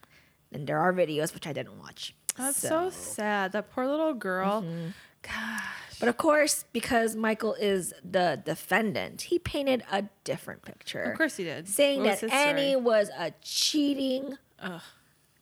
And 0.53 0.65
there 0.67 0.79
are 0.79 0.93
videos 0.93 1.33
which 1.33 1.45
I 1.45 1.51
didn't 1.51 1.77
watch. 1.79 2.15
That's 2.37 2.57
so, 2.57 2.89
sad. 2.89 3.51
That 3.51 3.71
poor 3.71 3.87
little 3.87 4.13
girl. 4.13 4.61
Mm-hmm. 4.61 4.87
Gosh. 5.21 5.99
But 5.99 6.09
of 6.09 6.17
course, 6.17 6.65
because 6.73 7.15
Michael 7.15 7.53
is 7.53 7.93
the 8.03 8.41
defendant, 8.43 9.21
he 9.23 9.39
painted 9.39 9.83
a 9.91 10.05
different 10.23 10.63
picture. 10.63 11.03
Of 11.03 11.17
course 11.17 11.37
he 11.37 11.45
did. 11.45 11.69
Saying 11.69 12.01
What 12.01 12.09
was 12.09 12.21
that 12.21 12.29
story? 12.29 12.43
Annie 12.43 12.75
was 12.75 13.09
a 13.17 13.31
cheating 13.41 14.37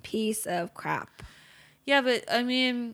piece 0.03 0.45
of 0.45 0.73
crap. 0.73 1.23
Yeah, 1.85 2.01
but 2.01 2.23
I 2.31 2.43
mean, 2.43 2.93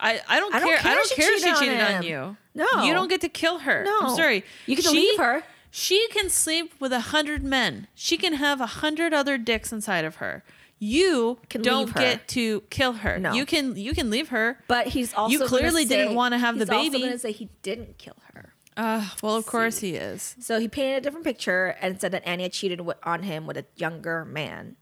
I, 0.00 0.20
I 0.28 0.40
don't 0.40 0.54
I 0.54 0.60
don't 0.60 0.68
care. 0.68 0.78
care 0.78 0.92
I 0.92 0.94
don't 0.94 1.08
she 1.08 1.14
care 1.14 1.34
if 1.34 1.40
she 1.42 1.54
cheated 1.54 1.80
on 1.80 1.94
on 1.96 2.02
you. 2.04 2.36
No. 2.54 2.84
you 2.84 2.94
don't 2.94 3.08
get 3.08 3.20
to 3.22 3.28
kill 3.28 3.58
her. 3.58 3.84
No. 3.84 3.98
I'm 4.02 4.16
sorry. 4.16 4.44
You 4.66 4.76
can 4.76 4.92
leave 4.92 5.18
her. 5.18 5.42
She 5.70 6.06
can 6.08 6.30
sleep 6.30 6.72
with 6.78 6.92
a 6.92 7.00
hundred 7.00 7.42
men. 7.42 7.88
She 7.94 8.16
can 8.16 8.34
have 8.34 8.60
a 8.60 8.66
hundred 8.66 9.12
other 9.12 9.36
dicks 9.36 9.72
inside 9.72 10.04
of 10.04 10.16
her. 10.16 10.44
You 10.78 11.38
Can 11.48 11.62
don't 11.62 11.86
leave 11.86 11.94
her. 11.94 12.00
get 12.00 12.28
to 12.28 12.60
kill 12.70 12.92
her. 12.94 13.18
No. 13.18 13.32
You 13.32 13.46
can 13.46 13.76
you 13.76 13.94
can 13.94 14.10
leave 14.10 14.28
her. 14.28 14.58
But 14.68 14.88
he's 14.88 15.14
also 15.14 15.32
You 15.32 15.46
clearly 15.46 15.84
didn't 15.84 16.14
wanna 16.14 16.38
have 16.38 16.58
the 16.58 16.64
he's 16.64 16.70
also 16.70 16.90
baby. 16.90 17.04
gonna 17.04 17.18
say 17.18 17.32
he 17.32 17.48
didn't 17.62 17.98
kill 17.98 18.16
her. 18.34 18.54
Uh, 18.76 19.08
well, 19.22 19.36
of 19.36 19.46
course 19.46 19.78
he 19.78 19.94
is. 19.94 20.34
So 20.40 20.58
he 20.58 20.66
painted 20.68 20.96
a 20.96 21.00
different 21.00 21.24
picture 21.24 21.76
and 21.80 22.00
said 22.00 22.10
that 22.12 22.26
Annie 22.26 22.42
had 22.42 22.52
cheated 22.52 22.80
on 23.04 23.22
him 23.22 23.46
with 23.46 23.56
a 23.56 23.64
younger 23.76 24.24
man. 24.24 24.76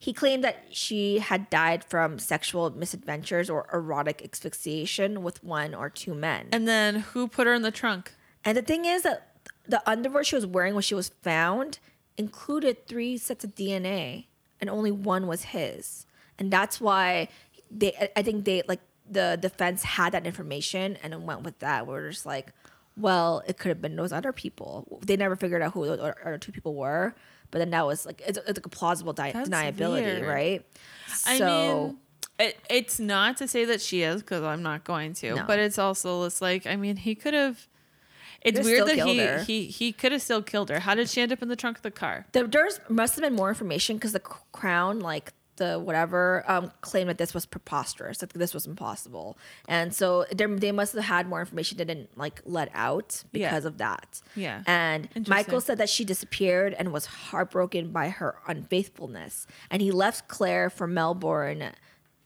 He 0.00 0.12
claimed 0.12 0.42
that 0.44 0.64
she 0.70 1.18
had 1.20 1.48
died 1.50 1.82
from 1.84 2.18
sexual 2.18 2.70
misadventures 2.70 3.48
or 3.50 3.68
erotic 3.72 4.22
asphyxiation 4.24 5.22
with 5.22 5.42
one 5.42 5.74
or 5.74 5.90
two 5.90 6.14
men. 6.14 6.48
And 6.52 6.68
then 6.68 6.96
who 7.00 7.26
put 7.28 7.46
her 7.46 7.54
in 7.54 7.62
the 7.62 7.70
trunk? 7.72 8.12
And 8.44 8.56
the 8.56 8.62
thing 8.62 8.84
is 8.84 9.02
that 9.02 9.36
the 9.66 9.82
underwear 9.88 10.22
she 10.24 10.34
was 10.36 10.46
wearing 10.46 10.74
when 10.74 10.82
she 10.82 10.94
was 10.94 11.08
found 11.22 11.78
included 12.16 12.86
three 12.86 13.16
sets 13.18 13.44
of 13.44 13.54
DNA, 13.54 14.26
and 14.60 14.68
only 14.70 14.90
one 14.90 15.26
was 15.26 15.44
his. 15.44 16.06
And 16.38 16.50
that's 16.52 16.80
why 16.80 17.28
they, 17.70 18.10
I- 18.16 18.22
think 18.22 18.44
they 18.44 18.62
like 18.68 18.80
the 19.10 19.38
defense 19.40 19.82
had 19.82 20.12
that 20.12 20.26
information 20.26 20.98
and 21.02 21.12
it 21.14 21.20
went 21.20 21.42
with 21.42 21.58
that. 21.60 21.86
We're 21.86 22.10
just 22.10 22.26
like, 22.26 22.52
well, 22.96 23.42
it 23.46 23.58
could 23.58 23.68
have 23.70 23.80
been 23.80 23.96
those 23.96 24.12
other 24.12 24.32
people. 24.32 25.00
They 25.04 25.16
never 25.16 25.36
figured 25.36 25.62
out 25.62 25.72
who 25.72 25.86
those 25.86 25.98
other 26.00 26.16
other 26.24 26.38
two 26.38 26.52
people 26.52 26.74
were. 26.74 27.14
But 27.50 27.58
then 27.60 27.70
that 27.70 27.86
was 27.86 28.04
like 28.04 28.20
it's, 28.26 28.36
it's 28.38 28.58
like 28.58 28.66
a 28.66 28.68
plausible 28.68 29.12
di- 29.14 29.32
deniability, 29.32 30.02
weird. 30.02 30.26
right? 30.26 30.66
I 31.26 31.38
so 31.38 31.46
mean, 31.86 31.98
it, 32.38 32.58
it's 32.68 33.00
not 33.00 33.36
to 33.38 33.48
say 33.48 33.64
that 33.64 33.80
she 33.80 34.02
is 34.02 34.20
because 34.22 34.42
I'm 34.42 34.62
not 34.62 34.84
going 34.84 35.14
to, 35.14 35.34
No. 35.36 35.44
but 35.46 35.58
it's 35.58 35.78
also 35.78 36.24
it's 36.24 36.42
like 36.42 36.66
I 36.66 36.76
mean 36.76 36.96
he 36.96 37.14
could 37.14 37.34
have. 37.34 37.66
It's 38.42 38.60
weird 38.64 38.86
that 38.86 38.98
he, 38.98 39.18
her. 39.18 39.42
he 39.42 39.66
he 39.66 39.92
could 39.92 40.12
have 40.12 40.22
still 40.22 40.42
killed 40.42 40.68
her. 40.70 40.78
How 40.80 40.94
did 40.94 41.08
she 41.08 41.20
end 41.20 41.32
up 41.32 41.42
in 41.42 41.48
the 41.48 41.56
trunk 41.56 41.76
of 41.78 41.82
the 41.82 41.90
car? 41.90 42.26
there 42.32 42.46
there's 42.46 42.80
must 42.88 43.14
have 43.16 43.22
been 43.22 43.34
more 43.34 43.48
information 43.48 43.96
because 43.96 44.12
the 44.12 44.20
crown 44.20 45.00
like 45.00 45.32
the 45.56 45.76
whatever 45.76 46.44
um 46.46 46.70
claimed 46.82 47.10
that 47.10 47.18
this 47.18 47.34
was 47.34 47.44
preposterous 47.44 48.18
that 48.18 48.30
this 48.30 48.54
was 48.54 48.64
impossible 48.64 49.36
and 49.66 49.92
so 49.92 50.24
there, 50.30 50.46
they 50.46 50.70
must 50.70 50.92
have 50.94 51.02
had 51.02 51.26
more 51.26 51.40
information 51.40 51.76
they 51.76 51.84
didn't 51.84 52.16
like 52.16 52.40
let 52.44 52.70
out 52.74 53.24
Yeah. 53.32 53.48
because 53.48 53.64
of 53.64 53.78
that 53.78 54.22
Yeah. 54.36 54.62
and 54.68 55.08
michael 55.26 55.60
said 55.60 55.78
that 55.78 55.88
she 55.88 56.04
disappeared 56.04 56.76
and 56.78 56.92
was 56.92 57.06
heartbroken 57.06 57.90
by 57.90 58.08
her 58.10 58.36
unfaithfulness 58.46 59.48
and 59.68 59.82
he 59.82 59.90
left 59.90 60.28
claire 60.28 60.70
for 60.70 60.86
melbourne 60.86 61.72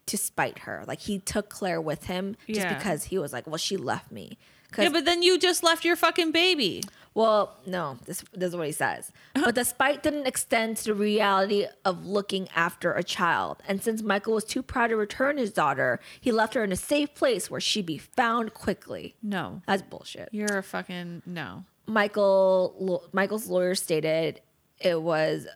to 0.04 0.18
spite 0.18 0.58
her 0.60 0.84
like 0.86 1.00
he 1.00 1.18
took 1.18 1.48
claire 1.48 1.80
with 1.80 2.04
him 2.04 2.36
just 2.46 2.60
Yeah. 2.60 2.74
because 2.76 3.04
he 3.04 3.18
was 3.18 3.32
like 3.32 3.46
well 3.46 3.56
she 3.56 3.78
left 3.78 4.12
me 4.12 4.36
Yeah, 4.78 4.88
but 4.90 5.04
then 5.04 5.22
you 5.22 5.38
just 5.38 5.62
left 5.62 5.84
your 5.84 5.96
fucking 5.96 6.32
baby. 6.32 6.82
well, 7.14 7.58
no, 7.66 7.98
this, 8.06 8.24
this 8.32 8.48
is 8.50 8.56
what 8.56 8.66
he 8.66 8.72
says. 8.72 9.12
But 9.34 9.54
the 9.54 9.64
spite 9.64 10.02
didn't 10.02 10.26
extend 10.26 10.78
to 10.78 10.84
the 10.84 10.94
reality 10.94 11.66
of 11.84 12.06
looking 12.06 12.48
after 12.54 12.92
a 12.92 13.02
child. 13.02 13.58
And 13.68 13.82
since 13.82 14.02
Michael 14.02 14.34
was 14.34 14.44
too 14.44 14.62
proud 14.62 14.88
to 14.88 14.96
return 14.96 15.36
his 15.36 15.52
daughter, 15.52 16.00
he 16.20 16.32
left 16.32 16.54
her 16.54 16.64
in 16.64 16.72
a 16.72 16.76
safe 16.76 17.14
place 17.14 17.50
where 17.50 17.60
she'd 17.60 17.86
be 17.86 17.98
found 17.98 18.54
quickly. 18.54 19.14
No, 19.22 19.60
That's 19.66 19.82
bullshit. 19.82 20.28
you're 20.32 20.58
a 20.58 20.62
fucking 20.62 21.22
no. 21.26 21.64
Michael 21.86 23.08
Michael's 23.12 23.48
lawyer 23.48 23.74
stated 23.74 24.40
it 24.78 25.02
was 25.02 25.46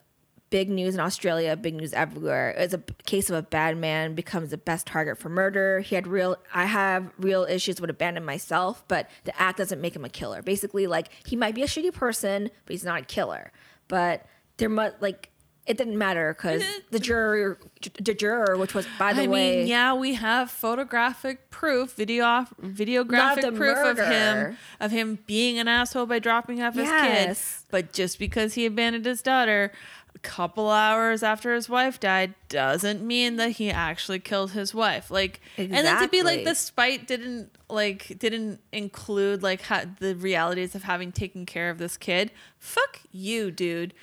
big 0.49 0.69
news 0.69 0.93
in 0.93 0.99
Australia, 0.99 1.55
big 1.55 1.75
news 1.75 1.93
everywhere. 1.93 2.51
It's 2.57 2.73
a 2.73 2.81
case 3.05 3.29
of 3.29 3.35
a 3.35 3.41
bad 3.41 3.77
man 3.77 4.15
becomes 4.15 4.51
the 4.51 4.57
best 4.57 4.87
target 4.87 5.17
for 5.17 5.29
murder. 5.29 5.79
He 5.81 5.95
had 5.95 6.07
real 6.07 6.37
I 6.53 6.65
have 6.65 7.09
real 7.17 7.43
issues 7.43 7.81
with 7.81 7.89
abandon 7.89 8.23
myself, 8.25 8.83
but 8.87 9.09
the 9.25 9.39
act 9.41 9.57
doesn't 9.57 9.81
make 9.81 9.95
him 9.95 10.05
a 10.05 10.09
killer. 10.09 10.41
Basically, 10.41 10.87
like 10.87 11.09
he 11.25 11.35
might 11.35 11.55
be 11.55 11.63
a 11.63 11.67
shitty 11.67 11.93
person, 11.93 12.49
but 12.65 12.71
he's 12.73 12.83
not 12.85 13.01
a 13.01 13.05
killer. 13.05 13.51
But 13.87 14.25
there 14.57 14.69
must 14.69 15.01
like 15.01 15.29
it 15.65 15.75
didn't 15.77 15.97
matter 15.97 16.33
because 16.33 16.63
the 16.91 16.99
juror, 16.99 17.59
the 18.01 18.13
juror, 18.13 18.55
which 18.55 18.73
was 18.73 18.87
by 18.97 19.11
the 19.11 19.23
I 19.23 19.27
way, 19.27 19.57
mean, 19.57 19.67
yeah, 19.67 19.93
we 19.93 20.13
have 20.13 20.49
photographic 20.49 21.49
proof, 21.49 21.91
video, 21.91 22.45
videographic 22.63 23.53
proof 23.57 23.77
of 23.77 23.97
him 23.97 24.57
of 24.79 24.91
him 24.91 25.19
being 25.27 25.59
an 25.59 25.67
asshole 25.67 26.05
by 26.05 26.19
dropping 26.19 26.61
off 26.63 26.75
his 26.75 26.85
Yes. 26.87 27.63
kid. 27.63 27.65
But 27.69 27.91
just 27.91 28.17
because 28.17 28.53
he 28.53 28.65
abandoned 28.65 29.03
his 29.05 29.21
daughter 29.21 29.73
couple 30.17 30.69
hours 30.69 31.23
after 31.23 31.53
his 31.53 31.69
wife 31.69 31.99
died 31.99 32.33
doesn't 32.49 33.05
mean 33.05 33.35
that 33.37 33.51
he 33.51 33.69
actually 33.69 34.19
killed 34.19 34.51
his 34.51 34.73
wife. 34.73 35.09
Like, 35.11 35.41
and 35.57 35.71
then 35.71 36.01
to 36.01 36.07
be 36.07 36.23
like 36.23 36.43
the 36.43 36.55
spite 36.55 37.07
didn't 37.07 37.51
like 37.69 38.17
didn't 38.19 38.61
include 38.71 39.43
like 39.43 39.61
how, 39.61 39.83
the 39.99 40.15
realities 40.15 40.75
of 40.75 40.83
having 40.83 41.11
taken 41.11 41.45
care 41.45 41.69
of 41.69 41.77
this 41.77 41.97
kid. 41.97 42.31
Fuck 42.59 43.01
you, 43.11 43.51
dude. 43.51 43.93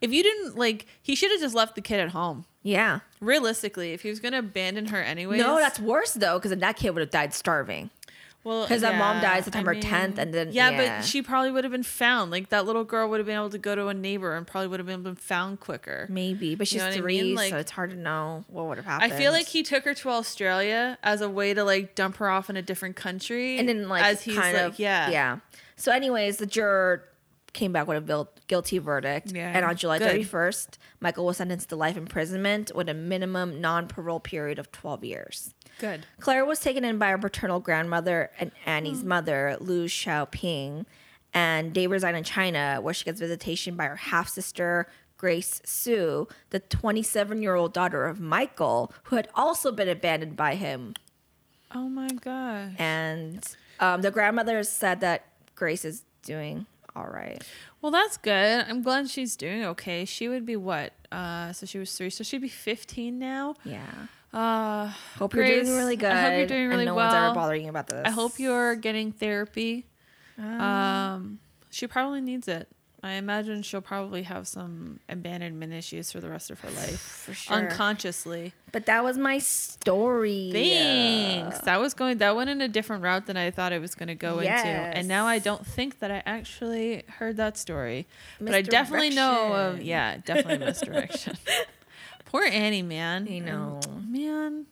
If 0.00 0.12
you 0.12 0.22
didn't 0.22 0.56
like, 0.56 0.86
he 1.02 1.14
should 1.14 1.30
have 1.30 1.40
just 1.40 1.54
left 1.54 1.74
the 1.74 1.82
kid 1.82 2.00
at 2.00 2.10
home. 2.10 2.46
yeah. 2.62 3.00
Realistically, 3.20 3.92
if 3.92 4.00
he 4.00 4.08
was 4.08 4.18
gonna 4.18 4.38
abandon 4.38 4.86
her 4.86 5.02
anyway. 5.02 5.36
No, 5.36 5.56
that's 5.58 5.78
worse 5.78 6.12
though, 6.14 6.38
because 6.38 6.50
then 6.50 6.60
that 6.60 6.76
kid 6.76 6.90
would 6.90 7.00
have 7.02 7.10
died 7.10 7.34
starving. 7.34 7.90
Well 8.44 8.66
'cause 8.66 8.80
that 8.80 8.96
mom 8.96 9.16
yeah, 9.16 9.22
died 9.34 9.44
September 9.44 9.74
10th 9.74 10.18
and 10.18 10.32
then- 10.32 10.50
yeah, 10.52 10.70
yeah. 10.70 10.98
but 10.98 11.04
she 11.06 11.20
probably 11.22 11.50
would 11.50 11.64
have 11.64 11.70
been 11.72 11.82
found. 11.82 12.30
Like 12.30 12.48
that 12.50 12.64
little 12.66 12.84
girl 12.84 13.08
would 13.10 13.18
have 13.20 13.26
been 13.26 13.36
able 13.36 13.50
to 13.50 13.58
go 13.58 13.74
to 13.74 13.88
a 13.88 13.94
neighbor 13.94 14.34
and 14.34 14.46
probably 14.46 14.68
would 14.68 14.80
have 14.80 14.86
been, 14.86 15.02
been 15.02 15.14
found 15.14 15.60
quicker. 15.60 16.06
Maybe, 16.08 16.54
but 16.54 16.62
You 16.66 16.66
she's 16.66 16.78
know 16.80 16.86
what 16.88 16.94
I 16.94 16.98
three, 16.98 17.20
mean? 17.22 17.34
Like- 17.34 17.50
so 17.50 17.58
it's 17.58 17.70
hard 17.72 17.90
to 17.90 17.96
know 17.96 18.44
what 18.48 18.66
would 18.66 18.78
have 18.78 18.86
happened. 18.86 19.12
I 19.12 19.16
feel 19.16 19.32
like 19.32 19.46
he 19.48 19.62
took 19.62 19.84
her 19.84 19.94
to 19.94 20.08
Australia 20.10 20.98
as 21.02 21.20
a 21.20 21.28
way 21.28 21.52
to 21.54 21.64
like 21.64 21.94
dump 21.94 22.16
her 22.16 22.28
off 22.30 22.48
in 22.48 22.56
a 22.56 22.62
different 22.62 22.96
country, 22.96 23.58
and 23.58 23.68
then 23.68 23.88
like 23.88 24.02
as 24.04 24.22
he's 24.22 24.36
kind 24.36 24.56
like, 24.56 24.66
of 24.66 24.78
yeah, 24.78 25.10
yeah. 25.10 25.38
So, 25.76 25.92
anyways, 25.92 26.36
the 26.38 26.46
juror 26.46 27.04
came 27.52 27.72
back 27.72 27.88
with 27.88 28.08
a 28.08 28.28
guilty 28.46 28.78
verdict, 28.78 29.32
Yeah, 29.32 29.50
and 29.54 29.64
on 29.64 29.74
July 29.76 29.98
thirty 29.98 30.22
first, 30.22 30.78
Michael 31.00 31.26
was 31.26 31.38
sentenced 31.38 31.68
to 31.70 31.76
life 31.76 31.96
imprisonment 31.96 32.70
with 32.74 32.88
a 32.88 32.94
minimum 32.94 33.60
non 33.60 33.88
parole 33.88 34.20
period 34.20 34.58
of 34.58 34.70
twelve 34.72 35.04
years. 35.04 35.52
Good. 35.80 36.06
Claire 36.20 36.44
was 36.44 36.60
taken 36.60 36.84
in 36.84 36.98
by 36.98 37.08
her 37.10 37.18
paternal 37.18 37.58
grandmother 37.60 38.30
and 38.38 38.50
Hmm. 38.64 38.70
Annie's 38.70 39.02
mother, 39.02 39.56
Lu 39.60 39.86
Xiaoping, 39.86 40.86
and 41.34 41.74
they 41.74 41.86
reside 41.86 42.14
in 42.14 42.24
China, 42.24 42.78
where 42.82 42.94
she 42.94 43.04
gets 43.04 43.20
visitation 43.20 43.74
by 43.76 43.86
her 43.86 43.96
half 43.96 44.28
sister. 44.28 44.86
Grace 45.16 45.60
Sue, 45.66 46.26
the 46.48 46.60
27 46.60 47.42
year 47.42 47.54
old 47.54 47.74
daughter 47.74 48.06
of 48.06 48.18
Michael, 48.20 48.90
who 49.04 49.16
had 49.16 49.28
also 49.34 49.70
been 49.70 49.86
abandoned 49.88 50.34
by 50.34 50.54
him. 50.54 50.94
Oh 51.74 51.90
my 51.90 52.08
god. 52.08 52.74
And 52.78 53.44
um, 53.80 54.00
the 54.00 54.10
grandmother 54.10 54.62
said 54.64 55.00
that 55.00 55.26
Grace 55.54 55.84
is 55.84 56.04
doing 56.22 56.64
all 56.96 57.04
right. 57.06 57.42
Well, 57.82 57.92
that's 57.92 58.16
good. 58.16 58.64
I'm 58.66 58.80
glad 58.82 59.10
she's 59.10 59.36
doing 59.36 59.62
okay. 59.66 60.06
She 60.06 60.26
would 60.26 60.46
be 60.46 60.56
what? 60.56 60.94
Uh, 61.12 61.52
so 61.52 61.66
she 61.66 61.78
was 61.78 61.94
three, 61.94 62.08
so 62.10 62.24
she'd 62.24 62.40
be 62.40 62.48
15 62.48 63.18
now. 63.18 63.56
Yeah. 63.62 63.84
Uh, 64.32 64.92
Hope 65.18 65.32
Grace, 65.32 65.48
you're 65.48 65.64
doing 65.64 65.76
really 65.76 65.96
good. 65.96 66.10
I 66.12 66.22
hope 66.22 66.38
you're 66.38 66.46
doing 66.46 66.68
really 66.68 66.82
and 66.82 66.86
no 66.86 66.94
well. 66.94 67.06
one's 67.06 67.14
ever 67.16 67.34
bothering 67.34 67.64
you 67.64 67.70
about 67.70 67.88
this. 67.88 68.02
I 68.04 68.10
hope 68.10 68.38
you're 68.38 68.76
getting 68.76 69.12
therapy. 69.12 69.86
Ah. 70.38 71.14
Um, 71.14 71.40
she 71.70 71.86
probably 71.86 72.20
needs 72.20 72.48
it. 72.48 72.68
I 73.02 73.12
imagine 73.12 73.62
she'll 73.62 73.80
probably 73.80 74.24
have 74.24 74.46
some 74.46 75.00
abandonment 75.08 75.72
issues 75.72 76.12
for 76.12 76.20
the 76.20 76.28
rest 76.28 76.50
of 76.50 76.60
her 76.60 76.70
life, 76.70 77.00
for 77.26 77.32
sure. 77.32 77.56
unconsciously. 77.56 78.52
But 78.72 78.86
that 78.86 79.02
was 79.02 79.16
my 79.16 79.38
story. 79.38 80.50
Thanks. 80.52 81.60
That 81.60 81.80
was 81.80 81.94
going. 81.94 82.18
That 82.18 82.36
went 82.36 82.50
in 82.50 82.60
a 82.60 82.68
different 82.68 83.02
route 83.02 83.26
than 83.26 83.36
I 83.38 83.50
thought 83.50 83.72
it 83.72 83.80
was 83.80 83.94
going 83.94 84.08
to 84.08 84.14
go 84.14 84.38
into, 84.40 84.52
and 84.52 85.08
now 85.08 85.26
I 85.26 85.38
don't 85.38 85.66
think 85.66 86.00
that 86.00 86.10
I 86.10 86.22
actually 86.26 87.04
heard 87.08 87.38
that 87.38 87.56
story. 87.56 88.06
But 88.40 88.54
I 88.54 88.62
definitely 88.62 89.10
know 89.10 89.54
of. 89.54 89.82
Yeah, 89.82 90.18
definitely 90.18 90.58
misdirection. 90.66 91.36
Poor 92.30 92.44
Annie, 92.44 92.82
man. 92.82 93.26
I 93.28 93.40
know. 93.40 93.80
Man. 94.06 94.66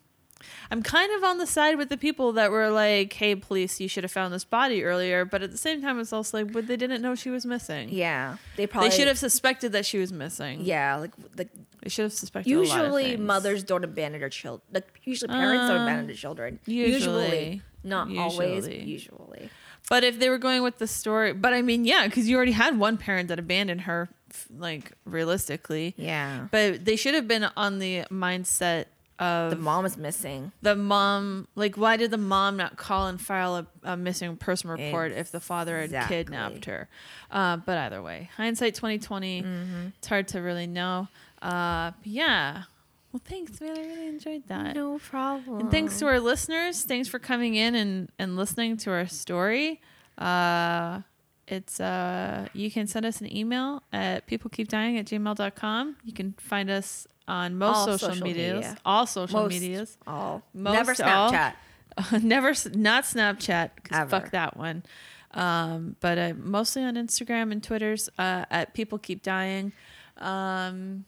I'm 0.70 0.80
kind 0.80 1.12
of 1.12 1.24
on 1.24 1.38
the 1.38 1.46
side 1.46 1.76
with 1.76 1.88
the 1.88 1.96
people 1.96 2.32
that 2.34 2.52
were 2.52 2.70
like, 2.70 3.12
"Hey, 3.14 3.34
police, 3.34 3.80
you 3.80 3.88
should 3.88 4.04
have 4.04 4.12
found 4.12 4.32
this 4.32 4.44
body 4.44 4.84
earlier." 4.84 5.24
But 5.24 5.42
at 5.42 5.50
the 5.50 5.58
same 5.58 5.82
time, 5.82 5.98
it's 5.98 6.12
also 6.12 6.38
like, 6.38 6.52
but 6.52 6.68
they 6.68 6.76
didn't 6.76 7.02
know 7.02 7.16
she 7.16 7.30
was 7.30 7.44
missing. 7.44 7.88
Yeah, 7.90 8.36
they 8.56 8.68
probably 8.68 8.90
They 8.90 8.96
should 8.96 9.08
have 9.08 9.18
suspected 9.18 9.72
that 9.72 9.84
she 9.84 9.98
was 9.98 10.12
missing. 10.12 10.60
Yeah, 10.62 10.96
like 10.96 11.10
like 11.36 11.48
They 11.82 11.88
should 11.88 12.04
have 12.04 12.12
suspected. 12.12 12.52
a 12.52 12.56
lot 12.58 12.62
of 12.62 12.84
usually 12.84 13.16
mothers 13.16 13.64
don't 13.64 13.82
abandon 13.82 14.20
their 14.20 14.28
children. 14.28 14.62
Like 14.72 15.00
usually 15.02 15.32
parents 15.32 15.68
don't 15.68 15.82
abandon 15.82 16.06
their 16.06 16.14
children. 16.14 16.60
usually. 16.64 17.62
not 17.82 18.14
always. 18.16 18.68
Usually. 18.68 18.84
Usually. 18.84 19.50
But 19.88 20.04
if 20.04 20.20
they 20.20 20.28
were 20.28 20.38
going 20.38 20.62
with 20.62 20.78
the 20.78 20.86
story, 20.86 21.32
but 21.32 21.52
I 21.54 21.62
mean, 21.62 21.84
yeah, 21.84 22.06
because 22.06 22.28
you 22.28 22.36
already 22.36 22.52
had 22.52 22.78
one 22.78 22.98
parent 22.98 23.28
that 23.28 23.38
abandoned 23.38 23.82
her, 23.82 24.10
like 24.56 24.92
realistically. 25.04 25.94
Yeah. 25.96 26.48
But 26.50 26.84
they 26.84 26.96
should 26.96 27.14
have 27.14 27.28
been 27.28 27.44
on 27.56 27.78
the 27.78 28.04
mindset 28.10 28.86
of 29.18 29.50
The 29.50 29.56
mom 29.56 29.84
is 29.84 29.96
missing. 29.96 30.52
the 30.62 30.76
mom. 30.76 31.48
Like, 31.56 31.76
why 31.76 31.96
did 31.96 32.12
the 32.12 32.16
mom 32.18 32.56
not 32.56 32.76
call 32.76 33.08
and 33.08 33.20
file 33.20 33.56
a, 33.56 33.66
a 33.82 33.96
missing 33.96 34.36
person 34.36 34.70
report 34.70 35.10
if 35.12 35.32
the 35.32 35.40
father 35.40 35.76
had 35.76 35.86
Exactly. 35.86 36.16
kidnapped 36.18 36.64
her? 36.66 36.88
Uh, 37.30 37.56
but 37.56 37.76
either 37.78 38.00
way, 38.00 38.30
hindsight 38.36 38.74
twenty 38.76 39.00
Mm-hmm. 39.00 39.88
It's 39.98 40.06
hard 40.06 40.28
to 40.28 40.40
really 40.40 40.66
know. 40.68 41.08
Uh, 41.42 41.90
yeah. 42.04 42.62
Well, 43.12 43.22
thanks, 43.24 43.60
man. 43.60 43.76
I 43.76 43.80
really 43.80 44.06
enjoyed 44.06 44.46
that. 44.48 44.76
No 44.76 44.98
problem. 44.98 45.60
And 45.60 45.70
thanks 45.70 45.98
to 45.98 46.06
our 46.06 46.20
listeners. 46.20 46.84
Thanks 46.84 47.08
for 47.08 47.18
coming 47.18 47.54
in 47.54 47.74
and, 47.74 48.12
and 48.18 48.36
listening 48.36 48.76
to 48.78 48.90
our 48.90 49.06
story. 49.06 49.80
Uh, 50.18 51.00
it's 51.50 51.80
uh, 51.80 52.46
you 52.52 52.70
can 52.70 52.86
send 52.86 53.06
us 53.06 53.20
an 53.20 53.34
email 53.36 53.82
at 53.92 54.26
peoplekeepdying 54.26 54.98
at 54.98 55.06
gmail.com. 55.06 55.96
You 56.04 56.12
can 56.12 56.34
find 56.38 56.70
us 56.70 57.06
on 57.26 57.56
most 57.58 57.76
All 57.76 57.84
social, 57.86 58.08
social 58.10 58.26
medias, 58.26 58.54
media. 58.56 58.76
all 58.84 59.06
social 59.06 59.40
Most- 59.42 59.52
medias. 59.52 59.98
all. 60.06 60.42
Most 60.54 60.74
Never 60.74 60.90
all. 61.04 61.32
Snapchat. 61.32 61.54
Never, 62.22 62.54
not 62.74 63.04
Snapchat, 63.04 63.70
because 63.82 64.08
fuck 64.10 64.30
that 64.30 64.56
one. 64.56 64.84
Um, 65.34 65.96
but 66.00 66.16
uh, 66.16 66.32
mostly 66.36 66.84
on 66.84 66.94
Instagram 66.94 67.50
and 67.52 67.62
Twitter's 67.62 68.08
uh, 68.18 68.44
at 68.50 68.72
People 68.72 68.98
Keep 68.98 69.22
Dying. 69.22 69.72
Um, 70.18 71.04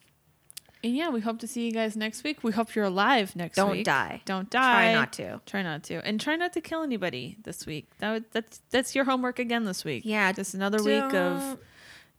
and 0.83 0.97
yeah, 0.97 1.09
we 1.11 1.21
hope 1.21 1.39
to 1.41 1.47
see 1.47 1.67
you 1.67 1.73
guys 1.73 1.97
next 1.97 2.25
week. 2.25 2.43
We 2.43 2.53
hope 2.53 2.75
you're 2.75 2.85
alive 2.87 3.37
next 3.37 3.57
week. 3.59 3.67
Don't 3.67 3.83
die. 3.85 4.23
Don't 4.25 4.51
die. 4.51 4.73
Try 4.73 4.93
not 4.95 5.13
to. 5.15 5.41
Try 5.47 5.63
not 5.63 5.83
to, 5.85 6.07
and 6.07 6.21
try 6.21 6.37
not 6.37 6.53
to 6.55 6.61
kill 6.61 6.83
anybody 6.83 7.37
this 7.45 7.67
week. 7.67 7.89
That 7.99 8.13
would, 8.13 8.25
that's 8.33 8.61
that's 8.71 8.95
your 8.95 9.05
homework 9.05 9.39
again 9.39 9.65
this 9.65 9.85
week. 9.85 10.03
Yeah, 10.05 10.33
just 10.33 10.55
another 10.55 10.83
week 10.83 11.03
of 11.15 11.59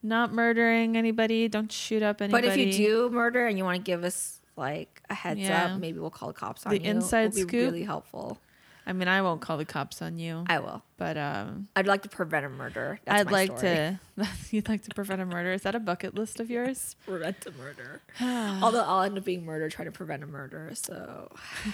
Don't- 0.07 0.33
murdering 0.33 0.97
anybody. 0.97 1.47
Don't 1.47 1.71
shoot 1.71 2.03
up 2.03 2.21
anybody. 2.21 2.47
But 2.47 2.57
if 2.59 2.65
you 2.65 2.71
do 2.73 3.09
murder 3.09 3.47
and 3.47 3.57
you 3.57 3.63
want 3.63 3.77
to 3.77 3.83
give 3.83 4.03
us 4.03 4.39
like 4.57 5.01
a 5.09 5.13
heads 5.13 5.39
Yeah. 5.39 5.73
up, 5.73 5.79
maybe 5.79 5.99
we'll 5.99 6.09
call 6.09 6.27
the 6.29 6.33
cops 6.33 6.65
on 6.65 6.71
The 6.71 6.77
you. 6.77 6.83
The 6.83 6.89
inside 6.89 7.27
It'll 7.27 7.35
be 7.35 7.41
scoop? 7.41 7.53
really 7.71 7.83
helpful. 7.83 8.39
I 8.85 8.93
mean, 8.93 9.07
I 9.07 9.21
won't 9.21 9.41
call 9.41 9.57
the 9.57 9.65
cops 9.65 10.01
on 10.01 10.17
you, 10.17 10.43
I 10.47 10.59
will. 10.59 10.81
but 10.97 11.15
um, 11.17 11.67
I'd 11.75 11.85
like 11.87 12.01
to 12.01 12.09
prevent 12.09 12.45
a 12.45 12.49
murder. 12.49 12.99
That's 13.05 13.21
I'd 13.21 13.31
like 13.31 13.57
story. 13.57 13.97
to. 14.17 14.27
You'd 14.51 14.67
like 14.67 14.83
to 14.83 14.95
prevent 14.95 15.21
a 15.21 15.25
murder? 15.25 15.51
Is 15.53 15.61
that 15.61 15.75
a 15.75 15.79
bucket 15.79 16.15
list 16.15 16.39
of 16.39 16.49
yours? 16.49 16.95
prevent 17.05 17.45
a 17.45 17.51
murder. 17.51 18.01
Although 18.63 18.83
I'll 18.83 19.03
end 19.03 19.17
up 19.17 19.23
being 19.23 19.45
murdered 19.45 19.71
trying 19.71 19.85
to 19.85 19.91
prevent 19.91 20.23
a 20.23 20.27
murder. 20.27 20.71
So 20.73 21.31
yeah. 21.65 21.71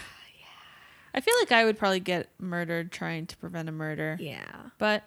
I 1.13 1.21
feel 1.21 1.33
like 1.39 1.51
I 1.51 1.63
would 1.63 1.77
probably 1.77 2.01
get 2.01 2.29
murdered 2.39 2.91
trying 2.91 3.25
to 3.27 3.37
prevent 3.37 3.69
a 3.69 3.71
murder. 3.71 4.17
yeah. 4.19 4.51
But 4.77 5.03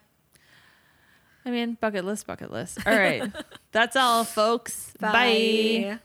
I 1.44 1.51
mean, 1.51 1.76
bucket 1.80 2.05
list, 2.05 2.26
bucket 2.26 2.51
list. 2.51 2.78
All 2.86 2.96
right. 2.96 3.22
That's 3.72 3.96
all, 3.96 4.24
folks. 4.24 4.92
Bye. 5.01 5.12
Bye. 5.12 5.98